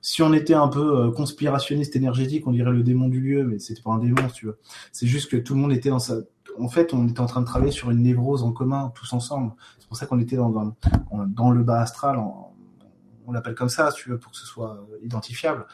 [0.01, 3.59] si on était un peu euh, conspirationniste énergétique, on dirait le démon du lieu, mais
[3.59, 4.55] c'était pas un démon, tu vois.
[4.93, 6.19] C'est juste que tout le monde était dans sa,
[6.57, 9.51] en fait, on était en train de travailler sur une névrose en commun, tous ensemble.
[9.79, 10.73] C'est pour ça qu'on était dans,
[11.11, 14.97] dans, le bas astral, on, l'appelle comme ça, tu veux, pour que ce soit euh,
[15.03, 15.65] identifiable.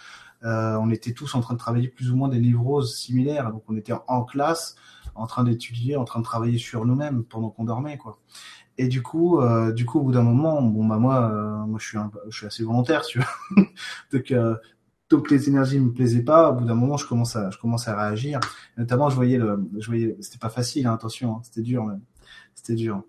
[0.44, 3.52] Euh, on était tous en train de travailler plus ou moins des névroses similaires.
[3.52, 4.76] Donc, on était en classe,
[5.16, 8.20] en train d'étudier, en train de travailler sur nous-mêmes pendant qu'on dormait, quoi.
[8.78, 11.78] Et du coup, euh, du coup, au bout d'un moment, bon bah moi, euh, moi
[11.80, 11.98] je suis,
[12.30, 13.66] je suis assez volontaire, tu vois.
[14.12, 17.60] Donc, que les énergies me plaisaient pas, au bout d'un moment, je commence à, je
[17.60, 18.40] commence à réagir.
[18.78, 22.02] notamment, je voyais le, je voyais, c'était pas facile, hein, attention, hein, c'était dur même,
[22.56, 23.04] c'était dur.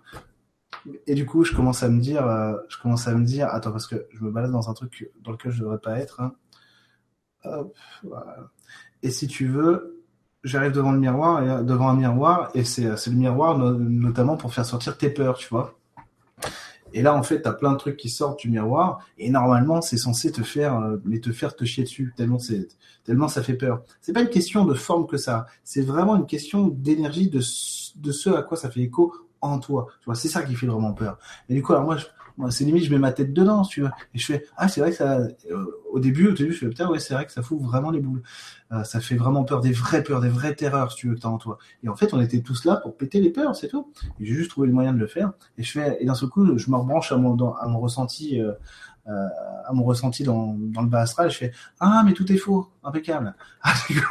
[1.07, 2.27] Et du coup, je commence à me dire,
[2.69, 5.33] je commence à me dire, attends, parce que je me balade dans un truc dans
[5.33, 6.21] lequel je devrais pas être.
[6.21, 6.35] Hein.
[9.03, 10.03] Et si tu veux,
[10.45, 14.67] j'arrive devant le miroir, et, devant un miroir, et c'est le miroir notamment pour faire
[14.67, 15.79] sortir tes peurs, tu vois.
[16.95, 19.83] Et là, en fait, tu as plein de trucs qui sortent du miroir, et normalement,
[19.83, 22.69] c'est censé te faire, euh, mais te faire te chier dessus, tellement c'est,
[23.03, 23.83] tellement ça fait peur.
[24.01, 27.41] C'est pas une question de forme que ça, c'est vraiment une question d'énergie de,
[27.97, 29.13] de ce à quoi ça fait écho
[29.51, 29.87] en toi.
[30.01, 31.19] Tu vois, c'est ça qui fait vraiment peur.
[31.49, 31.99] Et du coup, alors moi,
[32.51, 33.93] c'est limite, je mets ma tête dedans, tu vois.
[34.15, 35.19] Et je fais, ah, c'est vrai que ça,
[35.51, 37.91] euh, au début, au début, je fais, putain, ouais, c'est vrai que ça fout vraiment
[37.91, 38.23] les boules.
[38.73, 41.21] Euh, ça fait vraiment peur, des vraies peurs, des vraies terreurs, si tu veux, que
[41.21, 41.59] t'as en toi.
[41.83, 43.93] Et en fait, on était tous là pour péter les peurs, c'est tout.
[44.21, 45.33] J'ai juste trouvé le moyen de le faire.
[45.59, 47.37] Et je fais, et d'un seul coup, je me rebranche à mon,
[47.79, 48.53] ressenti, euh,
[49.07, 51.31] à mon ressenti dans, dans le bas astral.
[51.31, 53.35] Je fais, ah, mais tout est faux, impeccable.
[53.67, 54.07] Ah, du coup,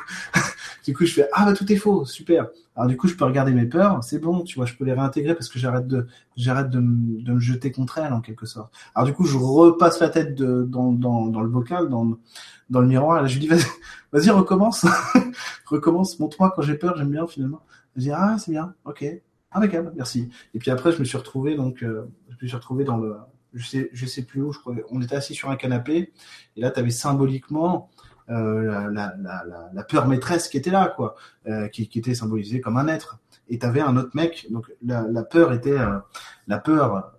[0.86, 2.48] je fais ah bah tout est faux, super.
[2.76, 4.94] Alors du coup, je peux regarder mes peurs, c'est bon, tu vois, je peux les
[4.94, 8.74] réintégrer parce que j'arrête de j'arrête de, de, me jeter contre elles en quelque sorte.
[8.96, 12.18] Alors du coup, je repasse la tête de, dans, dans, dans le bocal, dans
[12.70, 13.22] dans le miroir.
[13.22, 13.66] Là, je lui dis vas-y,
[14.12, 14.86] vas-y recommence,
[15.66, 17.62] recommence, montre-moi quand j'ai peur, j'aime bien finalement.
[17.96, 19.06] Je dis ah c'est bien, ok,
[19.52, 20.30] impeccable, merci.
[20.54, 23.16] Et puis après, je me suis retrouvé donc euh, je me suis retrouvé dans le
[23.54, 26.12] je sais je sais plus où, je crois, on était assis sur un canapé
[26.56, 27.90] et là tu avais symboliquement
[28.28, 29.14] la,
[29.74, 31.16] la, peur maîtresse qui était là, quoi,
[31.48, 33.20] euh, qui, était symbolisée comme un être.
[33.50, 36.00] Et tu avais un autre mec, donc la, peur était, euh,
[36.48, 37.14] la peur,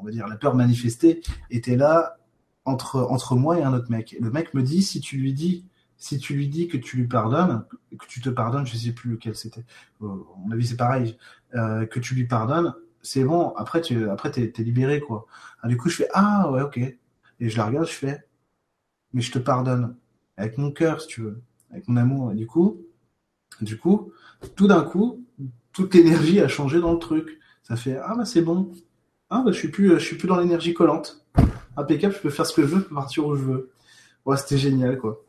[0.00, 2.16] on va dire, la peur manifestée était là
[2.64, 4.16] entre entre moi et un autre mec.
[4.20, 5.66] le mec me dit, si tu lui dis,
[5.98, 7.64] si tu lui dis que tu lui pardonnes,
[7.98, 9.64] que tu te pardonnes, je sais plus lequel c'était.
[10.00, 11.18] à mon avis, c'est pareil,
[11.52, 13.50] que tu lui pardonnes, c'est bon.
[13.56, 15.26] Après, tu, après, t'es, es libéré, quoi.
[15.62, 16.78] Ah, du coup, je fais ah ouais, ok.
[16.78, 18.26] Et je la regarde, je fais,
[19.12, 19.96] mais je te pardonne
[20.36, 22.32] avec mon cœur, si tu veux, avec mon amour.
[22.32, 22.82] Du coup,
[23.60, 24.12] du coup,
[24.54, 25.24] tout d'un coup,
[25.72, 27.38] toute l'énergie a changé dans le truc.
[27.62, 28.72] Ça fait ah bah c'est bon.
[29.30, 31.26] Ah bah je suis plus, je suis plus dans l'énergie collante.
[31.76, 33.70] Impeccable, je peux faire ce que je veux, je peux partir où je veux.
[34.24, 35.22] Ouais, c'était génial quoi.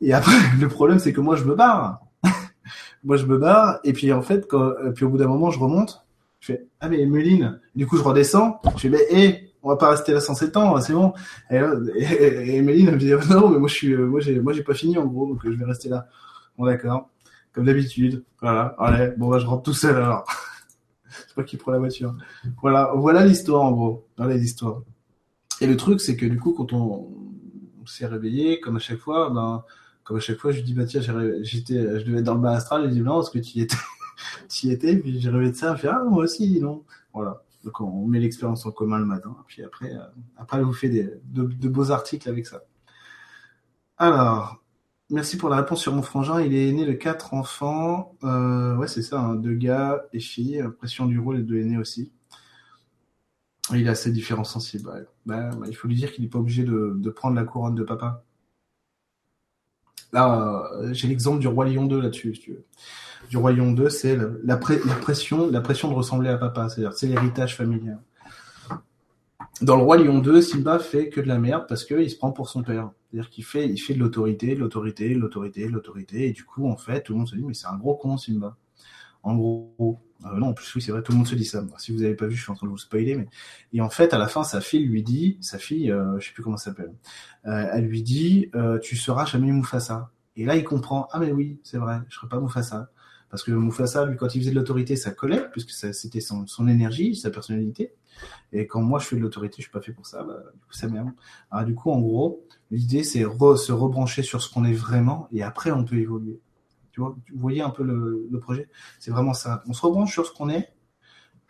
[0.00, 2.00] Et après, le problème c'est que moi je me barre.
[3.04, 5.58] moi je me barre et puis en fait, quand, puis au bout d'un moment je
[5.58, 6.04] remonte.
[6.40, 7.60] Je fais ah mais Méline.
[7.74, 8.60] Du coup je redescends.
[8.76, 11.12] Je fais mais hé, on va pas rester là 107 ans, c'est bon.
[11.50, 14.74] Et, et, et me dit non, mais moi je suis, moi j'ai, moi j'ai pas
[14.74, 16.08] fini en gros, donc je vais rester là.
[16.58, 17.08] Bon d'accord,
[17.52, 18.24] comme d'habitude.
[18.40, 20.24] Voilà, allez, bon bah je rentre tout seul alors.
[21.08, 22.14] c'est pas qui prend la voiture.
[22.60, 24.06] Voilà, voilà l'histoire en gros.
[24.16, 24.82] Voilà l'histoire.
[25.60, 27.08] Et le truc c'est que du coup quand on,
[27.86, 29.64] s'est réveillé, comme à chaque fois, ben
[30.04, 31.00] comme à chaque fois je lui dis bah tiens
[31.42, 33.62] j'étais, je devais être dans le bas astral, il dit non parce que tu y
[33.62, 33.76] étais,
[34.48, 36.84] tu étais, puis j'ai rêvé de ça, fait ah moi aussi non.
[37.12, 37.42] Voilà.
[37.64, 40.00] Donc on met l'expérience en commun le matin, puis après, euh,
[40.36, 42.62] après vous faites des, de, beaux articles avec ça.
[43.98, 44.62] Alors,
[45.12, 46.40] Merci pour la réponse sur mon frangin.
[46.40, 48.16] Il est né de quatre enfants.
[48.24, 50.64] Euh, ouais, c'est ça, hein, deux gars et filles.
[50.78, 52.10] Pression du rôle et de l'aîné aussi.
[53.70, 55.06] Il est assez différent sensible.
[55.26, 57.82] Bah, bah, il faut lui dire qu'il n'est pas obligé de, prendre la couronne de
[57.82, 58.24] papa.
[60.12, 62.64] Là, euh, j'ai l'exemple du Roi Lion 2 là-dessus, si tu veux.
[63.30, 66.68] Du Roi Lion 2, c'est la, pression, la pression de ressembler à papa.
[66.68, 67.98] C'est-à-dire, c'est l'héritage familial.
[69.62, 72.32] Dans le Roi Lion 2, Simba fait que de la merde parce qu'il se prend
[72.32, 72.90] pour son père.
[73.10, 76.28] C'est-à-dire qu'il fait, il fait de l'autorité, de l'autorité, de l'autorité, de l'autorité.
[76.28, 78.16] Et du coup, en fait, tout le monde se dit, mais c'est un gros con,
[78.16, 78.56] Simba.
[79.22, 81.64] En gros, euh, non, en plus, oui, c'est vrai, tout le monde se dit ça.
[81.78, 83.28] Si vous n'avez pas vu, je suis en train de vous spoiler, mais
[83.72, 86.32] et en fait, à la fin, sa fille lui dit, sa fille, euh, je sais
[86.32, 86.94] plus comment ça s'appelle,
[87.46, 90.10] euh, elle lui dit, euh, tu seras jamais Mufasa.
[90.36, 92.90] Et là, il comprend, ah mais oui, c'est vrai, je serai pas Mufasa,
[93.30, 96.68] parce que Mufasa, lui, quand il faisait de l'autorité, ça collait, puisque c'était son, son,
[96.68, 97.94] énergie, sa personnalité.
[98.52, 100.60] Et quand moi je fais de l'autorité, je suis pas fait pour ça, bah, du
[100.60, 101.10] coup, ça merde.
[101.50, 105.42] Alors du coup, en gros, l'idée, c'est se rebrancher sur ce qu'on est vraiment, et
[105.42, 106.40] après, on peut évoluer.
[106.92, 108.68] Tu vois, vous voyez un peu le, projet
[109.00, 109.62] C'est vraiment ça.
[109.66, 110.72] On se rebranche sur ce qu'on est,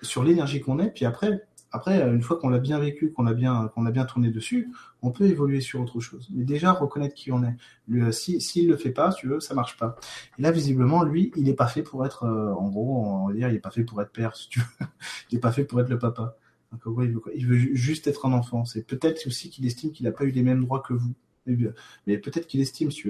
[0.01, 3.33] sur l'énergie qu'on est, puis après, après, une fois qu'on l'a bien vécu, qu'on a
[3.33, 4.71] bien, qu'on a bien tourné dessus,
[5.01, 6.29] on peut évoluer sur autre chose.
[6.33, 7.57] Mais déjà reconnaître qui on est.
[7.89, 9.97] Lui, si s'il le fait pas, tu veux, ça marche pas.
[10.39, 13.35] Et là, visiblement, lui, il est pas fait pour être, euh, en gros, on va
[13.35, 14.51] dire, il est pas fait pour être père, si
[15.31, 16.37] il est pas fait pour être le papa.
[16.73, 18.65] Donc, il veut Il veut juste être un enfant.
[18.65, 21.15] C'est peut-être aussi qu'il estime qu'il n'a pas eu les mêmes droits que vous.
[21.47, 23.09] Mais peut-être qu'il estime, si.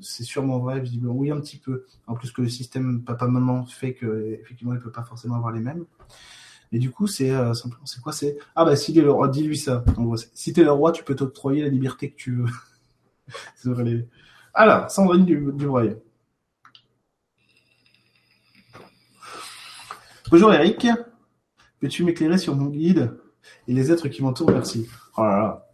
[0.00, 1.14] C'est sûrement vrai, visiblement.
[1.14, 1.86] Oui, un petit peu.
[2.06, 5.60] En plus que le système papa-maman fait que effectivement, il peut pas forcément avoir les
[5.60, 5.84] mêmes.
[6.72, 9.28] Et du coup, c'est euh, simplement, c'est quoi C'est ah bah s'il est le roi,
[9.28, 9.84] dis-lui ça.
[9.96, 12.46] En gros, si t'es le roi, tu peux t'octroyer la liberté que tu veux.
[14.54, 15.66] Alors, Sandrine du, du.
[20.30, 20.86] Bonjour Eric.
[21.80, 23.16] Peux-tu m'éclairer sur mon guide
[23.66, 24.50] et les êtres qui m'entourent?
[24.50, 24.86] Merci.
[25.16, 25.67] Oh là là.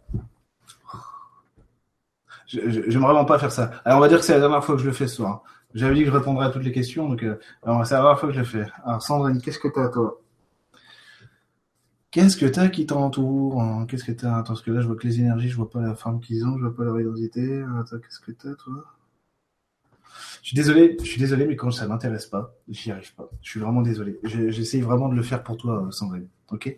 [2.47, 3.71] J'aime vraiment pas faire ça.
[3.85, 5.43] Alors on va dire que c'est la dernière fois que je le fais ce soir.
[5.73, 7.35] J'avais dit que je répondrais à toutes les questions, donc euh,
[7.83, 8.65] c'est la dernière fois que je le fais.
[8.85, 10.21] Alors Sandrine, qu'est-ce que t'as toi?
[12.11, 13.85] Qu'est-ce que t'as qui t'entoure hein?
[13.87, 14.43] Qu'est-ce que t'as?
[14.43, 16.57] Parce que là je vois que les énergies, je vois pas la forme qu'ils ont,
[16.57, 17.61] je vois pas leur identité.
[17.77, 18.85] Attends, qu'est-ce que t'as toi?
[20.41, 23.29] Je suis désolé, je suis désolé, mais quand ça m'intéresse pas, j'y arrive pas.
[23.41, 24.19] Je suis vraiment désolé.
[24.23, 26.27] J'essaye vraiment de le faire pour toi, Sandrine.
[26.51, 26.77] Ok?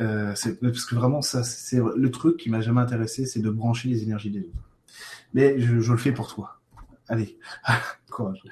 [0.00, 3.88] Euh, parce que vraiment ça c'est le truc qui m'a jamais intéressé c'est de brancher
[3.88, 4.66] les énergies des autres.
[5.32, 6.60] Mais je, le fais pour toi.
[7.08, 7.38] Allez.
[8.10, 8.42] Courage.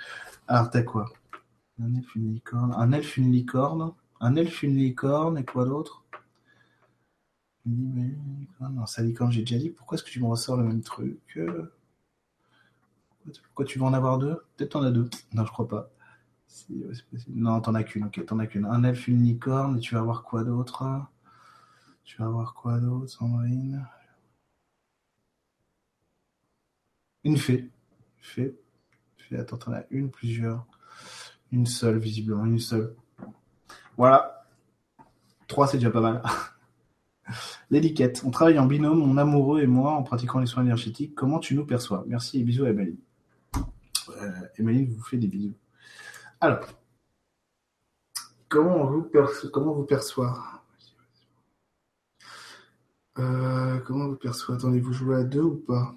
[0.49, 1.07] Alors t'as quoi?
[1.83, 2.75] Un elfe une licorne.
[2.77, 3.93] Un elfe une licorne.
[4.21, 5.39] Un elfe une licorne.
[5.39, 6.05] Et quoi d'autre?
[7.67, 9.71] Non ça licorne j'ai déjà dit.
[9.71, 11.39] Pourquoi est-ce que tu me ressors le même truc?
[13.45, 14.43] Pourquoi tu vas en avoir deux?
[14.57, 15.09] Peut-être t'en as deux.
[15.33, 15.91] Non je crois pas.
[17.29, 18.05] Non t'en as qu'une.
[18.05, 18.65] Ok t'en as qu'une.
[18.67, 19.77] Un elfe une licorne.
[19.77, 20.85] Et tu vas avoir quoi d'autre?
[22.05, 23.87] Tu vas voir quoi d'autre, Sandrine?
[27.25, 27.71] Une fée.
[28.19, 28.55] Fée.
[29.17, 29.39] Fée.
[29.39, 30.67] Attends, t'en as une, plusieurs.
[31.51, 32.95] Une seule, visiblement, une seule.
[33.97, 34.47] Voilà.
[35.47, 36.23] Trois, c'est déjà pas mal.
[37.71, 38.23] L'étiquette.
[38.27, 41.15] On travaille en binôme, mon amoureux et moi, en pratiquant les soins énergétiques.
[41.15, 42.05] Comment tu nous perçois?
[42.07, 42.99] Merci et bisous à Emeline.
[44.21, 45.55] Euh, vous fait des bisous.
[46.41, 46.61] Alors,
[48.49, 50.54] comment on vous, perçoit, vous perçoit?
[53.19, 55.95] Euh, comment vous perçoit Attendez, vous jouez à deux ou pas?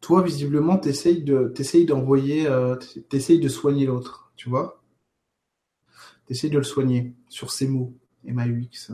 [0.00, 1.52] Toi, visiblement, t'essayes de,
[1.86, 2.76] d'envoyer, euh,
[3.08, 4.82] t'essayes de soigner l'autre, tu vois?
[6.26, 8.92] T'essayes de le soigner sur ses mots, MAUX.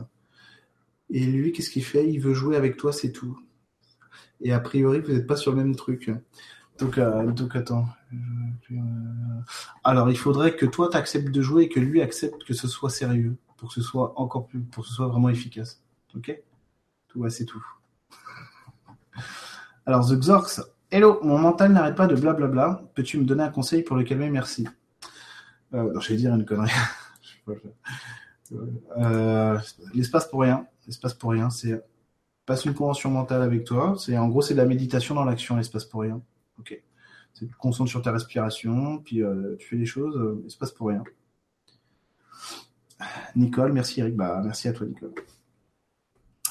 [1.09, 2.09] Et lui, qu'est-ce qu'il fait?
[2.09, 3.39] Il veut jouer avec toi, c'est tout.
[4.41, 6.11] Et a priori, vous n'êtes pas sur le même truc.
[6.79, 7.87] Donc, euh, donc attends.
[9.83, 12.67] Alors, il faudrait que toi, tu acceptes de jouer et que lui accepte que ce
[12.67, 15.81] soit sérieux pour que ce soit encore plus, pour que ce soit vraiment efficace.
[16.15, 16.39] Ok?
[17.07, 17.65] Tout va, c'est tout.
[19.85, 20.61] Alors, The Xorx,
[20.91, 22.83] hello, mon mental n'arrête pas de blablabla.
[22.95, 24.29] Peux-tu me donner un conseil pour le calmer?
[24.29, 24.67] Merci.
[25.73, 26.71] Euh, je vais dire une connerie.
[28.97, 29.59] euh,
[29.93, 30.65] l'espace pour rien.
[30.85, 31.83] L'espace pour rien, c'est
[32.47, 33.95] passe une convention mentale avec toi.
[33.99, 36.21] C'est en gros, c'est de la méditation dans l'action, l'espace pour rien.
[36.59, 36.81] Ok?
[37.35, 40.87] Tu te concentres sur ta respiration, puis euh, tu fais des choses, euh, espace pour
[40.87, 41.03] rien.
[43.35, 44.15] Nicole, merci Eric.
[44.15, 45.13] Bah, merci à toi, Nicole.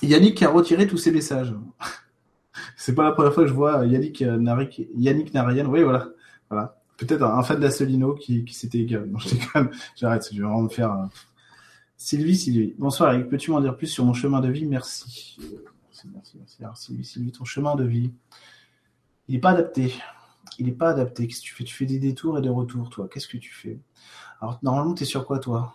[0.02, 1.54] Yannick a retiré tous ses messages.
[2.76, 4.66] C'est pas la première fois que je vois Yannick, euh,
[4.96, 5.66] Yannick Narayan.
[5.66, 6.08] Oui, voilà.
[6.48, 6.80] voilà.
[6.96, 9.10] Peut-être un fan d'Assolino qui, s'était égaré.
[9.96, 10.92] j'arrête, je vais vraiment me faire.
[10.92, 11.06] Euh,
[11.96, 12.74] Sylvie, Sylvie.
[12.78, 14.66] Bonsoir Eric, peux-tu m'en dire plus sur mon chemin de vie?
[14.66, 15.38] Merci.
[15.40, 16.62] Merci, merci, merci.
[16.62, 18.12] Alors, Sylvie, Sylvie, ton chemin de vie,
[19.28, 19.94] il n'est pas adapté.
[20.58, 21.26] Il n'est pas adapté.
[21.26, 21.64] Qu'est-ce que tu fais?
[21.64, 23.08] Tu fais des détours et des retours, toi.
[23.12, 23.78] Qu'est-ce que tu fais?
[24.40, 25.74] Alors, normalement, tu es sur quoi, toi?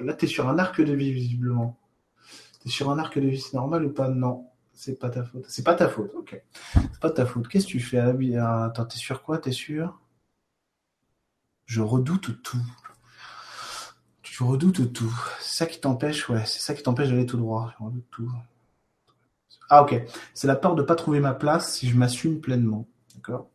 [0.00, 1.78] Là, tu es sur un arc de vie, visiblement.
[2.62, 4.08] T'es sur un arc de vie normal ou pas?
[4.08, 5.44] Non, c'est pas ta faute.
[5.48, 6.40] C'est pas ta faute, ok.
[6.74, 7.48] C'est pas ta faute.
[7.48, 7.98] Qu'est-ce que tu fais?
[7.98, 9.38] Attends, t'es sur quoi?
[9.38, 10.00] T'es sûr
[11.66, 12.62] Je redoute tout.
[14.22, 15.14] Tu redoutes tout.
[15.40, 17.74] C'est ça qui t'empêche, ouais, c'est ça qui t'empêche d'aller tout droit.
[19.68, 20.02] Ah ok,
[20.34, 23.48] c'est la peur de pas trouver ma place si je m'assume pleinement, d'accord?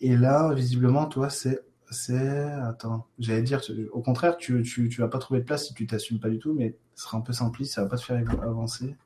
[0.00, 3.60] Et là, visiblement, toi, c'est c'est attends, j'allais dire
[3.92, 6.38] au contraire, tu, tu tu vas pas trouver de place si tu t'assumes pas du
[6.38, 8.96] tout, mais ce sera un peu simpliste, ça va pas te faire avancer,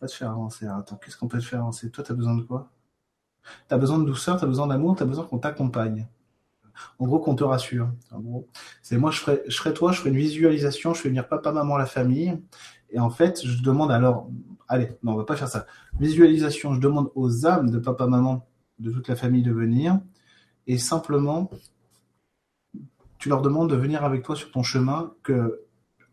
[0.00, 0.66] pas te faire avancer.
[0.66, 1.90] attends, qu'est-ce qu'on peut te faire avancer?
[1.90, 2.70] Toi, tu as besoin de quoi?
[3.68, 6.08] Tu as besoin de douceur, tu as besoin d'amour, tu as besoin qu'on t'accompagne.
[6.98, 7.90] En gros, qu'on te rassure.
[8.10, 8.48] En gros,
[8.82, 11.52] c'est moi, je ferai, je ferai toi, je ferai une visualisation, je fais venir papa,
[11.52, 12.38] maman, la famille,
[12.90, 14.28] et en fait, je demande alors,
[14.68, 15.66] allez, non, on va pas faire ça.
[15.98, 18.46] Visualisation, je demande aux âmes de papa, maman,
[18.78, 20.00] de toute la famille de venir,
[20.66, 21.50] et simplement,
[23.22, 25.64] tu leur demandes de venir avec toi sur ton chemin, que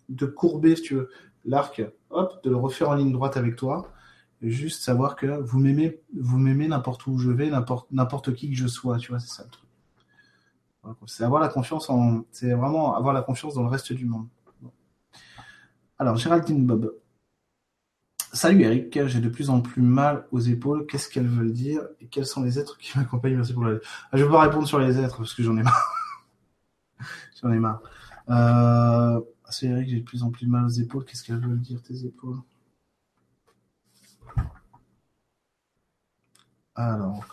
[0.09, 1.09] de courber, si tu veux,
[1.43, 1.81] l'arc,
[2.11, 3.91] hop, de le refaire en ligne droite avec toi,
[4.43, 8.55] juste savoir que vous m'aimez, vous m'aimez n'importe où je vais, n'importe, n'importe qui que
[8.55, 9.65] je sois, tu vois, c'est ça le truc.
[11.07, 14.27] C'est avoir la confiance en, c'est vraiment avoir la confiance dans le reste du monde.
[15.97, 16.93] Alors, Géraldine Bob.
[18.33, 20.85] Salut Eric, j'ai de plus en plus mal aux épaules.
[20.85, 23.37] Qu'est-ce qu'elles veulent dire et quels sont les êtres qui m'accompagnent?
[23.37, 23.79] Merci pour la.
[24.11, 25.98] Ah, je vais pas répondre sur les êtres parce que j'en ai marre.
[27.41, 27.81] j'en ai marre.
[28.29, 29.21] Euh...
[29.51, 31.05] Salut Eric, j'ai de plus en plus mal aux épaules.
[31.05, 32.39] Qu'est-ce qu'elles veulent dire tes épaules?
[36.75, 37.25] Alors,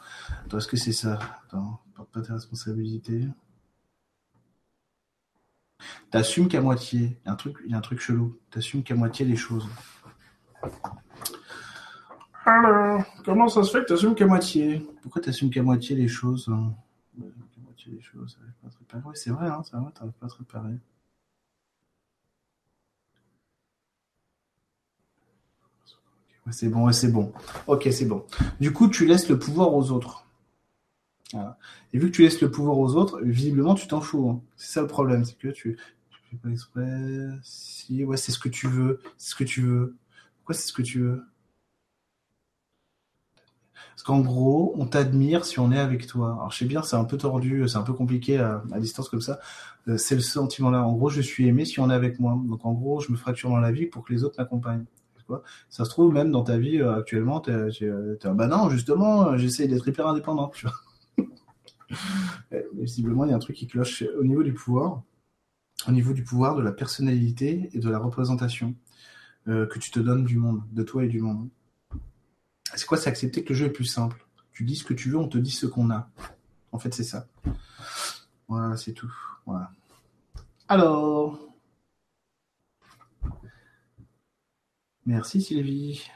[0.52, 1.18] est-ce que c'est ça?
[1.44, 3.28] Attends, porte pas tes responsabilités.
[6.10, 7.20] T'assumes qu'à moitié.
[7.22, 8.38] Il y a un truc, il y a un truc chelou.
[8.50, 9.68] T'assumes qu'à moitié les choses.
[12.46, 14.86] Alors, comment ça se fait que t'assumes qu'à moitié?
[15.02, 16.50] Pourquoi t'assumes qu'à moitié les choses
[17.90, 19.02] les choses, pas te réparer.
[19.06, 20.78] Oui, c'est vrai, hein, c'est vrai, t'arrives pas à te réparer.
[26.52, 27.32] c'est bon, c'est bon.
[27.66, 28.24] Ok, c'est bon.
[28.60, 30.24] Du coup, tu laisses le pouvoir aux autres.
[31.92, 34.30] Et vu que tu laisses le pouvoir aux autres, visiblement, tu t'en fous.
[34.30, 34.42] Hein.
[34.56, 35.76] C'est ça le problème, c'est que tu,
[36.30, 37.28] fais pas exprès.
[37.42, 39.00] Si, ouais, c'est ce que tu veux.
[39.18, 39.96] C'est ce que tu veux.
[40.38, 41.24] Pourquoi c'est ce que tu veux?
[43.90, 46.32] Parce qu'en gros, on t'admire si on est avec toi.
[46.32, 49.20] Alors, je sais bien, c'est un peu tordu, c'est un peu compliqué à, distance comme
[49.20, 49.38] ça.
[49.88, 50.82] Euh, c'est le sentiment-là.
[50.82, 52.38] En gros, je suis aimé si on est avec moi.
[52.44, 54.84] Donc, en gros, je me fracture dans la vie pour que les autres m'accompagnent.
[55.70, 59.36] Ça se trouve, même dans ta vie euh, actuellement, tu es, un bah non, justement,
[59.36, 60.52] j'essaie d'être hyper indépendant.
[60.62, 61.26] Vois
[62.74, 65.02] Visiblement, il y a un truc qui cloche au niveau du pouvoir,
[65.88, 68.74] au niveau du pouvoir, de la personnalité et de la représentation
[69.48, 71.48] euh, que tu te donnes du monde, de toi et du monde.
[72.76, 74.24] C'est quoi C'est accepter que le jeu est plus simple?
[74.52, 76.08] Tu dis ce que tu veux, on te dit ce qu'on a.
[76.72, 77.26] En fait, c'est ça.
[78.48, 79.12] Voilà, c'est tout.
[79.44, 79.70] Voilà.
[80.68, 81.38] Alors.
[85.04, 86.08] Merci Sylvie.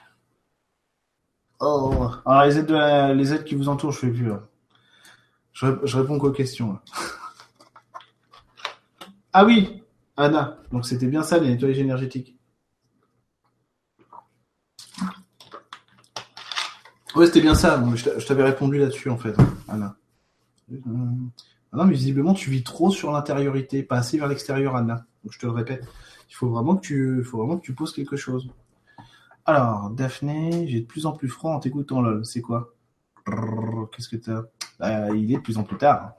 [1.60, 2.10] Oh.
[2.24, 4.32] Alors les aides, qui vous entourent, je fais plus.
[5.52, 6.78] Je, réponds qu'aux questions.
[9.32, 9.84] Ah oui,
[10.16, 10.58] Anna.
[10.72, 12.39] Donc c'était bien ça, les nettoyages énergétiques.
[17.16, 17.82] Oui, c'était bien ça.
[17.94, 19.34] Je t'avais répondu là-dessus, en fait,
[19.68, 19.96] Anna.
[21.72, 25.06] Ah non, mais visiblement, tu vis trop sur l'intériorité, pas assez vers l'extérieur, Anna.
[25.28, 25.86] Je te le répète.
[26.28, 28.50] Il faut vraiment que tu, faut vraiment que tu poses quelque chose.
[29.44, 32.24] Alors, Daphné, j'ai de plus en plus froid en t'écoutant, lol.
[32.24, 32.74] C'est quoi?
[33.92, 34.42] Qu'est-ce que t'as?
[34.78, 36.14] Bah, il est de plus en plus tard.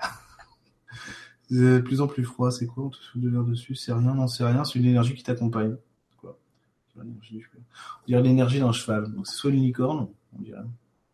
[1.52, 2.86] de plus en plus froid, c'est quoi?
[2.86, 3.76] On te fout de l'air dessus?
[3.76, 5.76] C'est rien, non, c'est rien, c'est une énergie qui t'accompagne.
[6.18, 6.38] Quoi?
[6.98, 7.04] On
[8.08, 9.12] dirait l'énergie d'un cheval.
[9.14, 10.08] Donc c'est soit l'unicorne,
[10.38, 10.60] on dirait.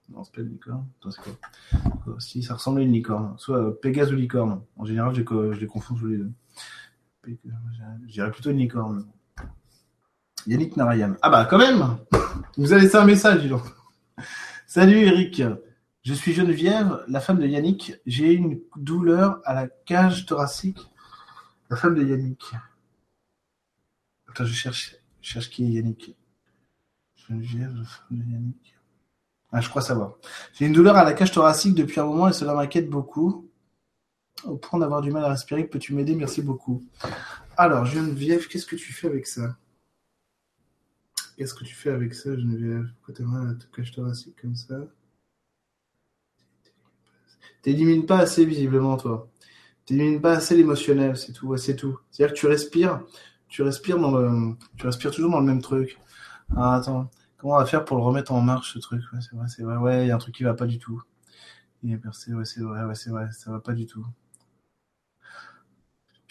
[0.10, 0.88] Non, c'est pas l'unicorne.
[1.04, 3.36] c'est quoi, Si, ça ressemble à une licorne.
[3.38, 4.62] Soit euh, Pégase ou licorne.
[4.78, 6.32] En général, je, je les confonds tous les deux.
[7.26, 9.06] Je dirais plutôt une licorne.
[10.46, 11.16] Yannick Narayan.
[11.22, 11.98] Ah bah quand même
[12.58, 13.64] Vous avez laissé un message, dis donc.
[14.66, 15.42] Salut Eric
[16.08, 17.96] je suis Geneviève, la femme de Yannick.
[18.06, 20.80] J'ai une douleur à la cage thoracique.
[21.70, 22.54] La femme de Yannick.
[24.30, 26.16] Attends, je cherche, cherche qui est Yannick.
[27.28, 28.77] Geneviève, la femme de Yannick.
[29.52, 30.16] Ah, je crois savoir.
[30.54, 33.50] J'ai une douleur à la cage thoracique depuis un moment et cela m'inquiète beaucoup.
[34.44, 36.16] Au point d'avoir du mal à respirer, peux-tu m'aider?
[36.16, 36.84] Merci beaucoup.
[37.56, 39.58] Alors, Geneviève, qu'est-ce que tu fais avec ça?
[41.38, 42.88] Qu'est-ce que tu fais avec ça, Geneviève?
[42.98, 44.76] Pourquoi tu as mal à la cage thoracique comme ça?
[47.62, 49.28] T'élimines pas assez visiblement, toi.
[49.86, 52.00] T'élimines pas assez l'émotionnel, c'est tout, c'est tout.
[52.12, 53.02] C'est-à-dire que tu respires,
[53.48, 53.98] tu respires
[55.12, 56.00] toujours dans le même truc.
[56.56, 59.02] Ah, attends, comment on va faire pour le remettre en marche, ce truc?
[59.14, 61.02] Ouais, c'est vrai, il y a un truc qui va pas du tout.
[61.84, 64.06] Il est percé, ouais, c'est vrai, ouais, c'est ça va pas du tout.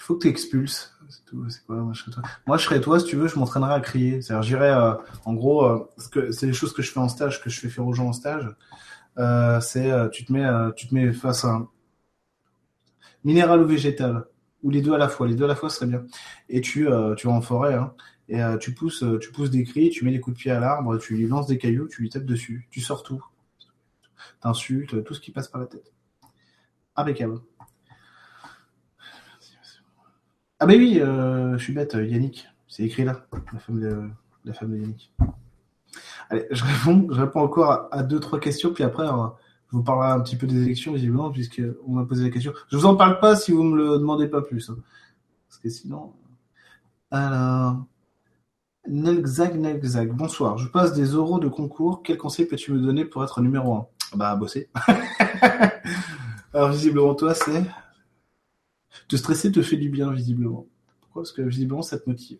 [0.06, 0.96] faut que tu expulses.
[1.08, 1.48] C'est tout.
[1.48, 2.22] C'est quoi, moi, je serais toi.
[2.46, 4.22] Moi, je serais toi, si tu veux, je m'entraînerais à crier.
[4.22, 7.50] C'est-à-dire, euh, en gros, euh, que c'est les choses que je fais en stage, que
[7.50, 8.48] je fais faire aux gens en stage.
[9.18, 11.68] Euh, c'est, tu te mets, tu te mets face à un
[13.24, 14.24] minéral ou végétal,
[14.62, 15.26] ou les deux à la fois.
[15.26, 16.04] Les deux à la fois serait bien.
[16.48, 17.92] Et tu, tu en forêt, hein,
[18.28, 20.50] et euh, tu pousses, euh, tu pousses des cris, tu mets des coups de pied
[20.50, 23.24] à l'arbre, tu lui lances des cailloux, tu lui tapes dessus, tu sors tout,
[24.40, 25.92] t'insultes, tout ce qui passe par la tête.
[26.96, 27.40] Impeccable.
[30.58, 34.08] Ah mais oui, euh, je suis bête, Yannick, c'est écrit là, la femme de,
[34.44, 35.12] la femme Yannick.
[36.30, 39.26] Allez, je réponds, je réponds encore à, à deux trois questions, puis après euh,
[39.70, 42.52] je vous parlerai un petit peu des élections visiblement, puisque on m'a posé la question.
[42.70, 44.78] Je vous en parle pas si vous me le demandez pas plus, hein.
[45.48, 46.14] parce que sinon.
[47.10, 47.84] Alors,
[48.88, 50.58] Nelzag Nelzag, bonsoir.
[50.58, 52.02] Je passe des oraux de concours.
[52.02, 53.86] Quel conseil peux-tu me donner pour être numéro un?
[54.14, 54.68] Bah bosser.
[56.54, 57.64] Alors visiblement toi c'est
[59.08, 60.66] te stresser te fait du bien visiblement.
[61.00, 61.22] Pourquoi?
[61.22, 62.38] Parce que visiblement ça te motive.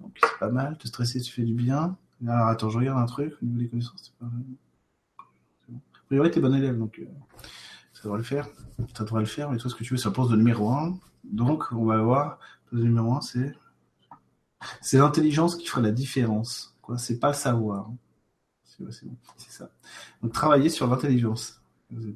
[0.00, 0.78] Donc c'est pas mal.
[0.78, 1.96] Te stresser te fait du bien.
[2.26, 4.00] Alors attends, je regarde un truc au niveau des connaissances.
[4.02, 4.42] C'est pas mal.
[5.68, 5.76] Bon.
[5.76, 7.04] A priori t'es bon élève donc euh,
[7.92, 8.48] ça devrait le faire.
[8.96, 9.50] Ça devrait le faire.
[9.50, 10.98] Mais toi ce que tu veux un poste de numéro un.
[11.24, 12.38] Donc on va voir.
[12.72, 13.54] Le numéro un c'est
[14.80, 16.74] c'est l'intelligence qui fera la différence.
[16.82, 17.90] Quoi, c'est pas savoir.
[18.64, 19.70] C'est ça.
[20.22, 21.60] Donc travailler sur l'intelligence.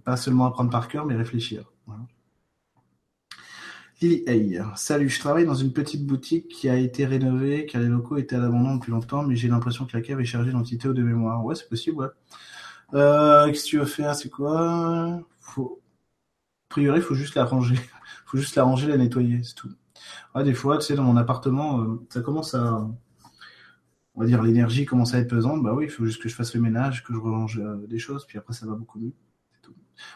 [0.05, 1.65] Pas seulement apprendre par cœur, mais réfléchir.
[4.01, 4.61] Lily Hay.
[4.77, 8.37] Salut, je travaille dans une petite boutique qui a été rénovée car les locaux étaient
[8.37, 11.45] à l'abandon depuis longtemps, mais j'ai l'impression que la cave est chargée d'entités de mémoire.
[11.45, 12.09] Ouais, c'est possible, ouais.
[12.95, 14.15] Euh, qu'est-ce que tu veux faire?
[14.15, 15.21] C'est quoi?
[15.57, 15.69] A
[16.69, 17.77] priori, il faut juste la ranger.
[18.27, 19.71] faut juste la ranger, la nettoyer, c'est tout.
[20.35, 22.89] Ouais, des fois, tu sais, dans mon appartement, euh, ça commence à.
[24.15, 25.63] On va dire, l'énergie commence à être pesante.
[25.63, 27.99] Bah oui, il faut juste que je fasse le ménage, que je range euh, des
[27.99, 29.13] choses, puis après, ça va beaucoup mieux.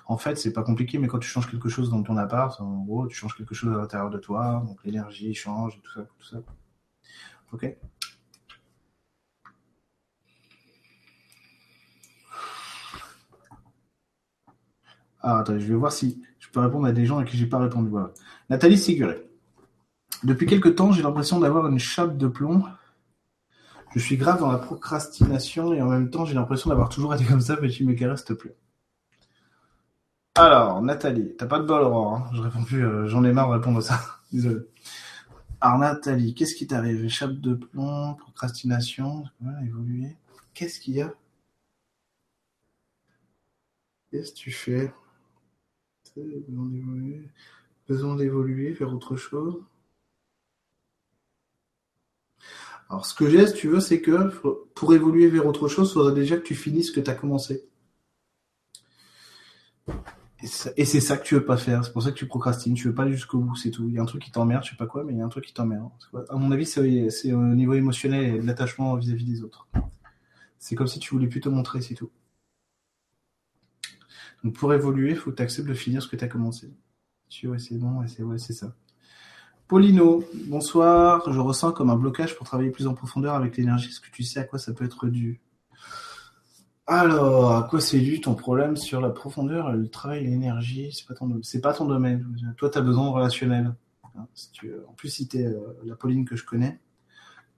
[0.06, 2.82] En fait, c'est pas compliqué, mais quand tu changes quelque chose dans ton appart, en
[2.84, 6.24] gros, tu changes quelque chose à l'intérieur de toi, donc l'énergie change tout ça, tout
[6.24, 6.38] ça.
[7.52, 7.76] Ok
[15.20, 17.46] Ah, attends, je vais voir si je peux répondre à des gens à qui j'ai
[17.46, 17.90] pas répondu.
[18.48, 19.28] Nathalie Siguré.
[20.26, 22.64] Depuis quelque temps, j'ai l'impression d'avoir une chape de plomb.
[23.94, 27.24] Je suis grave dans la procrastination et en même temps, j'ai l'impression d'avoir toujours été
[27.24, 27.56] comme ça.
[27.56, 28.56] Peux-tu m'éclairer, s'il te plaît
[30.34, 32.14] Alors, Nathalie, t'as pas de bol, Aurore.
[32.14, 34.00] Hein je réponds plus, euh, j'en ai marre de répondre à ça.
[34.32, 34.62] Désolé.
[35.60, 39.26] Alors, Nathalie, qu'est-ce qui t'arrive Chape de plomb, procrastination,
[39.64, 40.16] évoluer?
[40.54, 41.14] Qu'est-ce qu'il y a?
[44.10, 44.92] Qu'est-ce que tu fais?
[47.86, 49.62] Besoin d'évoluer, faire autre chose?
[52.88, 54.30] Alors, ce que j'ai, si tu veux, c'est que
[54.74, 57.14] pour évoluer vers autre chose, il faudrait déjà que tu finisses ce que tu as
[57.14, 57.68] commencé.
[60.76, 61.84] Et c'est ça que tu veux pas faire.
[61.84, 62.74] C'est pour ça que tu procrastines.
[62.74, 63.88] Tu veux pas aller jusqu'au bout, c'est tout.
[63.88, 65.24] Il y a un truc qui t'emmerde, je sais pas quoi, mais il y a
[65.24, 65.90] un truc qui t'emmerde.
[66.28, 69.66] À mon avis, c'est au niveau émotionnel et de l'attachement vis-à-vis des autres.
[70.58, 72.10] C'est comme si tu voulais plus te montrer, c'est tout.
[74.44, 76.70] Donc, pour évoluer, il faut que tu acceptes de finir ce que tu as commencé.
[77.28, 78.76] Tu vois, c'est bon, c'est ça.
[79.68, 81.32] Paulino, bonsoir.
[81.32, 83.88] Je ressens comme un blocage pour travailler plus en profondeur avec l'énergie.
[83.88, 85.40] Est-ce que tu sais à quoi ça peut être dû?
[86.86, 90.92] Alors, à quoi c'est dû ton problème sur la profondeur, le travail, l'énergie?
[90.92, 92.54] C'est pas ton, pas ton domaine.
[92.56, 93.74] Toi, tu as besoin de relationnel.
[94.16, 94.28] Hein,
[94.88, 95.52] en plus, si tu es
[95.84, 96.78] la Pauline que je connais,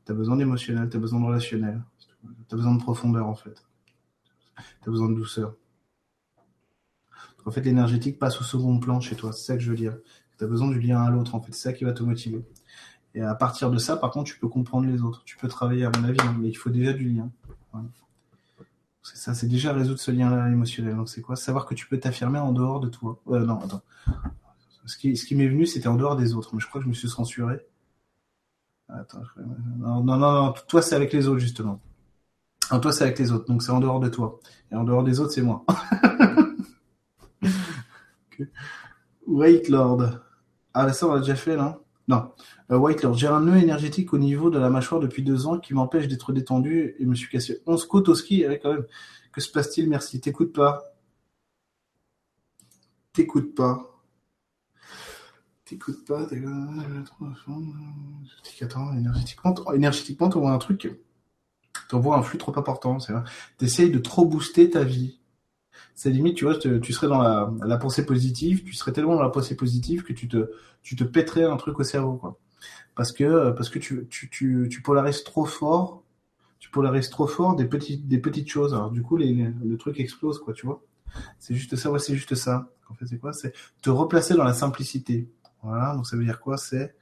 [0.06, 1.82] tu as besoin d'émotionnel, tu as besoin de relationnel.
[2.48, 3.66] Tu as besoin de profondeur, en fait.
[4.82, 5.55] Tu as besoin de douceur.
[7.44, 9.32] En fait, l'énergétique passe au second plan chez toi.
[9.35, 9.98] C'est ça que je veux dire.
[10.39, 11.52] Tu as besoin du lien à l'autre, en fait.
[11.52, 12.44] C'est ça qui va te motiver.
[13.15, 15.23] Et à partir de ça, par contre, tu peux comprendre les autres.
[15.24, 17.31] Tu peux travailler, à mon avis, hein, mais il faut déjà du lien.
[19.02, 20.97] C'est ça, c'est déjà résoudre ce lien-là émotionnel.
[20.97, 21.35] Donc, c'est quoi?
[21.35, 23.19] Savoir que tu peux t'affirmer en dehors de toi.
[23.28, 23.82] Euh, non, attends.
[24.85, 26.55] Ce qui, ce qui m'est venu, c'était en dehors des autres.
[26.55, 27.60] Mais je crois que je me suis censuré.
[28.89, 29.23] Attends,
[29.78, 31.81] non, non, non, non, toi, c'est avec les autres, justement.
[32.70, 33.47] Toi, c'est avec les autres.
[33.47, 34.40] Donc, c'est en dehors de toi.
[34.70, 35.65] Et en dehors des autres, c'est moi.
[39.27, 40.20] White Lord.
[40.80, 42.30] Ah, ça, on l'a déjà fait, là Non.
[42.70, 43.14] Euh, White Lord.
[43.14, 46.32] J'ai un nœud énergétique au niveau de la mâchoire depuis deux ans qui m'empêche d'être
[46.32, 48.46] détendu et me suis cassé 11 côtes au ski.
[48.46, 48.86] Ouais, quand même.
[49.32, 49.88] Que se passe-t-il?
[49.88, 50.20] Merci.
[50.20, 50.84] T'écoutes pas.
[53.12, 53.82] T'écoutes pas.
[55.64, 56.28] T'écoutes pas.
[58.60, 60.96] Attends, énergétiquement, énergétiquement, t'envoies un truc.
[61.88, 62.98] T'envoies un flux trop important.
[63.56, 65.18] T'essayes de trop booster ta vie
[65.94, 69.30] c'est limite, tu vois, tu serais dans la, pensée positive, tu serais tellement dans la
[69.30, 70.50] pensée positive que tu te,
[70.82, 72.38] tu te pèterais un truc au cerveau, quoi.
[72.94, 76.02] Parce que, parce que tu, tu, tu, polarises trop fort,
[76.59, 78.74] tu polarises trop fort des petites, des petites choses.
[78.74, 80.82] Alors, du coup, les, le truc explose, quoi, tu vois.
[81.38, 82.68] C'est juste ça, ouais, c'est juste ça.
[82.90, 83.32] En fait, c'est quoi?
[83.32, 83.52] C'est
[83.82, 85.28] te replacer dans la simplicité.
[85.62, 86.56] Voilà, donc ça veut dire quoi?
[86.56, 86.94] C'est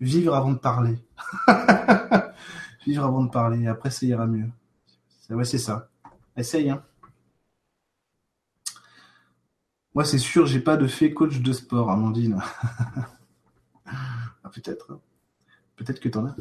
[0.00, 0.98] vivre avant de parler.
[2.86, 4.48] vivre avant de parler, après ça ira mieux.
[5.30, 5.88] Ouais, c'est ça.
[6.36, 6.82] Essaye, hein.
[9.94, 12.40] Moi, c'est sûr, j'ai pas de fait coach de sport, Amandine.
[13.86, 14.92] ah, peut-être.
[14.92, 15.00] Hein.
[15.76, 16.36] Peut-être que t'en as.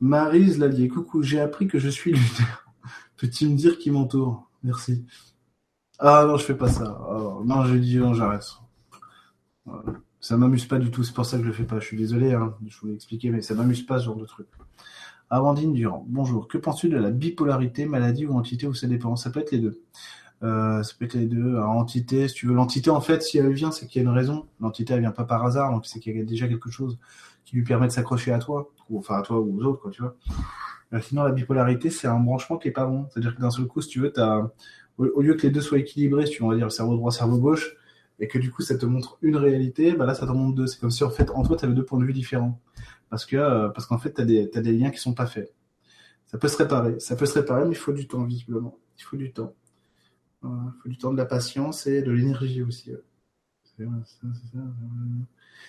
[0.00, 2.66] Marise Lallier, coucou, j'ai appris que je suis lunaire.
[3.16, 4.50] Peux-tu me dire qui m'entoure?
[4.64, 5.04] Merci.
[5.98, 7.00] Ah non, je fais pas ça.
[7.08, 8.44] Oh, non, je dis non, j'arrête.
[10.20, 11.78] Ça m'amuse pas du tout, c'est pour ça que je le fais pas.
[11.78, 14.48] Je suis désolé, hein, je voulais expliquer, mais ça m'amuse pas ce genre de truc.
[15.30, 16.48] Amandine Durand, bonjour.
[16.48, 19.14] Que penses-tu de la bipolarité, maladie ou entité ou ça dépend?
[19.16, 19.80] Ça peut être les deux.
[20.42, 21.56] Euh, ça peut être les deux.
[21.58, 24.14] entité, si tu veux, l'entité en fait, si elle vient, c'est qu'il y a une
[24.14, 24.46] raison.
[24.60, 26.98] L'entité elle vient pas par hasard, donc c'est qu'il y a déjà quelque chose
[27.44, 29.90] qui lui permet de s'accrocher à toi, ou enfin à toi ou aux autres, quoi,
[29.90, 30.16] tu vois.
[30.92, 33.06] Euh, sinon, la bipolarité, c'est un branchement qui est pas bon.
[33.10, 34.50] C'est-à-dire que d'un seul coup, si tu veux, as,
[34.98, 37.38] au, lieu que les deux soient équilibrés, si tu vas dire le cerveau droit, cerveau
[37.38, 37.76] gauche,
[38.20, 40.66] et que du coup, ça te montre une réalité, bah là, ça t'en montre deux.
[40.66, 42.60] C'est comme si en fait, en toi, tu avais deux points de vue différents.
[43.10, 45.26] Parce que, euh, parce qu'en fait, tu as des, as des liens qui sont pas
[45.26, 45.52] faits.
[46.26, 47.00] Ça peut se réparer.
[47.00, 48.78] Ça peut se réparer, mais il faut du temps, visiblement.
[48.98, 49.54] Il faut du temps.
[50.44, 52.92] Il faut du temps, de la patience et de l'énergie aussi.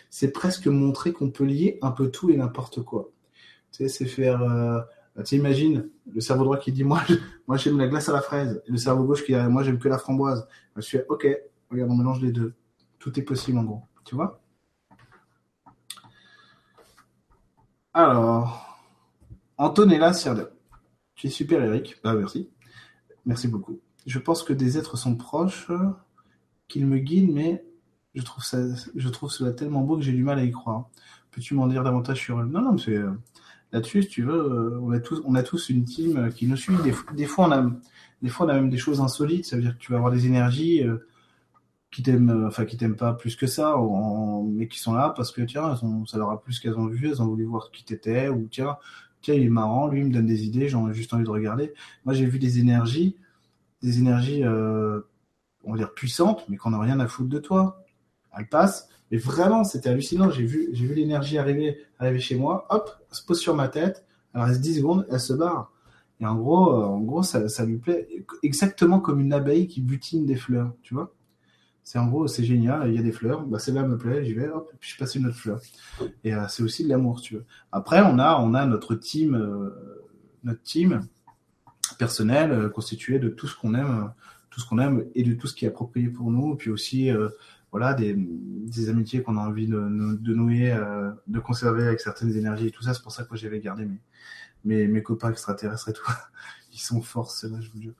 [0.10, 3.12] C'est presque montrer qu'on peut lier un peu tout et n'importe quoi.
[3.72, 4.42] Tu sais, c'est faire.
[4.42, 4.82] Euh,
[5.24, 7.02] tu imagines le cerveau droit qui dit moi,
[7.48, 9.80] moi j'aime la glace à la fraise, et le cerveau gauche qui dit moi j'aime
[9.80, 10.48] que la framboise.
[10.76, 11.28] Je suis ok,
[11.70, 12.54] regarde, on mélange les deux.
[13.00, 13.82] Tout est possible en gros.
[14.06, 14.42] Tu vois?
[17.94, 18.80] Alors,
[19.58, 20.50] Antonella Sierda.
[21.16, 22.00] Tu es super, Eric.
[22.04, 22.50] Ah, merci.
[23.26, 23.80] Merci beaucoup.
[24.06, 25.72] Je pense que des êtres sont proches,
[26.68, 27.64] qu'ils me guident, mais
[28.16, 28.60] je trouve, ça,
[28.96, 30.90] je trouve cela tellement beau que j'ai du mal à y croire.
[31.32, 32.46] Peux-tu m'en dire davantage sur eux?
[32.46, 33.12] Non, non, c'est euh,
[33.72, 36.76] là-dessus, tu veux, euh, on a tous, on a tous une team qui nous suit.
[36.84, 37.72] Des, fois, on a,
[38.22, 39.46] des fois, on a même des choses insolites.
[39.46, 41.08] Ça veut dire que tu vas avoir des énergies euh,
[41.92, 43.76] qui t'aiment, enfin, qui t'aiment pas plus que ça,
[44.46, 45.76] mais qui sont là parce que tiens,
[46.08, 48.78] ça leur a plus qu'elles ont vu, elles ont voulu voir qui t'étais, ou tiens,
[49.22, 51.30] tiens, il est marrant, lui, il me donne des idées, j'en ai juste envie de
[51.30, 51.72] regarder.
[52.06, 53.16] Moi, j'ai vu des énergies
[53.84, 55.02] des énergies, euh,
[55.64, 57.84] on va dire puissantes, mais qu'on n'a rien à foutre de toi.
[58.36, 60.32] Elle passe, mais vraiment, c'était hallucinant.
[60.32, 62.66] J'ai vu, j'ai vu l'énergie arriver, arriver chez moi.
[62.70, 64.06] Hop, elle se pose sur ma tête.
[64.34, 65.72] Elle reste 10 secondes, elle se barre.
[66.20, 68.08] Et en gros, euh, en gros, ça, ça lui plaît
[68.42, 71.14] exactement comme une abeille qui butine des fleurs, tu vois.
[71.84, 72.90] C'est en gros, c'est génial.
[72.90, 75.16] Il y a des fleurs, bah celle-là me plaît, j'y vais, hop, puis je passe
[75.16, 75.60] une autre fleur.
[76.24, 77.46] Et euh, c'est aussi de l'amour, tu veux.
[77.74, 79.72] Après, on a, on a notre team,
[80.44, 81.06] notre team
[81.98, 84.12] personnel euh, constitué de tout ce qu'on aime,
[84.50, 87.10] tout ce qu'on aime et de tout ce qui est approprié pour nous, puis aussi
[87.10, 87.30] euh,
[87.72, 92.68] voilà des, des amitiés qu'on a envie de, nouer, euh, de conserver avec certaines énergies
[92.68, 92.94] et tout ça.
[92.94, 94.00] C'est pour ça que j'avais gardé mes,
[94.66, 96.12] mes, mes copains extraterrestres et tout.
[96.74, 97.94] Ils sont forts, c'est là, je vous jure.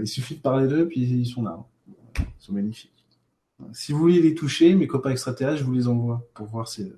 [0.00, 1.64] il suffit de parler d'eux, puis ils sont là.
[2.18, 2.92] Ils sont magnifiques.
[3.72, 6.92] Si vous voulez les toucher, mes copains extraterrestres, je vous les envoie pour voir si,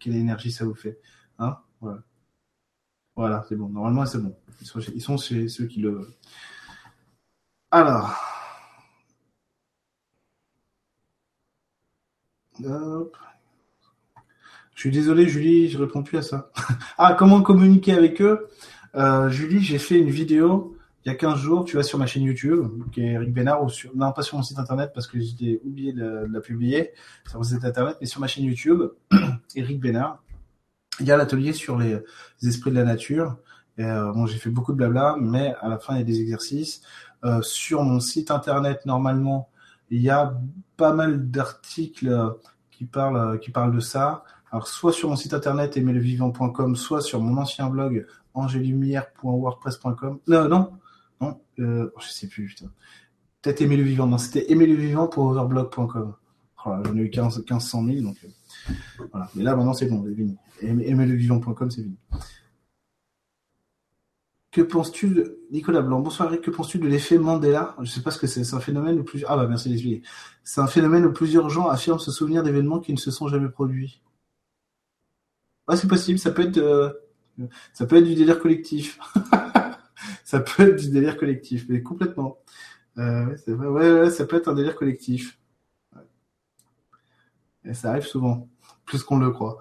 [0.00, 0.98] quelle énergie ça vous fait.
[1.38, 1.56] Hein?
[1.80, 2.02] Voilà.
[3.20, 3.68] Voilà, c'est bon.
[3.68, 4.34] Normalement, c'est bon.
[4.62, 6.14] Ils sont, chez ceux qui le veulent.
[7.70, 8.16] Alors.
[12.64, 13.14] Hop.
[14.74, 16.50] Je suis désolé, Julie, je réponds plus à ça.
[16.96, 18.48] ah, comment communiquer avec eux?
[18.94, 21.66] Euh, Julie, j'ai fait une vidéo il y a 15 jours.
[21.66, 24.38] Tu vas sur ma chaîne YouTube, qui est Eric Bénard, ou sur, non, pas sur
[24.38, 26.92] mon site internet parce que j'ai oublié de, de, la publier
[27.28, 28.80] sur mon site internet, mais sur ma chaîne YouTube,
[29.56, 30.22] Eric Bénard.
[31.00, 31.98] Il y a l'atelier sur les,
[32.42, 33.36] esprits de la nature.
[33.78, 36.20] Euh, bon, j'ai fait beaucoup de blabla, mais à la fin, il y a des
[36.20, 36.82] exercices.
[37.24, 39.48] Euh, sur mon site internet, normalement,
[39.90, 40.34] il y a
[40.76, 42.34] pas mal d'articles
[42.70, 44.24] qui parlent, qui parlent de ça.
[44.52, 50.20] Alors, soit sur mon site internet aimerlevivant.com, soit sur mon ancien blog angélumière.wordpress.com.
[50.26, 50.72] Non, non,
[51.20, 52.56] non, euh, je sais plus.
[53.42, 53.76] Peut-être aimer.
[53.76, 56.14] Non, c'était aimer le vivant pour overblog.com.
[56.66, 58.28] Oh, J'en ai eu 15, 1500 000, donc euh,
[59.34, 60.36] Mais là, maintenant, c'est bon, c'est fini.
[60.58, 61.96] C'est fini.
[64.52, 67.74] Que penses-tu de Nicolas Blanc Bonsoir que penses-tu de l'effet Mandela?
[67.76, 68.42] Je ne sais pas ce que c'est.
[68.42, 69.30] C'est un phénomène où plusieurs.
[69.30, 70.02] Ah bah merci d'expliquer.
[70.42, 73.48] C'est un phénomène où plusieurs gens affirment se souvenir d'événements qui ne se sont jamais
[73.48, 74.02] produits.
[75.68, 76.18] Ouais, c'est possible.
[76.18, 76.58] Ça peut être.
[76.58, 76.90] Euh,
[77.72, 78.98] ça peut être du délire collectif.
[80.24, 82.38] ça peut être du délire collectif, mais complètement.
[82.98, 85.38] Euh, ouais, ça peut être un délire collectif.
[87.64, 88.48] Et ça arrive souvent,
[88.84, 89.58] plus qu'on le croit.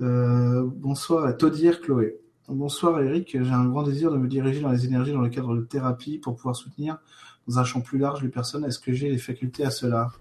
[0.00, 2.20] Euh, bonsoir à Todière Chloé.
[2.48, 5.56] Bonsoir Eric, j'ai un grand désir de me diriger dans les énergies dans le cadre
[5.56, 6.98] de thérapie pour pouvoir soutenir
[7.46, 8.64] dans un champ plus large les personnes.
[8.64, 10.12] Est-ce que j'ai les facultés à cela?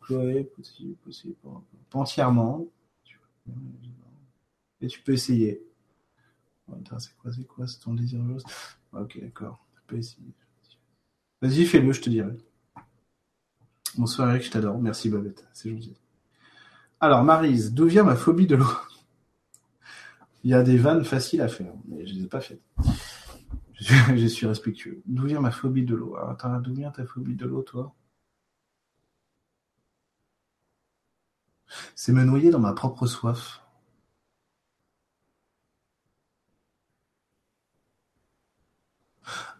[0.00, 1.34] Chloé, possible, possible,
[1.90, 2.66] pas entièrement.
[4.80, 5.62] Et tu peux essayer.
[6.98, 8.20] C'est quoi, c'est quoi, c'est ton désir
[8.92, 9.58] Ok, d'accord.
[9.74, 10.32] Tu peux essayer.
[11.42, 12.32] Vas-y, fais-le, je te dirai.
[13.96, 14.78] Bonsoir Eric, je t'adore.
[14.78, 15.96] Merci Babette, c'est gentil.
[17.00, 18.66] Alors, Marise, d'où vient ma phobie de l'eau?
[20.44, 22.62] Il y a des vannes faciles à faire, mais je ne les ai pas faites.
[23.80, 25.02] Je, suis respectueux.
[25.06, 26.16] D'où vient ma phobie de l'eau?
[26.16, 27.94] Attends, d'où vient ta phobie de l'eau, toi?
[31.94, 33.60] C'est me noyer dans ma propre soif.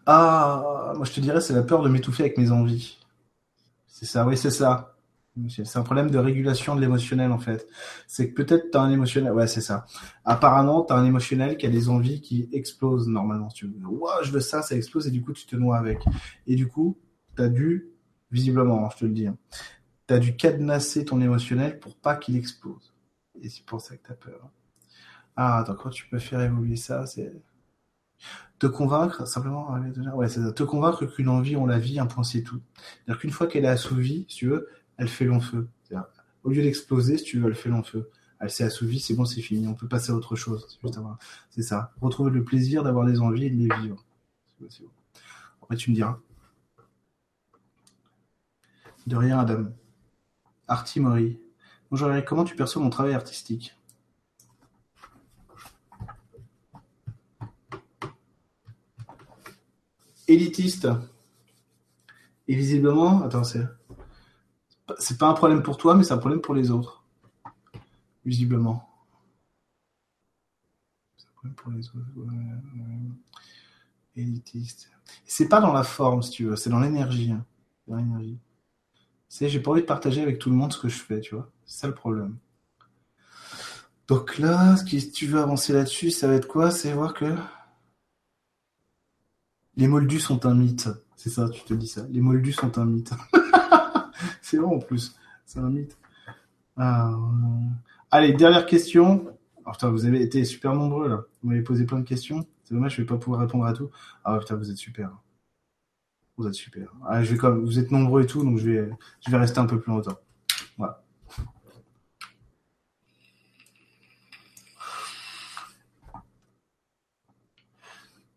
[0.05, 2.97] Ah, moi je te dirais, c'est la peur de m'étouffer avec mes envies.
[3.87, 4.95] C'est ça, oui, c'est ça.
[5.47, 7.67] C'est un problème de régulation de l'émotionnel en fait.
[8.07, 9.85] C'est que peut-être tu as un émotionnel, ouais c'est ça.
[10.25, 13.47] Apparemment tu as un émotionnel qui a des envies qui explosent normalement.
[13.47, 13.73] tu veux,
[14.23, 16.03] je veux ça, ça explose et du coup tu te noies avec.
[16.47, 16.97] Et du coup
[17.35, 17.87] tu as dû,
[18.31, 19.37] visiblement, hein, je te le dis, hein,
[20.07, 22.93] tu as dû cadenasser ton émotionnel pour pas qu'il explose.
[23.41, 24.49] Et c'est pour ça que tu as peur.
[25.35, 27.31] Ah, attends, quand tu peux faire évoluer ça, c'est
[28.59, 29.73] te convaincre, simplement,
[30.15, 32.61] ouais, c'est te convaincre qu'une envie, on la vie, un point c'est tout.
[32.75, 34.67] C'est-à-dire qu'une fois qu'elle est assouvie, si tu veux,
[34.99, 35.67] elle fait long feu.
[36.43, 38.11] Au lieu d'exploser, si tu veux, elle fait long feu.
[38.39, 39.65] Elle s'est assouvie, c'est bon, c'est fini.
[39.67, 40.79] On peut passer à autre chose.
[41.49, 41.93] C'est ça.
[42.01, 44.05] Retrouver le plaisir d'avoir des envies et de les vivre.
[45.61, 46.19] Après, tu me diras.
[49.07, 49.69] De rien, Adam.
[50.67, 51.39] Artie Mori.
[51.89, 53.75] Bonjour Eric, comment tu perçois mon travail artistique?
[60.27, 60.87] Élitiste.
[62.47, 63.65] Et visiblement, attends, c'est
[64.97, 67.03] c'est pas un problème pour toi, mais c'est un problème pour les autres.
[68.25, 68.89] Visiblement.
[71.17, 72.33] C'est un problème pour les autres.
[74.15, 74.89] Élitiste.
[75.25, 77.31] C'est pas dans la forme, si tu veux, c'est dans l'énergie.
[77.31, 77.45] Hein.
[77.87, 78.39] Dans l'énergie.
[79.27, 81.35] C'est, j'ai pas envie de partager avec tout le monde ce que je fais, tu
[81.35, 81.51] vois.
[81.65, 82.37] C'est ça le problème.
[84.07, 86.71] Donc là, si tu veux avancer là-dessus, ça va être quoi?
[86.71, 87.35] C'est voir que
[89.75, 90.89] les moldus sont un mythe.
[91.15, 92.05] C'est ça, tu te dis ça.
[92.09, 93.13] Les moldus sont un mythe.
[94.49, 95.15] C'est vrai en plus.
[95.45, 95.95] C'est un mythe.
[96.79, 97.11] Euh,
[98.09, 99.37] allez, dernière question.
[99.71, 101.23] putain, vous avez été super nombreux là.
[101.43, 102.47] Vous m'avez posé plein de questions.
[102.63, 103.91] C'est dommage, je vais pas pouvoir répondre à tout.
[104.23, 105.11] Ah putain, vous êtes super.
[106.35, 106.91] Vous êtes super.
[107.05, 108.89] Ah, je vais vous êtes nombreux et tout, donc je vais,
[109.23, 110.17] je vais rester un peu plus longtemps.
[110.79, 111.03] Voilà.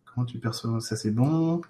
[0.05, 0.79] Comment tu perçois?
[0.81, 1.63] Ça C'est bon.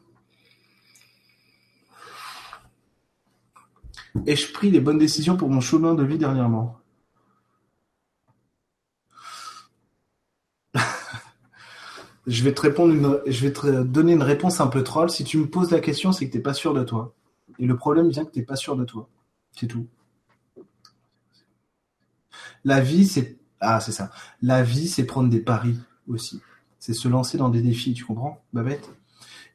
[4.26, 6.78] Ai-je pris les bonnes décisions pour mon chemin de vie dernièrement?
[12.26, 15.10] Je vais te répondre, je vais te donner une réponse un peu troll.
[15.10, 17.14] Si tu me poses la question, c'est que tu n'es pas sûr de toi.
[17.58, 19.08] Et le problème vient que tu n'es pas sûr de toi.
[19.50, 19.88] C'est tout.
[22.64, 24.10] La vie, c'est ah, c'est ça.
[24.42, 25.78] La vie, c'est prendre des paris
[26.08, 26.40] aussi.
[26.80, 28.90] C'est se lancer dans des défis, tu comprends, Babette?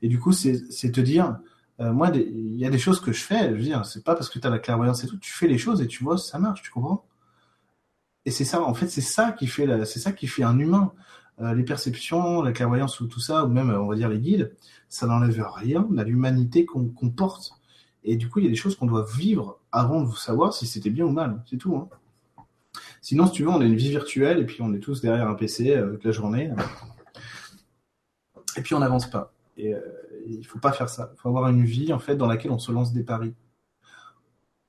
[0.01, 1.37] Et du coup, c'est te dire,
[1.79, 4.15] euh, moi, il y a des choses que je fais, je veux dire, c'est pas
[4.15, 6.17] parce que tu as la clairvoyance et tout, tu fais les choses et tu vois,
[6.17, 7.05] ça marche, tu comprends?
[8.25, 10.91] Et c'est ça, en fait, c'est ça qui fait, c'est ça qui fait un humain.
[11.39, 14.55] Euh, les perceptions, la clairvoyance ou tout ça, ou même, on va dire, les guides,
[14.89, 17.53] ça n'enlève rien à l'humanité qu'on porte.
[18.03, 20.65] Et du coup, il y a des choses qu'on doit vivre avant de savoir si
[20.65, 21.43] c'était bien ou mal.
[21.49, 21.75] C'est tout.
[21.75, 21.89] Hein.
[23.01, 25.27] Sinon, si tu veux, on a une vie virtuelle et puis on est tous derrière
[25.27, 26.51] un PC euh, toute la journée.
[28.55, 29.31] Et puis on n'avance pas.
[29.57, 29.79] Et euh,
[30.29, 31.11] il faut pas faire ça.
[31.13, 33.33] Il faut avoir une vie en fait dans laquelle on se lance des paris.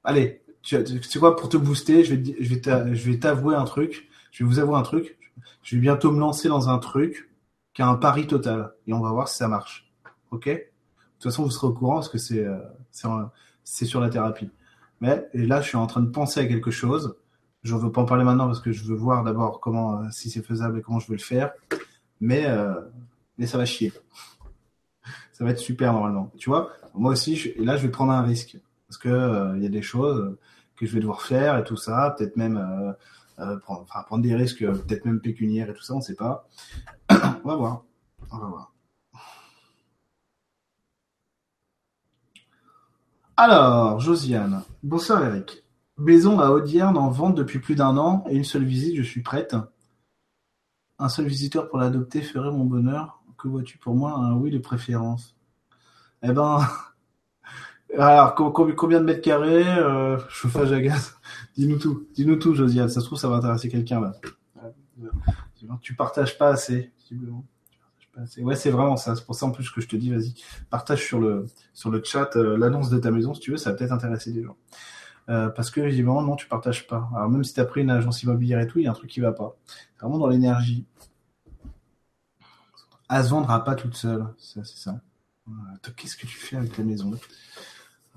[0.05, 4.09] Allez, tu, sais quoi, pour te booster, je vais, je vais t'avouer un truc.
[4.31, 5.19] Je vais vous avouer un truc.
[5.63, 7.31] Je vais bientôt me lancer dans un truc
[7.75, 8.75] qui a un pari total.
[8.87, 9.91] Et on va voir si ça marche.
[10.31, 10.47] Ok?
[10.47, 12.59] De toute façon, vous serez au courant parce que c'est euh,
[13.65, 14.51] c'est sur la thérapie.
[15.01, 17.17] Mais là, je suis en train de penser à quelque chose.
[17.63, 20.05] Je ne veux pas en parler maintenant parce que je veux voir d'abord comment, euh,
[20.11, 21.53] si c'est faisable et comment je vais le faire.
[22.21, 22.49] Mais,
[23.37, 23.93] mais ça va chier
[25.39, 26.33] ça va être super normalement.
[26.37, 28.59] Tu vois, moi aussi, je, là, je vais prendre un risque
[28.89, 30.37] parce que euh, il y a des choses
[30.77, 32.93] que je vais devoir faire et tout ça, peut-être même euh,
[33.45, 36.17] euh, prendre, enfin, prendre des risques, peut-être même pécuniaires et tout ça, on ne sait
[36.17, 36.49] pas.
[37.11, 37.85] on va voir,
[38.33, 38.73] on va voir.
[43.37, 45.65] Alors, Josiane, bonsoir Eric.
[45.99, 49.23] Maison à Audierne en vente depuis plus d'un an et une seule visite, je suis
[49.23, 49.55] prête.
[50.99, 54.59] Un seul visiteur pour l'adopter ferait mon bonheur que vois-tu pour moi un oui de
[54.59, 55.37] préférence
[56.23, 56.61] Eh ben,
[57.99, 61.17] alors combien de mètres carrés, euh, chauffage à gaz?
[61.57, 62.89] Dis-nous tout, dis-nous tout, Josiane.
[62.89, 64.13] Ça se trouve, ça va intéresser quelqu'un là.
[65.81, 66.93] Tu partages pas assez,
[68.41, 69.15] Ouais, c'est vraiment ça.
[69.15, 70.35] C'est pour ça en plus que je te dis, vas-y,
[70.71, 73.71] partage sur le sur le chat euh, l'annonce de ta maison si tu veux, ça
[73.71, 74.57] va peut-être intéresser des gens.
[75.29, 77.09] Euh, parce que évidemment, non, tu partages pas.
[77.15, 78.95] Alors même si tu as pris une agence immobilière et tout, il y a un
[78.95, 79.57] truc qui va pas.
[79.67, 80.85] C'est vraiment dans l'énergie
[83.09, 84.27] à se vendra pas toute seule.
[84.39, 85.01] C'est ça.
[85.97, 87.19] Qu'est-ce que tu fais avec la maison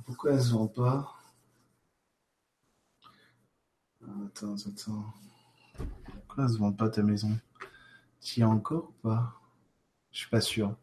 [0.06, 1.16] Pourquoi elle se vend pas?
[4.26, 5.14] Attends, attends.
[6.28, 7.38] Pourquoi elle se vend pas ta maison?
[8.20, 9.34] Tu y es encore ou pas?
[10.12, 10.76] Je suis pas sûr.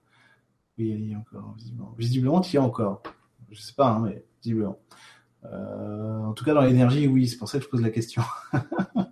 [0.79, 1.95] Oui, elle y est encore, visiblement.
[1.99, 3.03] Visiblement, tu y es encore.
[3.51, 4.79] Je sais pas, hein, mais visiblement.
[5.45, 8.23] Euh, en tout cas, dans l'énergie, oui, c'est pour ça que je pose la question.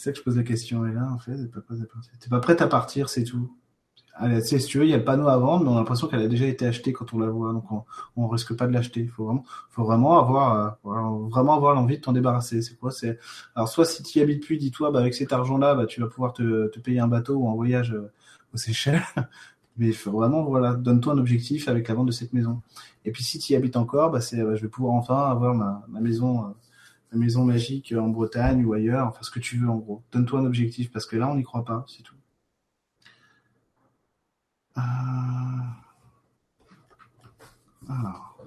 [0.00, 0.86] c'est ça que je pose la question.
[0.86, 2.12] Et là, en fait, t'es pas prête à partir.
[2.30, 3.54] Pas prête à partir, c'est tout.
[4.14, 5.74] Allez, tu sais, si tu veux, il y a le panneau à vendre, mais on
[5.74, 7.84] a l'impression qu'elle a déjà été achetée quand on la voit, donc on,
[8.16, 9.00] on risque pas de l'acheter.
[9.00, 12.62] Il faut vraiment, faut vraiment avoir, euh, vraiment avoir l'envie de t'en débarrasser.
[12.62, 13.18] C'est quoi C'est
[13.54, 16.06] alors soit si tu y habites plus, dis-toi, bah, avec cet argent-là, bah, tu vas
[16.06, 18.10] pouvoir te, te payer un bateau ou un voyage euh,
[18.54, 19.02] aux Seychelles.
[19.76, 22.62] Mais faut vraiment, voilà, donne-toi un objectif avec la vente de cette maison.
[23.04, 25.54] Et puis si tu y habites encore, bah, c'est, bah, je vais pouvoir enfin avoir
[25.54, 26.50] ma, ma maison, euh,
[27.12, 30.02] ma maison magique en Bretagne ou ailleurs, enfin ce que tu veux en gros.
[30.12, 32.14] Donne-toi un objectif parce que là on n'y croit pas, c'est tout.
[34.78, 34.80] Euh...
[37.88, 38.38] Alors.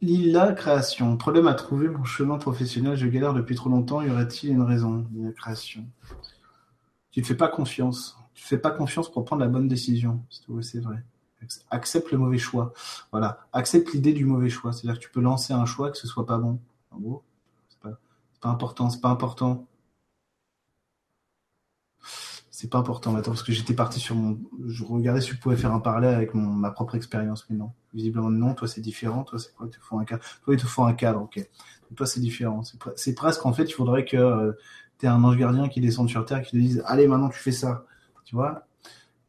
[0.00, 1.16] Lila création.
[1.16, 2.96] Problème à trouver mon chemin professionnel.
[2.96, 4.00] Je galère depuis trop longtemps.
[4.00, 5.84] Y aurait-il une raison Lila création?
[7.10, 8.16] Tu ne fais pas confiance.
[8.34, 10.24] Tu ne fais pas confiance pour prendre la bonne décision.
[10.60, 11.02] C'est vrai.
[11.70, 12.72] Accepte le mauvais choix.
[13.10, 13.46] Voilà.
[13.52, 14.72] Accepte l'idée du mauvais choix.
[14.72, 16.58] C'est-à-dire que tu peux lancer un choix que ce soit pas bon.
[16.90, 17.22] En gros,
[17.68, 17.98] c'est pas,
[18.40, 18.90] pas important.
[18.90, 19.66] C'est pas important.
[22.50, 23.14] C'est pas important.
[23.14, 24.36] Attends, parce que j'étais parti sur mon.
[24.66, 26.48] Je regardais si je pouvais faire un parallèle avec mon...
[26.48, 27.70] ma propre expérience, mais non.
[27.94, 28.52] Visiblement, non.
[28.54, 29.22] Toi, c'est différent.
[29.22, 29.66] Toi, c'est quoi?
[29.66, 30.24] Il te faut un cadre.
[30.42, 31.48] Toi, il te faut un cadre, ok.
[31.94, 32.64] Toi, c'est différent.
[32.64, 32.90] C'est pre...
[33.14, 34.52] presque, en fait, il faudrait que euh,
[34.98, 37.28] tu aies un ange gardien qui descende sur Terre et qui te dise Allez, maintenant,
[37.28, 37.84] tu fais ça.
[38.24, 38.66] Tu vois?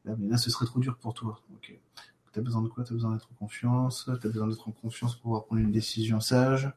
[0.06, 1.40] Mais là, ce serait trop dur pour toi.
[1.54, 1.78] Ok.
[2.34, 2.84] Tu as besoin de quoi?
[2.84, 4.06] Tu as besoin d'être en confiance.
[4.06, 6.72] Tu as besoin d'être en confiance pour pouvoir prendre une décision sage.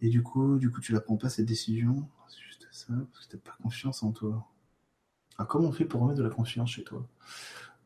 [0.00, 2.08] Et du coup, du coup, tu la prends pas cette décision.
[2.28, 4.46] C'est juste ça, parce que t'as pas confiance en toi.
[5.38, 7.06] Ah, comment on fait pour remettre de la confiance chez toi?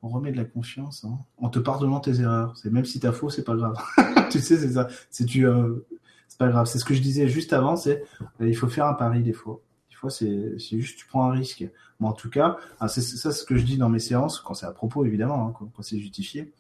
[0.03, 2.57] On remet de la confiance hein, en te pardonnant tes erreurs.
[2.57, 3.77] C'est même si t'as faux, c'est pas grave.
[4.31, 4.89] tu sais, c'est ça.
[5.11, 5.87] C'est tu, euh,
[6.39, 6.67] pas grave.
[6.67, 7.77] C'est ce que je disais juste avant.
[7.77, 8.05] C'est
[8.41, 9.61] euh, il faut faire un pari des fois.
[9.99, 11.65] Fois, c'est juste tu prends un risque.
[12.01, 12.57] Mais en tout cas,
[12.89, 15.55] c'est ça ce que je dis dans mes séances quand c'est à propos évidemment, hein,
[15.59, 16.53] quand, c'est justifié.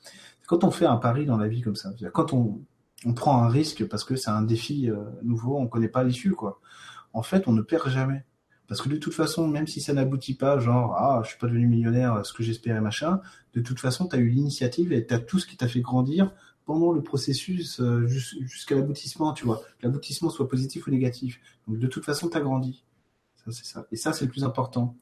[0.46, 2.60] Quand on fait un pari dans la vie comme ça, quand on
[3.04, 6.32] on prend un risque parce que c'est un défi euh, nouveau, on connaît pas l'issue
[6.32, 6.60] quoi.
[7.12, 8.24] En fait, on ne perd jamais.
[8.66, 11.46] Parce que de toute façon, même si ça n'aboutit pas, genre, ah, je suis pas
[11.46, 13.20] devenu millionnaire, ce que j'espérais, machin,
[13.54, 15.80] de toute façon, tu as eu l'initiative et tu as tout ce qui t'a fait
[15.80, 16.32] grandir
[16.66, 19.62] pendant le processus euh, jusqu'à l'aboutissement, tu vois.
[19.82, 21.40] L'aboutissement soit positif ou négatif.
[21.66, 22.84] Donc, de toute façon, tu as grandi.
[23.92, 24.96] Et ça, c'est le plus important.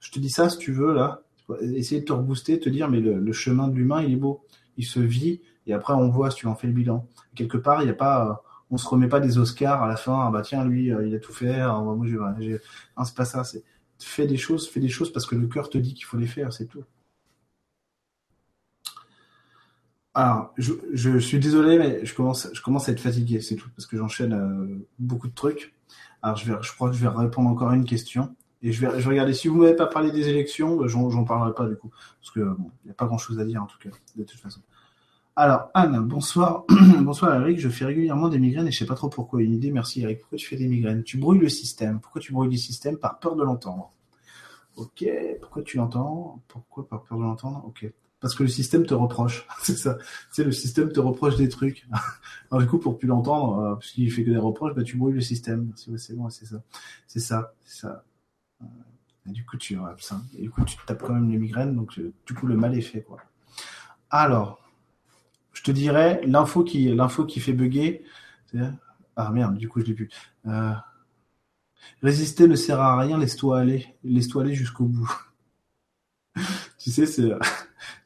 [0.00, 1.22] Je te dis ça, si tu veux, là,
[1.60, 4.44] essayer de te rebooster, te dire, mais le, chemin de l'humain, il est beau.
[4.76, 7.06] Il se vit, et après, on voit si tu en fais le bilan.
[7.34, 10.26] Quelque part, il n'y a pas on se remet pas des Oscars à la fin.
[10.26, 11.58] Ah bah tiens, lui, euh, il a tout fait.
[11.58, 12.06] Ah, moi,
[12.38, 12.58] j'ai,
[13.04, 13.42] c'est pas ça.
[13.42, 13.64] C'est
[13.98, 16.26] fais des choses, fais des choses parce que le cœur te dit qu'il faut les
[16.26, 16.84] faire, c'est tout.
[20.14, 23.68] Alors, je, je, suis désolé, mais je commence, je commence à être fatigué, c'est tout,
[23.76, 25.74] parce que j'enchaîne euh, beaucoup de trucs.
[26.22, 28.34] Alors, je, vais, je crois que je vais répondre encore à une question.
[28.62, 29.32] Et je vais, je vais regarder.
[29.32, 31.90] Si vous m'avez pas parlé des élections, j'en, j'en parlerai pas du coup,
[32.20, 34.38] parce que bon, il n'y a pas grand-chose à dire en tout cas, de toute
[34.38, 34.60] façon.
[35.36, 36.64] Alors, Anne, bonsoir.
[37.00, 39.40] bonsoir Eric, je fais régulièrement des migraines et je sais pas trop pourquoi.
[39.42, 40.20] Une idée, merci Eric.
[40.20, 41.02] Pourquoi tu fais des migraines?
[41.02, 42.00] Tu brouilles le système.
[42.00, 43.90] Pourquoi tu brouilles le système Par peur de l'entendre.
[44.76, 45.06] Ok,
[45.40, 46.42] pourquoi tu l'entends?
[46.48, 47.64] Pourquoi par peur de l'entendre?
[47.66, 47.90] Ok.
[48.20, 49.46] Parce que le système te reproche.
[49.62, 49.98] c'est ça.
[50.30, 51.86] Sais, le système te reproche des trucs.
[52.50, 55.14] Alors du coup, pour plus l'entendre, euh, puisqu'il fait que des reproches, bah, tu brouilles
[55.14, 55.72] le système.
[55.76, 56.62] C'est bon, c'est ça.
[57.06, 57.54] C'est ça.
[57.64, 58.04] C'est ça.
[58.62, 58.66] Euh,
[59.26, 60.20] du coup, tu ça.
[60.38, 62.76] Et du coup, tu tapes quand même les migraines, donc euh, du coup, le mal
[62.76, 63.18] est fait, quoi.
[64.10, 64.60] Alors,
[65.52, 68.04] je te dirais l'info qui l'info qui fait bugger.
[69.16, 70.08] Ah merde, du coup je l'ai plus.
[70.46, 70.72] Euh,
[72.02, 75.12] résister ne sert à rien, laisse-toi aller, laisse-toi aller jusqu'au bout.
[76.78, 77.30] tu sais, c'est,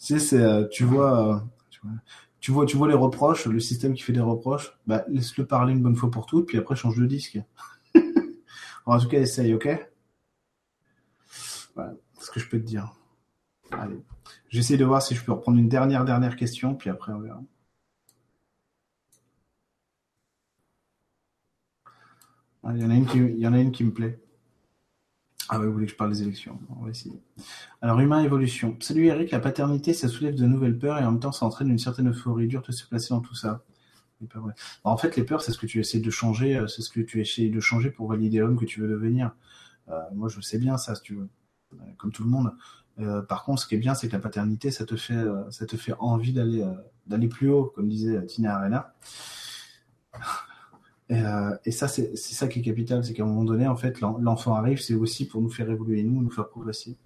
[0.00, 1.40] tu c'est, euh, tu vois, euh,
[1.70, 1.92] tu vois,
[2.40, 5.72] tu vois, tu vois les reproches, le système qui fait des reproches, bah laisse-le parler
[5.72, 7.38] une bonne fois pour toutes, puis après change de disque.
[8.86, 9.68] en tout cas, essaye, ok?
[11.74, 12.92] Voilà, ce que je peux te dire.
[13.72, 14.02] Allez.
[14.48, 17.42] J'essaie de voir si je peux reprendre une dernière, dernière question, puis après on verra.
[22.62, 22.90] Ah, il y en
[23.52, 24.23] a une qui me plaît.
[25.48, 27.20] Ah oui, vous voulez que je parle des élections On va essayer.
[27.82, 28.76] Alors, humain évolution.
[28.80, 31.68] Salut Eric, la paternité, ça soulève de nouvelles peurs et en même temps, ça entraîne
[31.68, 32.46] une certaine euphorie.
[32.46, 33.62] Dur de se placer dans tout ça.
[34.84, 37.00] En fait, les peurs, c'est ce que tu essaies de changer, euh, c'est ce que
[37.00, 39.34] tu essaies de changer pour valider l'homme que tu veux devenir.
[39.88, 41.28] Euh, moi, je sais bien ça, si tu veux.
[41.74, 42.52] Euh, comme tout le monde.
[43.28, 45.76] Par contre, ce qui est bien, c'est que la paternité, ça te fait, ça te
[45.76, 48.94] fait envie d'aller plus haut, comme disait Tina Arena.
[51.64, 54.54] Et ça, c'est ça qui est capital, c'est qu'à un moment donné, en fait, l'enfant
[54.54, 56.96] arrive, c'est aussi pour nous faire évoluer nous, nous faire progresser.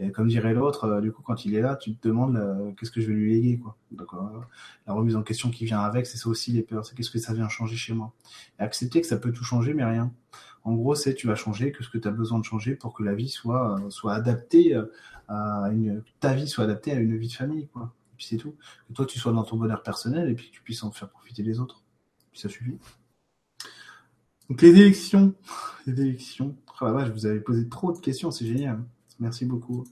[0.00, 2.70] Et comme dirait l'autre, euh, du coup, quand il est là, tu te demandes euh,
[2.72, 3.76] qu'est-ce que je vais lui léguer, quoi.
[3.92, 4.40] Euh,
[4.86, 6.86] la remise en question qui vient avec, c'est ça aussi les peurs.
[6.86, 8.12] C'est qu'est-ce que ça vient changer chez moi.
[8.60, 10.12] Et accepter que ça peut tout changer, mais rien.
[10.62, 12.94] En gros, c'est tu vas changer que ce que tu as besoin de changer pour
[12.94, 14.74] que la vie soit adaptée
[15.28, 15.70] à
[16.20, 17.92] ta vie soit adaptée à une vie de famille, quoi.
[18.12, 18.54] Et puis c'est tout.
[18.88, 21.08] Que toi, tu sois dans ton bonheur personnel et puis que tu puisses en faire
[21.08, 21.82] profiter les autres.
[22.30, 22.78] Puis ça suffit.
[24.48, 25.34] Donc les élections,
[25.86, 26.56] les élections.
[26.80, 28.84] Oh vous avez posé trop de questions, c'est génial.
[29.18, 29.84] Merci beaucoup.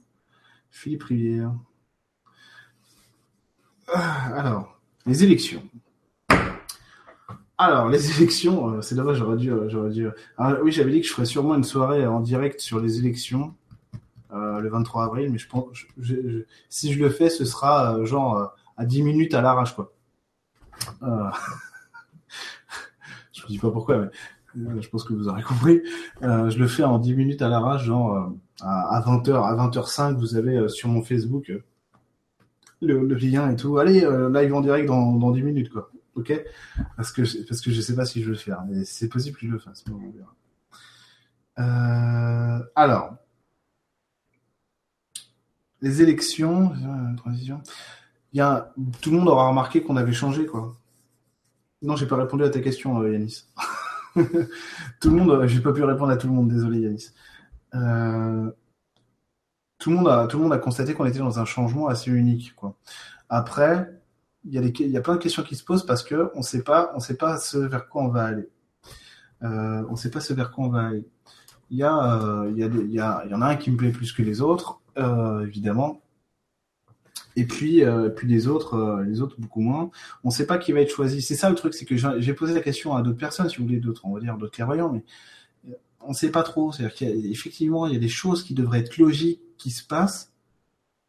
[0.71, 1.53] Philippe Rivière.
[3.93, 5.63] Ah, alors, les élections.
[7.57, 10.07] Alors, les élections, euh, c'est dommage, j'aurais dû, euh, dû.
[10.37, 13.55] Ah, oui, j'avais dit que je ferais sûrement une soirée en direct sur les élections
[14.31, 15.85] euh, le 23 avril, mais je pense,
[16.69, 19.93] si je le fais, ce sera genre à 10 minutes à l'arrache, quoi.
[23.31, 24.09] je ne dis pas pourquoi, mais
[24.79, 25.81] je pense que vous aurez compris.
[26.21, 30.57] je le fais en 10 minutes à l'arrache, genre à, 20h, à 20h05, vous avez
[30.57, 31.63] euh, sur mon Facebook euh,
[32.81, 33.77] le, lien et tout.
[33.77, 35.91] Allez, euh, live en direct dans, dans 10 minutes, quoi.
[36.15, 36.33] Ok?
[36.95, 39.37] Parce que parce que je sais pas si je vais le faire, mais c'est possible
[39.37, 39.83] que je le fasse.
[42.75, 43.15] alors,
[45.81, 46.73] les élections,
[47.17, 47.61] transition.
[48.33, 48.43] Il
[49.01, 50.75] tout le monde aura remarqué qu'on avait changé, quoi.
[51.83, 53.45] Non, j'ai pas répondu à ta question, Yanis.
[55.01, 57.11] tout le monde, j'ai pas pu répondre à tout le monde, désolé Yanis.
[57.75, 58.51] Euh,
[59.77, 62.11] tout, le monde a, tout le monde a constaté qu'on était dans un changement assez
[62.11, 62.55] unique.
[62.55, 62.77] Quoi.
[63.29, 63.89] Après,
[64.45, 66.41] il y, a il y a plein de questions qui se posent parce qu'on ne
[66.41, 66.89] sait pas,
[67.37, 68.49] ce vers quoi on va aller.
[69.43, 71.05] Euh, on ne sait pas ce vers quoi on va aller.
[71.69, 73.55] Il y, a, euh, il, y a il, y a, il y en a un
[73.57, 76.01] qui me plaît plus que les autres, évidemment.
[77.37, 77.83] Et puis,
[78.15, 79.91] puis les autres, les autres beaucoup moins.
[80.23, 81.21] On ne sait pas qui va être choisi.
[81.21, 83.65] C'est ça le truc, c'est que j'ai posé la question à d'autres personnes, si vous
[83.65, 85.03] voulez, d'autres, on va dire, d'autres clairvoyants, mais
[86.01, 86.71] on ne sait pas trop.
[86.71, 90.33] C'est-à-dire qu'effectivement, il y a des choses qui devraient être logiques qui se passent,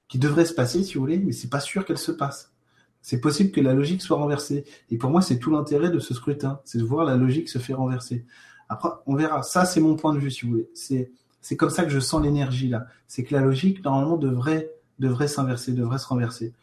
[0.07, 2.53] qui devraient se passer, si vous voulez, mais c'est pas sûr qu'elles se passent.
[3.01, 4.65] C'est possible que la logique soit renversée.
[4.91, 7.59] Et pour moi, c'est tout l'intérêt de ce scrutin, c'est de voir la logique se
[7.59, 8.27] faire renverser.
[8.69, 9.43] Après, on verra.
[9.43, 10.69] Ça, c'est mon point de vue, si vous voulez.
[10.75, 11.11] C'est,
[11.41, 12.87] c'est comme ça que je sens l'énergie là.
[13.07, 16.55] C'est que la logique, normalement, devrait, devrait s'inverser, devrait se renverser.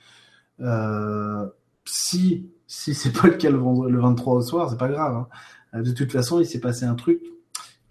[0.61, 1.47] Euh,
[1.85, 5.25] si, si c'est pas le cas le, 23 au soir, c'est pas grave.
[5.73, 5.81] Hein.
[5.81, 7.21] De toute façon, il s'est passé un truc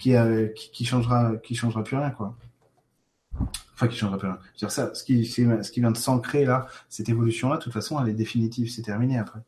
[0.06, 2.36] euh, qui, qui, changera, qui changera plus rien, quoi.
[3.74, 4.38] Enfin, qui changera plus rien.
[4.58, 8.00] dire ça, ce qui, ce qui vient de s'ancrer là, cette évolution-là, de toute façon,
[8.00, 9.40] elle est définitive, c'est terminé après.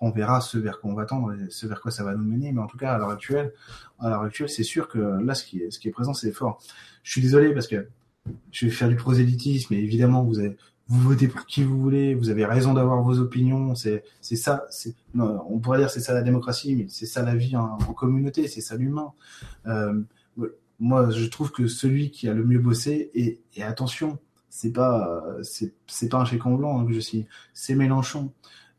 [0.00, 2.52] on verra ce vers quoi on va tendre, ce vers quoi ça va nous mener,
[2.52, 3.52] mais en tout cas, à l'heure actuelle,
[4.00, 6.32] à l'heure actuelle, c'est sûr que là, ce qui est, ce qui est présent, c'est
[6.32, 6.60] fort.
[7.02, 7.88] Je suis désolé parce que
[8.50, 10.40] je vais faire du prosélytisme, mais évidemment, vous
[10.88, 14.66] vous votez pour qui vous voulez, vous avez raison d'avoir vos opinions, c'est c'est ça,
[14.70, 18.48] c'est on pourrait dire c'est ça la démocratie, mais c'est ça la vie en, communauté,
[18.48, 19.12] c'est ça l'humain.
[19.66, 20.00] Euh,
[20.80, 24.18] moi, je trouve que celui qui a le mieux bossé et, et attention,
[24.50, 28.32] c'est pas c'est pas un en blanc hein, que je signe, c'est Mélenchon.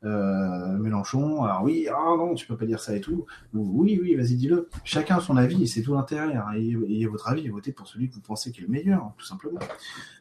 [0.03, 3.25] Euh, Mélenchon, alors oui, ah non, tu peux pas dire ça et tout.
[3.53, 4.69] Oui, oui, vas-y, dis-le.
[4.83, 6.35] Chacun a son avis c'est tout l'intérêt.
[6.35, 6.51] Hein.
[6.53, 9.25] Ayez, votre avis votez pour celui que vous pensez qui est le meilleur, hein, tout
[9.25, 9.59] simplement.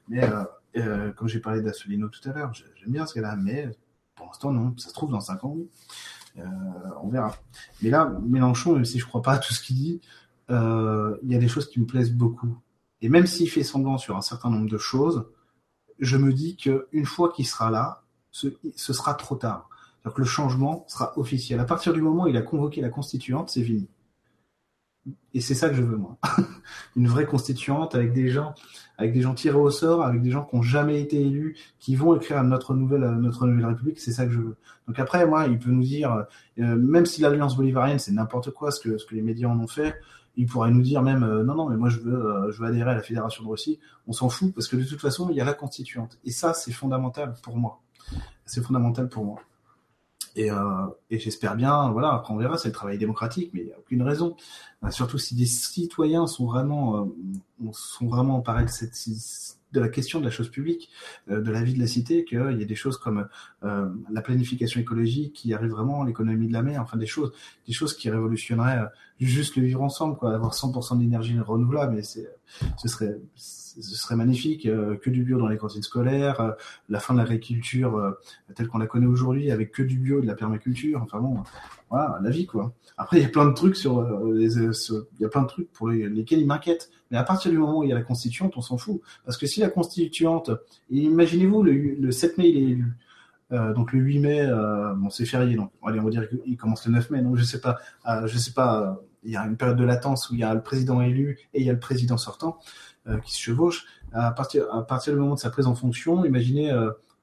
[0.08, 0.44] Mais euh,
[0.76, 3.70] euh, comme j'ai parlé d'Assolino tout à l'heure, j'aime bien ce gars-là, mais
[4.14, 4.74] pour l'instant, non.
[4.78, 5.68] Ça se trouve dans 5 ans, oui.
[6.38, 6.44] Euh,
[7.02, 7.34] on verra.
[7.82, 10.00] Mais là, Mélenchon, même si je crois pas à tout ce qu'il dit,
[10.50, 12.58] euh, il y a des choses qui me plaisent beaucoup.
[13.00, 15.26] Et même s'il fait semblant sur un certain nombre de choses,
[15.98, 19.68] je me dis qu'une fois qu'il sera là, ce, sera trop tard.
[20.04, 21.60] Donc le changement sera officiel.
[21.60, 23.88] À partir du moment où il a convoqué la constituante, c'est fini.
[25.34, 26.16] Et c'est ça que je veux, moi.
[26.96, 28.54] Une vraie constituante avec des gens,
[28.98, 31.96] avec des gens tirés au sort, avec des gens qui n'ont jamais été élus, qui
[31.96, 33.04] vont écrire notre nouvelle,
[33.64, 33.98] République.
[33.98, 34.56] C'est ça que je veux.
[34.86, 36.26] Donc après, moi, il peut nous dire,
[36.58, 39.58] euh, même si l'alliance bolivarienne, c'est n'importe quoi ce que, ce que les médias en
[39.58, 39.96] ont fait,
[40.36, 42.68] il pourrait nous dire même, euh, non, non, mais moi, je veux, euh, je veux
[42.68, 43.80] adhérer à la Fédération de Russie.
[44.06, 46.18] On s'en fout parce que de toute façon, il y a la constituante.
[46.24, 47.80] Et ça, c'est fondamental pour moi.
[48.44, 49.40] C'est fondamental pour moi.
[50.34, 53.66] Et, euh, et j'espère bien, voilà, après on verra, c'est le travail démocratique, mais il
[53.66, 54.36] n'y a aucune raison.
[54.84, 58.94] Euh, surtout si des citoyens sont vraiment, euh, sont vraiment emparés de, cette,
[59.72, 60.90] de la question de la chose publique,
[61.30, 63.28] euh, de la vie de la cité, qu'il y a des choses comme
[63.64, 67.32] euh, la planification écologique qui arrive vraiment, l'économie de la mer, enfin des choses,
[67.66, 68.86] des choses qui révolutionneraient
[69.20, 72.28] juste le vivre ensemble, quoi, avoir 100% d'énergie renouvelable, mais c'est,
[72.76, 73.20] ce serait
[73.80, 76.50] ce serait magnifique, euh, que du bio dans les cantines scolaires, euh,
[76.88, 78.12] la fin de l'agriculture euh,
[78.54, 81.00] telle qu'on la connaît aujourd'hui, avec que du bio et de la permaculture.
[81.02, 81.42] Enfin bon,
[81.90, 82.72] voilà, la vie quoi.
[82.96, 84.02] Après, il y a plein de trucs sur,
[84.32, 86.90] les, il y a plein de trucs pour lesquels il m'inquiète.
[87.10, 89.00] Mais à partir du moment où il y a la constituante, on s'en fout.
[89.24, 90.50] Parce que si la constituante,
[90.90, 92.92] imaginez-vous, le, le 7 mai, il est élu.
[93.52, 96.86] Euh, donc le 8 mai, euh, bon c'est férié, donc on va dire qu'il commence
[96.86, 97.20] le 9 mai.
[97.22, 99.00] Donc je sais pas, euh, je sais pas.
[99.24, 101.60] il y a une période de latence où il y a le président élu et
[101.60, 102.58] il y a le président sortant
[103.24, 103.84] qui se chevauchent.
[104.12, 104.66] À partir,
[105.08, 106.72] du moment de sa prise en fonction, imaginez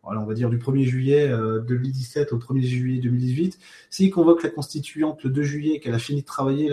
[0.04, 5.24] on va dire du 1er juillet 2017 au 1er juillet 2018, s'il convoque la constituante
[5.24, 6.70] le 2 juillet, qu'elle a fini de travailler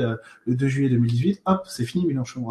[0.46, 2.48] le, 2 juillet 2018, hop, c'est fini Mélenchon.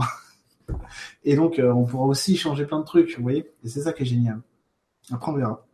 [1.23, 4.03] Et donc, on pourra aussi changer plein de trucs, vous voyez Et c'est ça qui
[4.03, 4.41] est génial.
[5.11, 5.65] Après, on verra.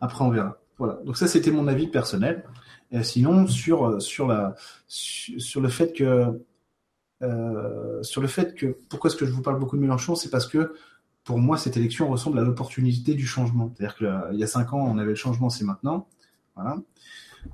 [0.00, 0.58] Après, on verra.
[0.78, 1.00] Voilà.
[1.04, 2.44] Donc ça, c'était mon avis personnel.
[3.02, 4.54] Sinon, sur sur la
[4.86, 6.40] sur le fait que
[7.22, 10.30] euh, sur le fait que pourquoi est-ce que je vous parle beaucoup de Mélenchon, c'est
[10.30, 10.74] parce que
[11.24, 13.72] pour moi, cette élection ressemble à l'opportunité du changement.
[13.74, 16.08] C'est-à-dire qu'il y a cinq ans, on avait le changement, c'est maintenant.
[16.54, 16.78] Voilà.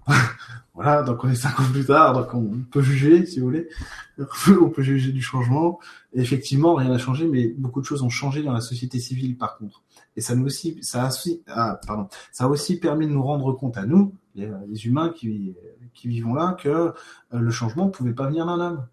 [0.75, 3.69] voilà, donc on est cinq ans plus tard, donc on peut juger, si vous voulez.
[4.61, 5.81] on peut juger du changement.
[6.13, 9.37] Et effectivement, rien n'a changé, mais beaucoup de choses ont changé dans la société civile,
[9.37, 9.83] par contre.
[10.17, 13.23] Et ça nous aussi, ça a aussi, ah, pardon, ça a aussi permis de nous
[13.23, 15.55] rendre compte à nous, les, humains qui,
[15.93, 16.93] qui vivons là, que euh,
[17.33, 18.87] le changement ne pouvait pas venir d'un homme.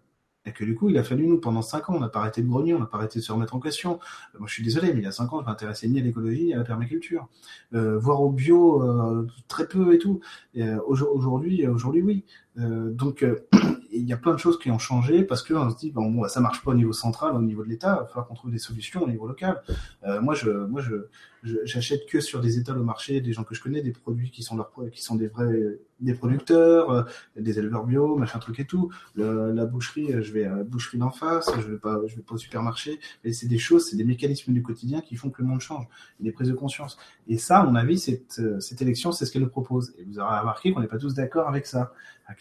[0.44, 2.42] Et que du coup, il a fallu nous, pendant cinq ans, on n'a pas arrêté
[2.42, 4.00] de grogner, on n'a pas arrêté de se remettre en question.
[4.34, 6.02] Euh, moi, je suis désolé, mais il y a cinq ans, je m'intéressais ni à
[6.02, 7.28] l'écologie, ni à la permaculture.
[7.74, 10.20] Euh, voire au bio, euh, très peu et tout.
[10.56, 12.24] Euh, aujourd'hui, aujourd'hui, oui.
[12.56, 13.24] donc,
[13.92, 16.10] il y a plein de choses qui ont changé parce que on se dit bon,
[16.10, 18.34] bon ça marche pas au niveau central, au niveau de l'État, il va falloir qu'on
[18.34, 19.62] trouve des solutions au niveau local.
[20.04, 20.94] Euh, moi, je, moi, je,
[21.42, 24.42] j'achète que sur des étals au marché, des gens que je connais, des produits qui
[24.42, 27.02] sont leurs, qui sont des vrais, des producteurs, euh,
[27.36, 28.90] des éleveurs bio, machin truc et tout.
[29.14, 32.22] Le, la boucherie, je vais à la boucherie d'en face, je vais pas, je vais
[32.22, 33.00] pas au supermarché.
[33.24, 35.86] Mais c'est des choses, c'est des mécanismes du quotidien qui font que le monde change,
[36.20, 36.96] des prises de conscience.
[37.26, 39.94] Et ça, à mon avis, cette, cette élection, c'est ce qu'elle nous propose.
[39.98, 41.92] Et vous aurez remarqué qu'on n'est pas tous d'accord avec ça.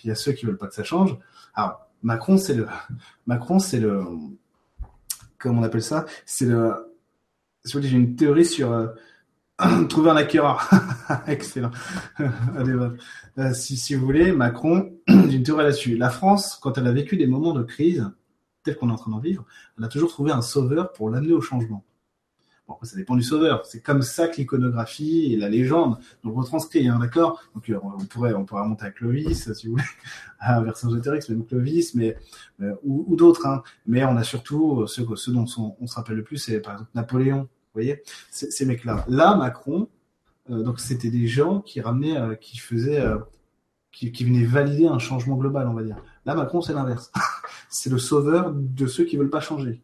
[0.03, 1.17] Il y a ceux qui veulent pas que ça change.
[1.53, 2.67] Alors, Macron, c'est le,
[3.25, 4.03] Macron, c'est le,
[5.37, 6.05] comment on appelle ça?
[6.25, 6.90] C'est le,
[7.65, 8.87] j'ai une théorie sur euh,
[9.89, 10.69] trouver un acquéreur.
[11.27, 11.71] Excellent.
[12.57, 12.73] Allez,
[13.37, 15.97] euh, si, si vous voulez, Macron, j'ai une théorie là-dessus.
[15.97, 18.09] La France, quand elle a vécu des moments de crise,
[18.63, 19.45] tels qu'on est en train d'en vivre,
[19.77, 21.83] elle a toujours trouvé un sauveur pour l'amener au changement
[22.83, 23.65] ça dépend du sauveur?
[23.65, 27.41] C'est comme ça que l'iconographie et la légende nous retranscrit, hein, d'accord?
[27.55, 29.83] Donc euh, on pourrait on pourrait remonter à Clovis, si vous voulez,
[30.39, 32.17] à Vercingétorix, même Clovis, mais
[32.61, 33.45] euh, ou, d'autres.
[33.45, 33.63] Hein.
[33.85, 36.73] Mais on a surtout euh, ceux, ceux dont on, se rappelle le plus, c'est par
[36.73, 37.41] exemple Napoléon.
[37.41, 39.05] Vous voyez, ces mecs-là.
[39.07, 39.87] Là, Macron,
[40.49, 43.01] donc c'était des gens qui ramenaient, qui faisaient,
[43.91, 45.95] qui venaient valider un changement global, on va dire.
[46.25, 47.13] Là, Macron, c'est l'inverse.
[47.69, 49.81] c'est le sauveur de ceux qui veulent pas changer.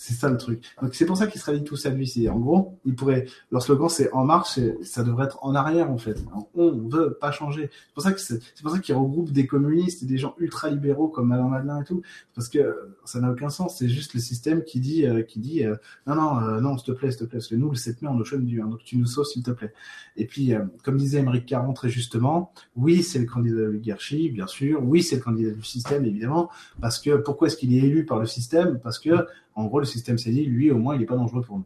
[0.00, 0.64] C'est ça le truc.
[0.80, 2.10] Donc c'est pour ça qu'il se rallie tous à lui.
[2.30, 5.98] En gros, il pourrait leur slogan c'est en marche, ça devrait être en arrière en
[5.98, 6.24] fait.
[6.54, 7.68] On veut pas changer.
[7.70, 10.70] C'est pour ça que c'est pour ça qu'il regroupe des communistes et des gens ultra
[10.70, 12.00] libéraux comme Alain Madelin et tout,
[12.34, 13.76] parce que ça n'a aucun sens.
[13.76, 16.86] C'est juste le système qui dit euh, qui dit euh, non non euh, non s'il
[16.86, 18.58] te plaît s'il te plaît parce que nous le 7 mai on au chôme du
[18.58, 19.74] donc tu nous sauves s'il te plaît.
[20.16, 24.46] Et puis comme disait Émeric Caron très justement, oui c'est le candidat de l'oligarchie bien
[24.46, 26.48] sûr, oui c'est le candidat du système évidemment,
[26.80, 28.80] parce que pourquoi est-ce qu'il est élu par le système?
[28.82, 29.26] Parce que,
[29.60, 31.64] en gros, le système s'est dit, lui, au moins, il n'est pas dangereux pour nous.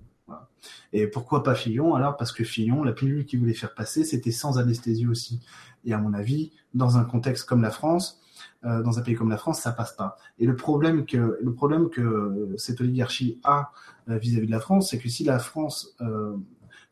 [0.93, 1.95] Et pourquoi pas Fillon?
[1.95, 5.41] Alors, parce que Fillon, la pilule qu'il voulait faire passer, c'était sans anesthésie aussi.
[5.85, 8.23] Et à mon avis, dans un contexte comme la France,
[8.65, 10.16] euh, dans un pays comme la France, ça passe pas.
[10.39, 13.71] Et le problème que le problème que cette oligarchie a
[14.09, 16.37] euh, vis-à-vis de la France, c'est que si la France euh,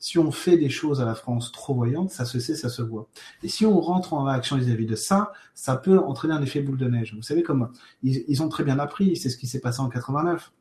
[0.02, 2.82] si on fait des choses à la France trop voyantes, ça se sait, ça se
[2.82, 3.08] voit.
[3.44, 6.76] Et si on rentre en réaction vis-à-vis de ça, ça peut entraîner un effet boule
[6.76, 7.14] de neige.
[7.14, 7.68] Vous savez comment
[8.02, 10.52] ils, ont très bien appris, c'est ce qui s'est passé en 89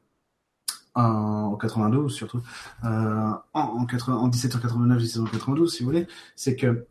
[0.95, 2.41] en 92 surtout,
[2.84, 6.85] euh, en, en, 80, en 1789, 1792 si vous voulez, c'est que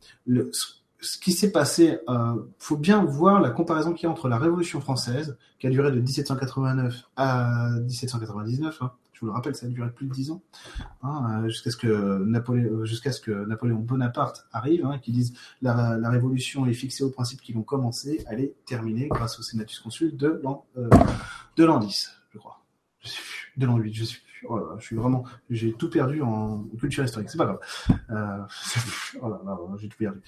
[1.00, 4.38] ce qui s'est passé, euh, faut bien voir la comparaison qu'il y a entre la
[4.38, 9.66] Révolution française, qui a duré de 1789 à 1799, hein, je vous le rappelle, ça
[9.66, 10.42] a duré plus de dix ans,
[11.02, 15.98] hein, jusqu'à ce que Napoléon, jusqu'à ce que Napoléon Bonaparte arrive, hein, qui dise la,
[15.98, 19.78] la révolution est fixée aux principes qui vont commencer, elle est terminée grâce au Senatus
[19.80, 20.88] Consul de l'an euh,
[21.56, 22.62] de l'an 10, je crois.
[23.00, 27.04] Je plus, de 8, je suis Oh je suis vraiment, j'ai tout perdu en culture
[27.04, 27.28] historique.
[27.30, 27.60] C'est pas grave.
[28.10, 28.38] Euh,
[29.22, 30.20] oh j'ai tout perdu.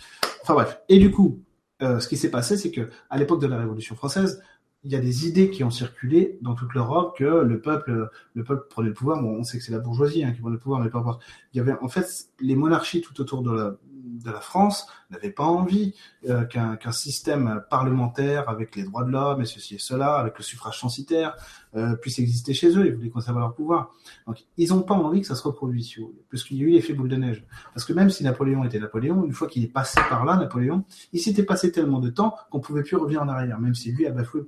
[0.43, 0.81] Enfin bref.
[0.89, 1.41] Et du coup,
[1.83, 4.43] euh, ce qui s'est passé, c'est que à l'époque de la Révolution française,
[4.85, 8.45] il y a des idées qui ont circulé dans toute l'Europe que le peuple, le
[8.45, 9.25] peuple prenait le pouvoir.
[9.25, 11.19] On sait que c'est la bourgeoisie hein, qui prenait le pouvoir, mais pas.
[11.55, 13.77] Il y avait en fait les monarchies tout autour de la,
[14.13, 15.95] de la France n'avaient pas envie
[16.29, 20.45] euh, qu'un système parlementaire avec les droits de l'homme et ceci et cela, avec le
[20.45, 21.35] suffrage censitaire,
[21.75, 22.87] euh, puisse exister chez eux.
[22.87, 23.93] Ils voulaient conserver leur pouvoir.
[24.27, 25.95] Donc, ils n'ont pas envie que ça se reproduise,
[26.29, 27.45] puisqu'il y a eu l'effet boule de neige.
[27.75, 30.85] Parce que même si Napoléon était Napoléon, une fois qu'il est passé par là, Napoléon,
[31.13, 34.07] il s'était passé tellement de temps qu'on pouvait plus revenir en arrière, même si lui
[34.07, 34.43] a bafoué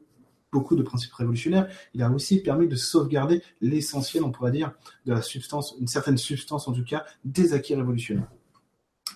[0.53, 4.73] beaucoup de principes révolutionnaires, il a aussi permis de sauvegarder l'essentiel, on pourrait dire,
[5.05, 8.31] de la substance, une certaine substance en tout cas, des acquis révolutionnaires.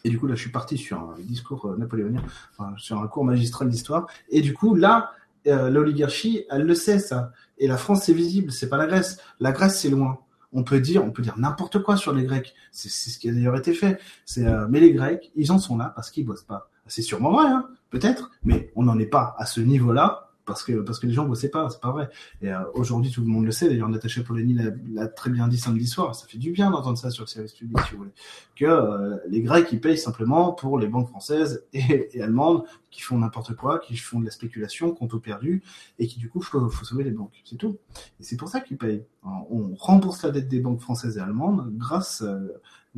[0.04, 2.22] Et du coup, là, je suis parti sur un discours euh, napoléonien,
[2.56, 4.06] enfin, sur un cours magistral d'histoire.
[4.30, 5.12] Et du coup, là,
[5.46, 7.32] euh, l'oligarchie, elle le sait, ça.
[7.58, 9.18] Et la France, c'est visible, c'est pas la Grèce.
[9.40, 10.18] La Grèce, c'est loin.
[10.52, 12.54] On peut dire, on peut dire n'importe quoi sur les Grecs.
[12.72, 13.98] C'est ce qui a d'ailleurs été fait.
[14.38, 16.70] Euh, mais les Grecs, ils en sont là parce qu'ils bossent pas.
[16.86, 20.80] C'est sûrement vrai, hein, peut-être, mais on n'en est pas à ce niveau-là parce que
[20.80, 22.08] parce que les gens ne bossaient pas, c'est pas vrai.
[22.42, 23.68] Et euh, aujourd'hui, tout le monde le sait.
[23.68, 24.58] D'ailleurs, Natacha Polony
[24.92, 26.14] l'a très bien dit samedi soir.
[26.14, 28.10] Ça fait du bien d'entendre ça sur le service public, si vous voulez.
[28.56, 33.18] Que euh, les Grecs, ils payent simplement pour les banques françaises et, allemandes qui font
[33.18, 35.62] n'importe quoi, qui font de la spéculation, compte perdu,
[35.98, 37.42] et qui du coup, faut, sauver les banques.
[37.44, 37.76] C'est tout.
[38.18, 39.04] Et c'est pour ça qu'ils payent.
[39.22, 42.48] On rembourse la dette des banques françaises et allemandes grâce euh,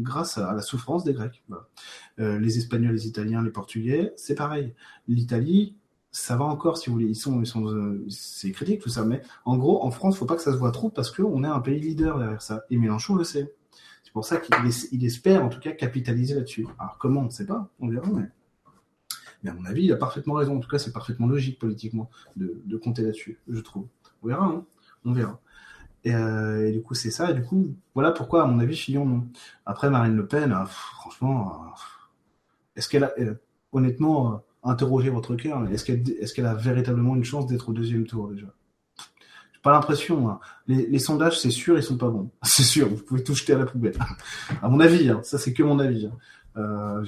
[0.00, 1.42] grâce à la souffrance des Grecs.
[2.18, 4.74] Euh, les Espagnols, les Italiens, les Portugais, c'est pareil.
[5.08, 5.76] L'Italie,
[6.12, 7.06] ça va encore si vous voulez.
[7.06, 10.26] Ils sont, ils sont, euh, c'est critique tout ça, mais en gros, en France, faut
[10.26, 12.64] pas que ça se voit trop parce qu'on est un pays leader derrière ça.
[12.70, 13.54] Et Mélenchon le sait.
[14.02, 14.54] C'est pour ça qu'il
[14.92, 16.66] il espère en tout cas capitaliser là-dessus.
[16.78, 18.28] Alors comment, on ne sait pas, on verra, mais.
[19.48, 20.56] À mon avis, il a parfaitement raison.
[20.56, 23.86] En tout cas, c'est parfaitement logique politiquement de, compter là-dessus, je trouve.
[24.22, 24.64] On verra, hein
[25.06, 25.40] on verra.
[26.04, 27.30] Et, euh, et, du coup, c'est ça.
[27.30, 29.28] Et du coup, voilà pourquoi, à mon avis, Fillon, non.
[29.64, 31.72] Après, Marine Le Pen, euh, franchement,
[32.76, 33.12] est-ce qu'elle a,
[33.72, 35.66] honnêtement, interroger votre cœur.
[35.70, 38.46] Est-ce qu'elle est a véritablement une chance d'être au deuxième tour déjà?
[39.52, 40.28] J'ai pas l'impression.
[40.28, 40.40] Hein.
[40.66, 42.30] Les, les, sondages, c'est sûr, ils sont pas bons.
[42.42, 43.96] C'est sûr, vous pouvez tout jeter à la poubelle.
[44.62, 45.20] à mon avis, hein.
[45.22, 46.06] ça c'est que mon avis.
[46.06, 46.16] Hein.
[46.56, 47.04] Euh,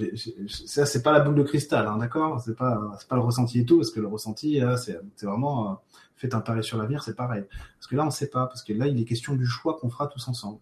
[0.47, 2.41] ça c'est pas la boule de cristal, hein, d'accord?
[2.41, 5.75] C'est pas c'est pas le ressenti et tout, parce que le ressenti, c'est vraiment euh,
[6.15, 7.45] faites un pari sur l'avenir, c'est pareil.
[7.79, 9.91] Parce que là on sait pas, parce que là il est question du choix qu'on
[9.91, 10.59] fera tous ensemble.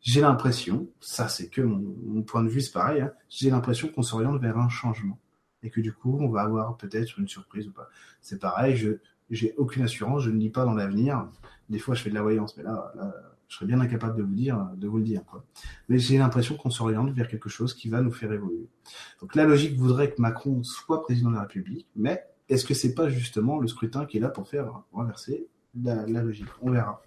[0.00, 3.02] J'ai l'impression, ça c'est que mon, mon, point de vue, c'est pareil.
[3.02, 5.18] Hein, j'ai l'impression qu'on s'oriente vers un changement
[5.64, 7.88] et que du coup, on va avoir peut-être une surprise ou pas.
[8.20, 8.98] C'est pareil, je
[9.30, 11.28] j'ai aucune assurance, je ne lis pas dans l'avenir.
[11.70, 12.92] Des fois, je fais de la voyance, mais là,
[13.48, 15.24] je serais bien incapable de vous dire, de vous le dire.
[15.24, 15.44] Quoi.
[15.88, 18.68] Mais j'ai l'impression qu'on s'oriente vers quelque chose qui va nous faire évoluer.
[19.20, 22.94] Donc la logique voudrait que Macron soit président de la République, mais est-ce que c'est
[22.94, 26.48] pas justement le scrutin qui est là pour faire renverser la, la logique?
[26.60, 27.02] On verra.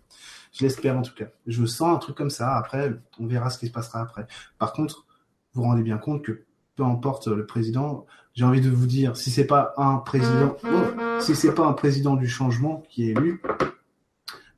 [0.51, 1.27] Je l'espère en tout cas.
[1.45, 2.55] Je sens un truc comme ça.
[2.57, 4.25] Après, on verra ce qui se passera après.
[4.57, 5.05] Par contre,
[5.53, 6.45] vous vous rendez bien compte que
[6.77, 11.19] peu importe le président, j'ai envie de vous dire, si c'est pas un président, oh,
[11.19, 13.41] si c'est pas un président du changement qui est élu,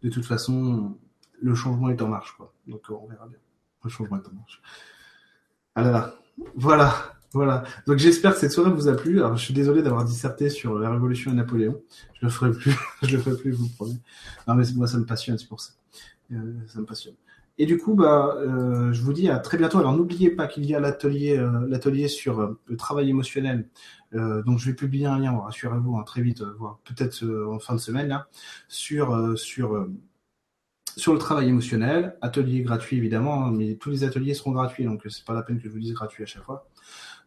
[0.03, 0.97] de toute façon,
[1.41, 2.53] le changement est en marche, quoi.
[2.67, 3.37] Donc on verra bien.
[3.83, 4.61] Le changement est en marche.
[5.75, 6.15] Ah là là.
[6.55, 6.93] Voilà.
[7.31, 7.63] Voilà.
[7.85, 9.19] Donc j'espère que cette soirée vous a plu.
[9.19, 11.81] Alors je suis désolé d'avoir disserté sur la Révolution et Napoléon.
[12.19, 12.75] Je le ferai plus.
[13.03, 13.99] je le ferai plus, je vous promets.
[14.47, 15.73] Non mais moi ça me passionne, c'est pour ça.
[16.33, 17.15] Euh, ça me passionne.
[17.61, 19.79] Et du coup, bah, euh, je vous dis à très bientôt.
[19.79, 23.67] Alors n'oubliez pas qu'il y a l'atelier, euh, sur euh, le travail émotionnel.
[24.13, 27.79] Donc je vais publier un lien, rassurez-vous, hein, très vite, voire peut-être en fin de
[27.79, 28.27] semaine là,
[28.67, 29.87] sur sur
[30.97, 32.17] sur le travail émotionnel.
[32.21, 35.59] Atelier gratuit évidemment, hein, mais tous les ateliers seront gratuits, donc c'est pas la peine
[35.59, 36.67] que je vous dise gratuit à chaque fois.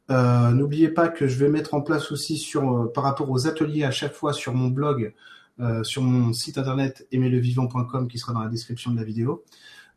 [0.08, 3.92] N'oubliez pas que je vais mettre en place aussi sur par rapport aux ateliers à
[3.92, 5.14] chaque fois sur mon blog,
[5.84, 9.44] sur mon site internet aimerlevivant.com qui sera dans la description de la vidéo.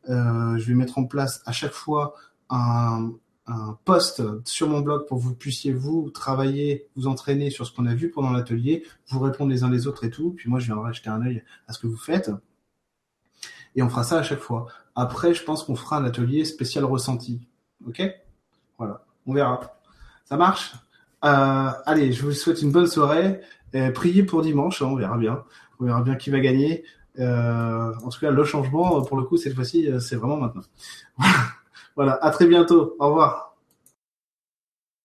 [0.09, 2.15] Euh, je vais mettre en place à chaque fois
[2.49, 3.11] un,
[3.83, 7.85] post sur mon blog pour que vous puissiez vous travailler, vous entraîner sur ce qu'on
[7.85, 10.31] a vu pendant l'atelier, vous répondre les uns les autres et tout.
[10.31, 12.31] Puis moi, je viendrai jeter un œil à ce que vous faites.
[13.75, 14.65] Et on fera ça à chaque fois.
[14.95, 17.47] Après, je pense qu'on fera un atelier spécial ressenti.
[17.85, 18.01] Ok?
[18.79, 19.79] Voilà, on verra.
[20.23, 20.73] Ça marche?
[21.23, 23.41] Euh, Allez, je vous souhaite une bonne soirée.
[23.93, 25.43] Priez pour dimanche, hein, on verra bien.
[25.79, 26.83] On verra bien qui va gagner.
[27.19, 30.63] Euh, en tout cas, le changement, pour le coup, cette fois-ci, euh, c'est vraiment maintenant.
[31.95, 32.95] voilà, à très bientôt.
[32.99, 33.44] Au revoir.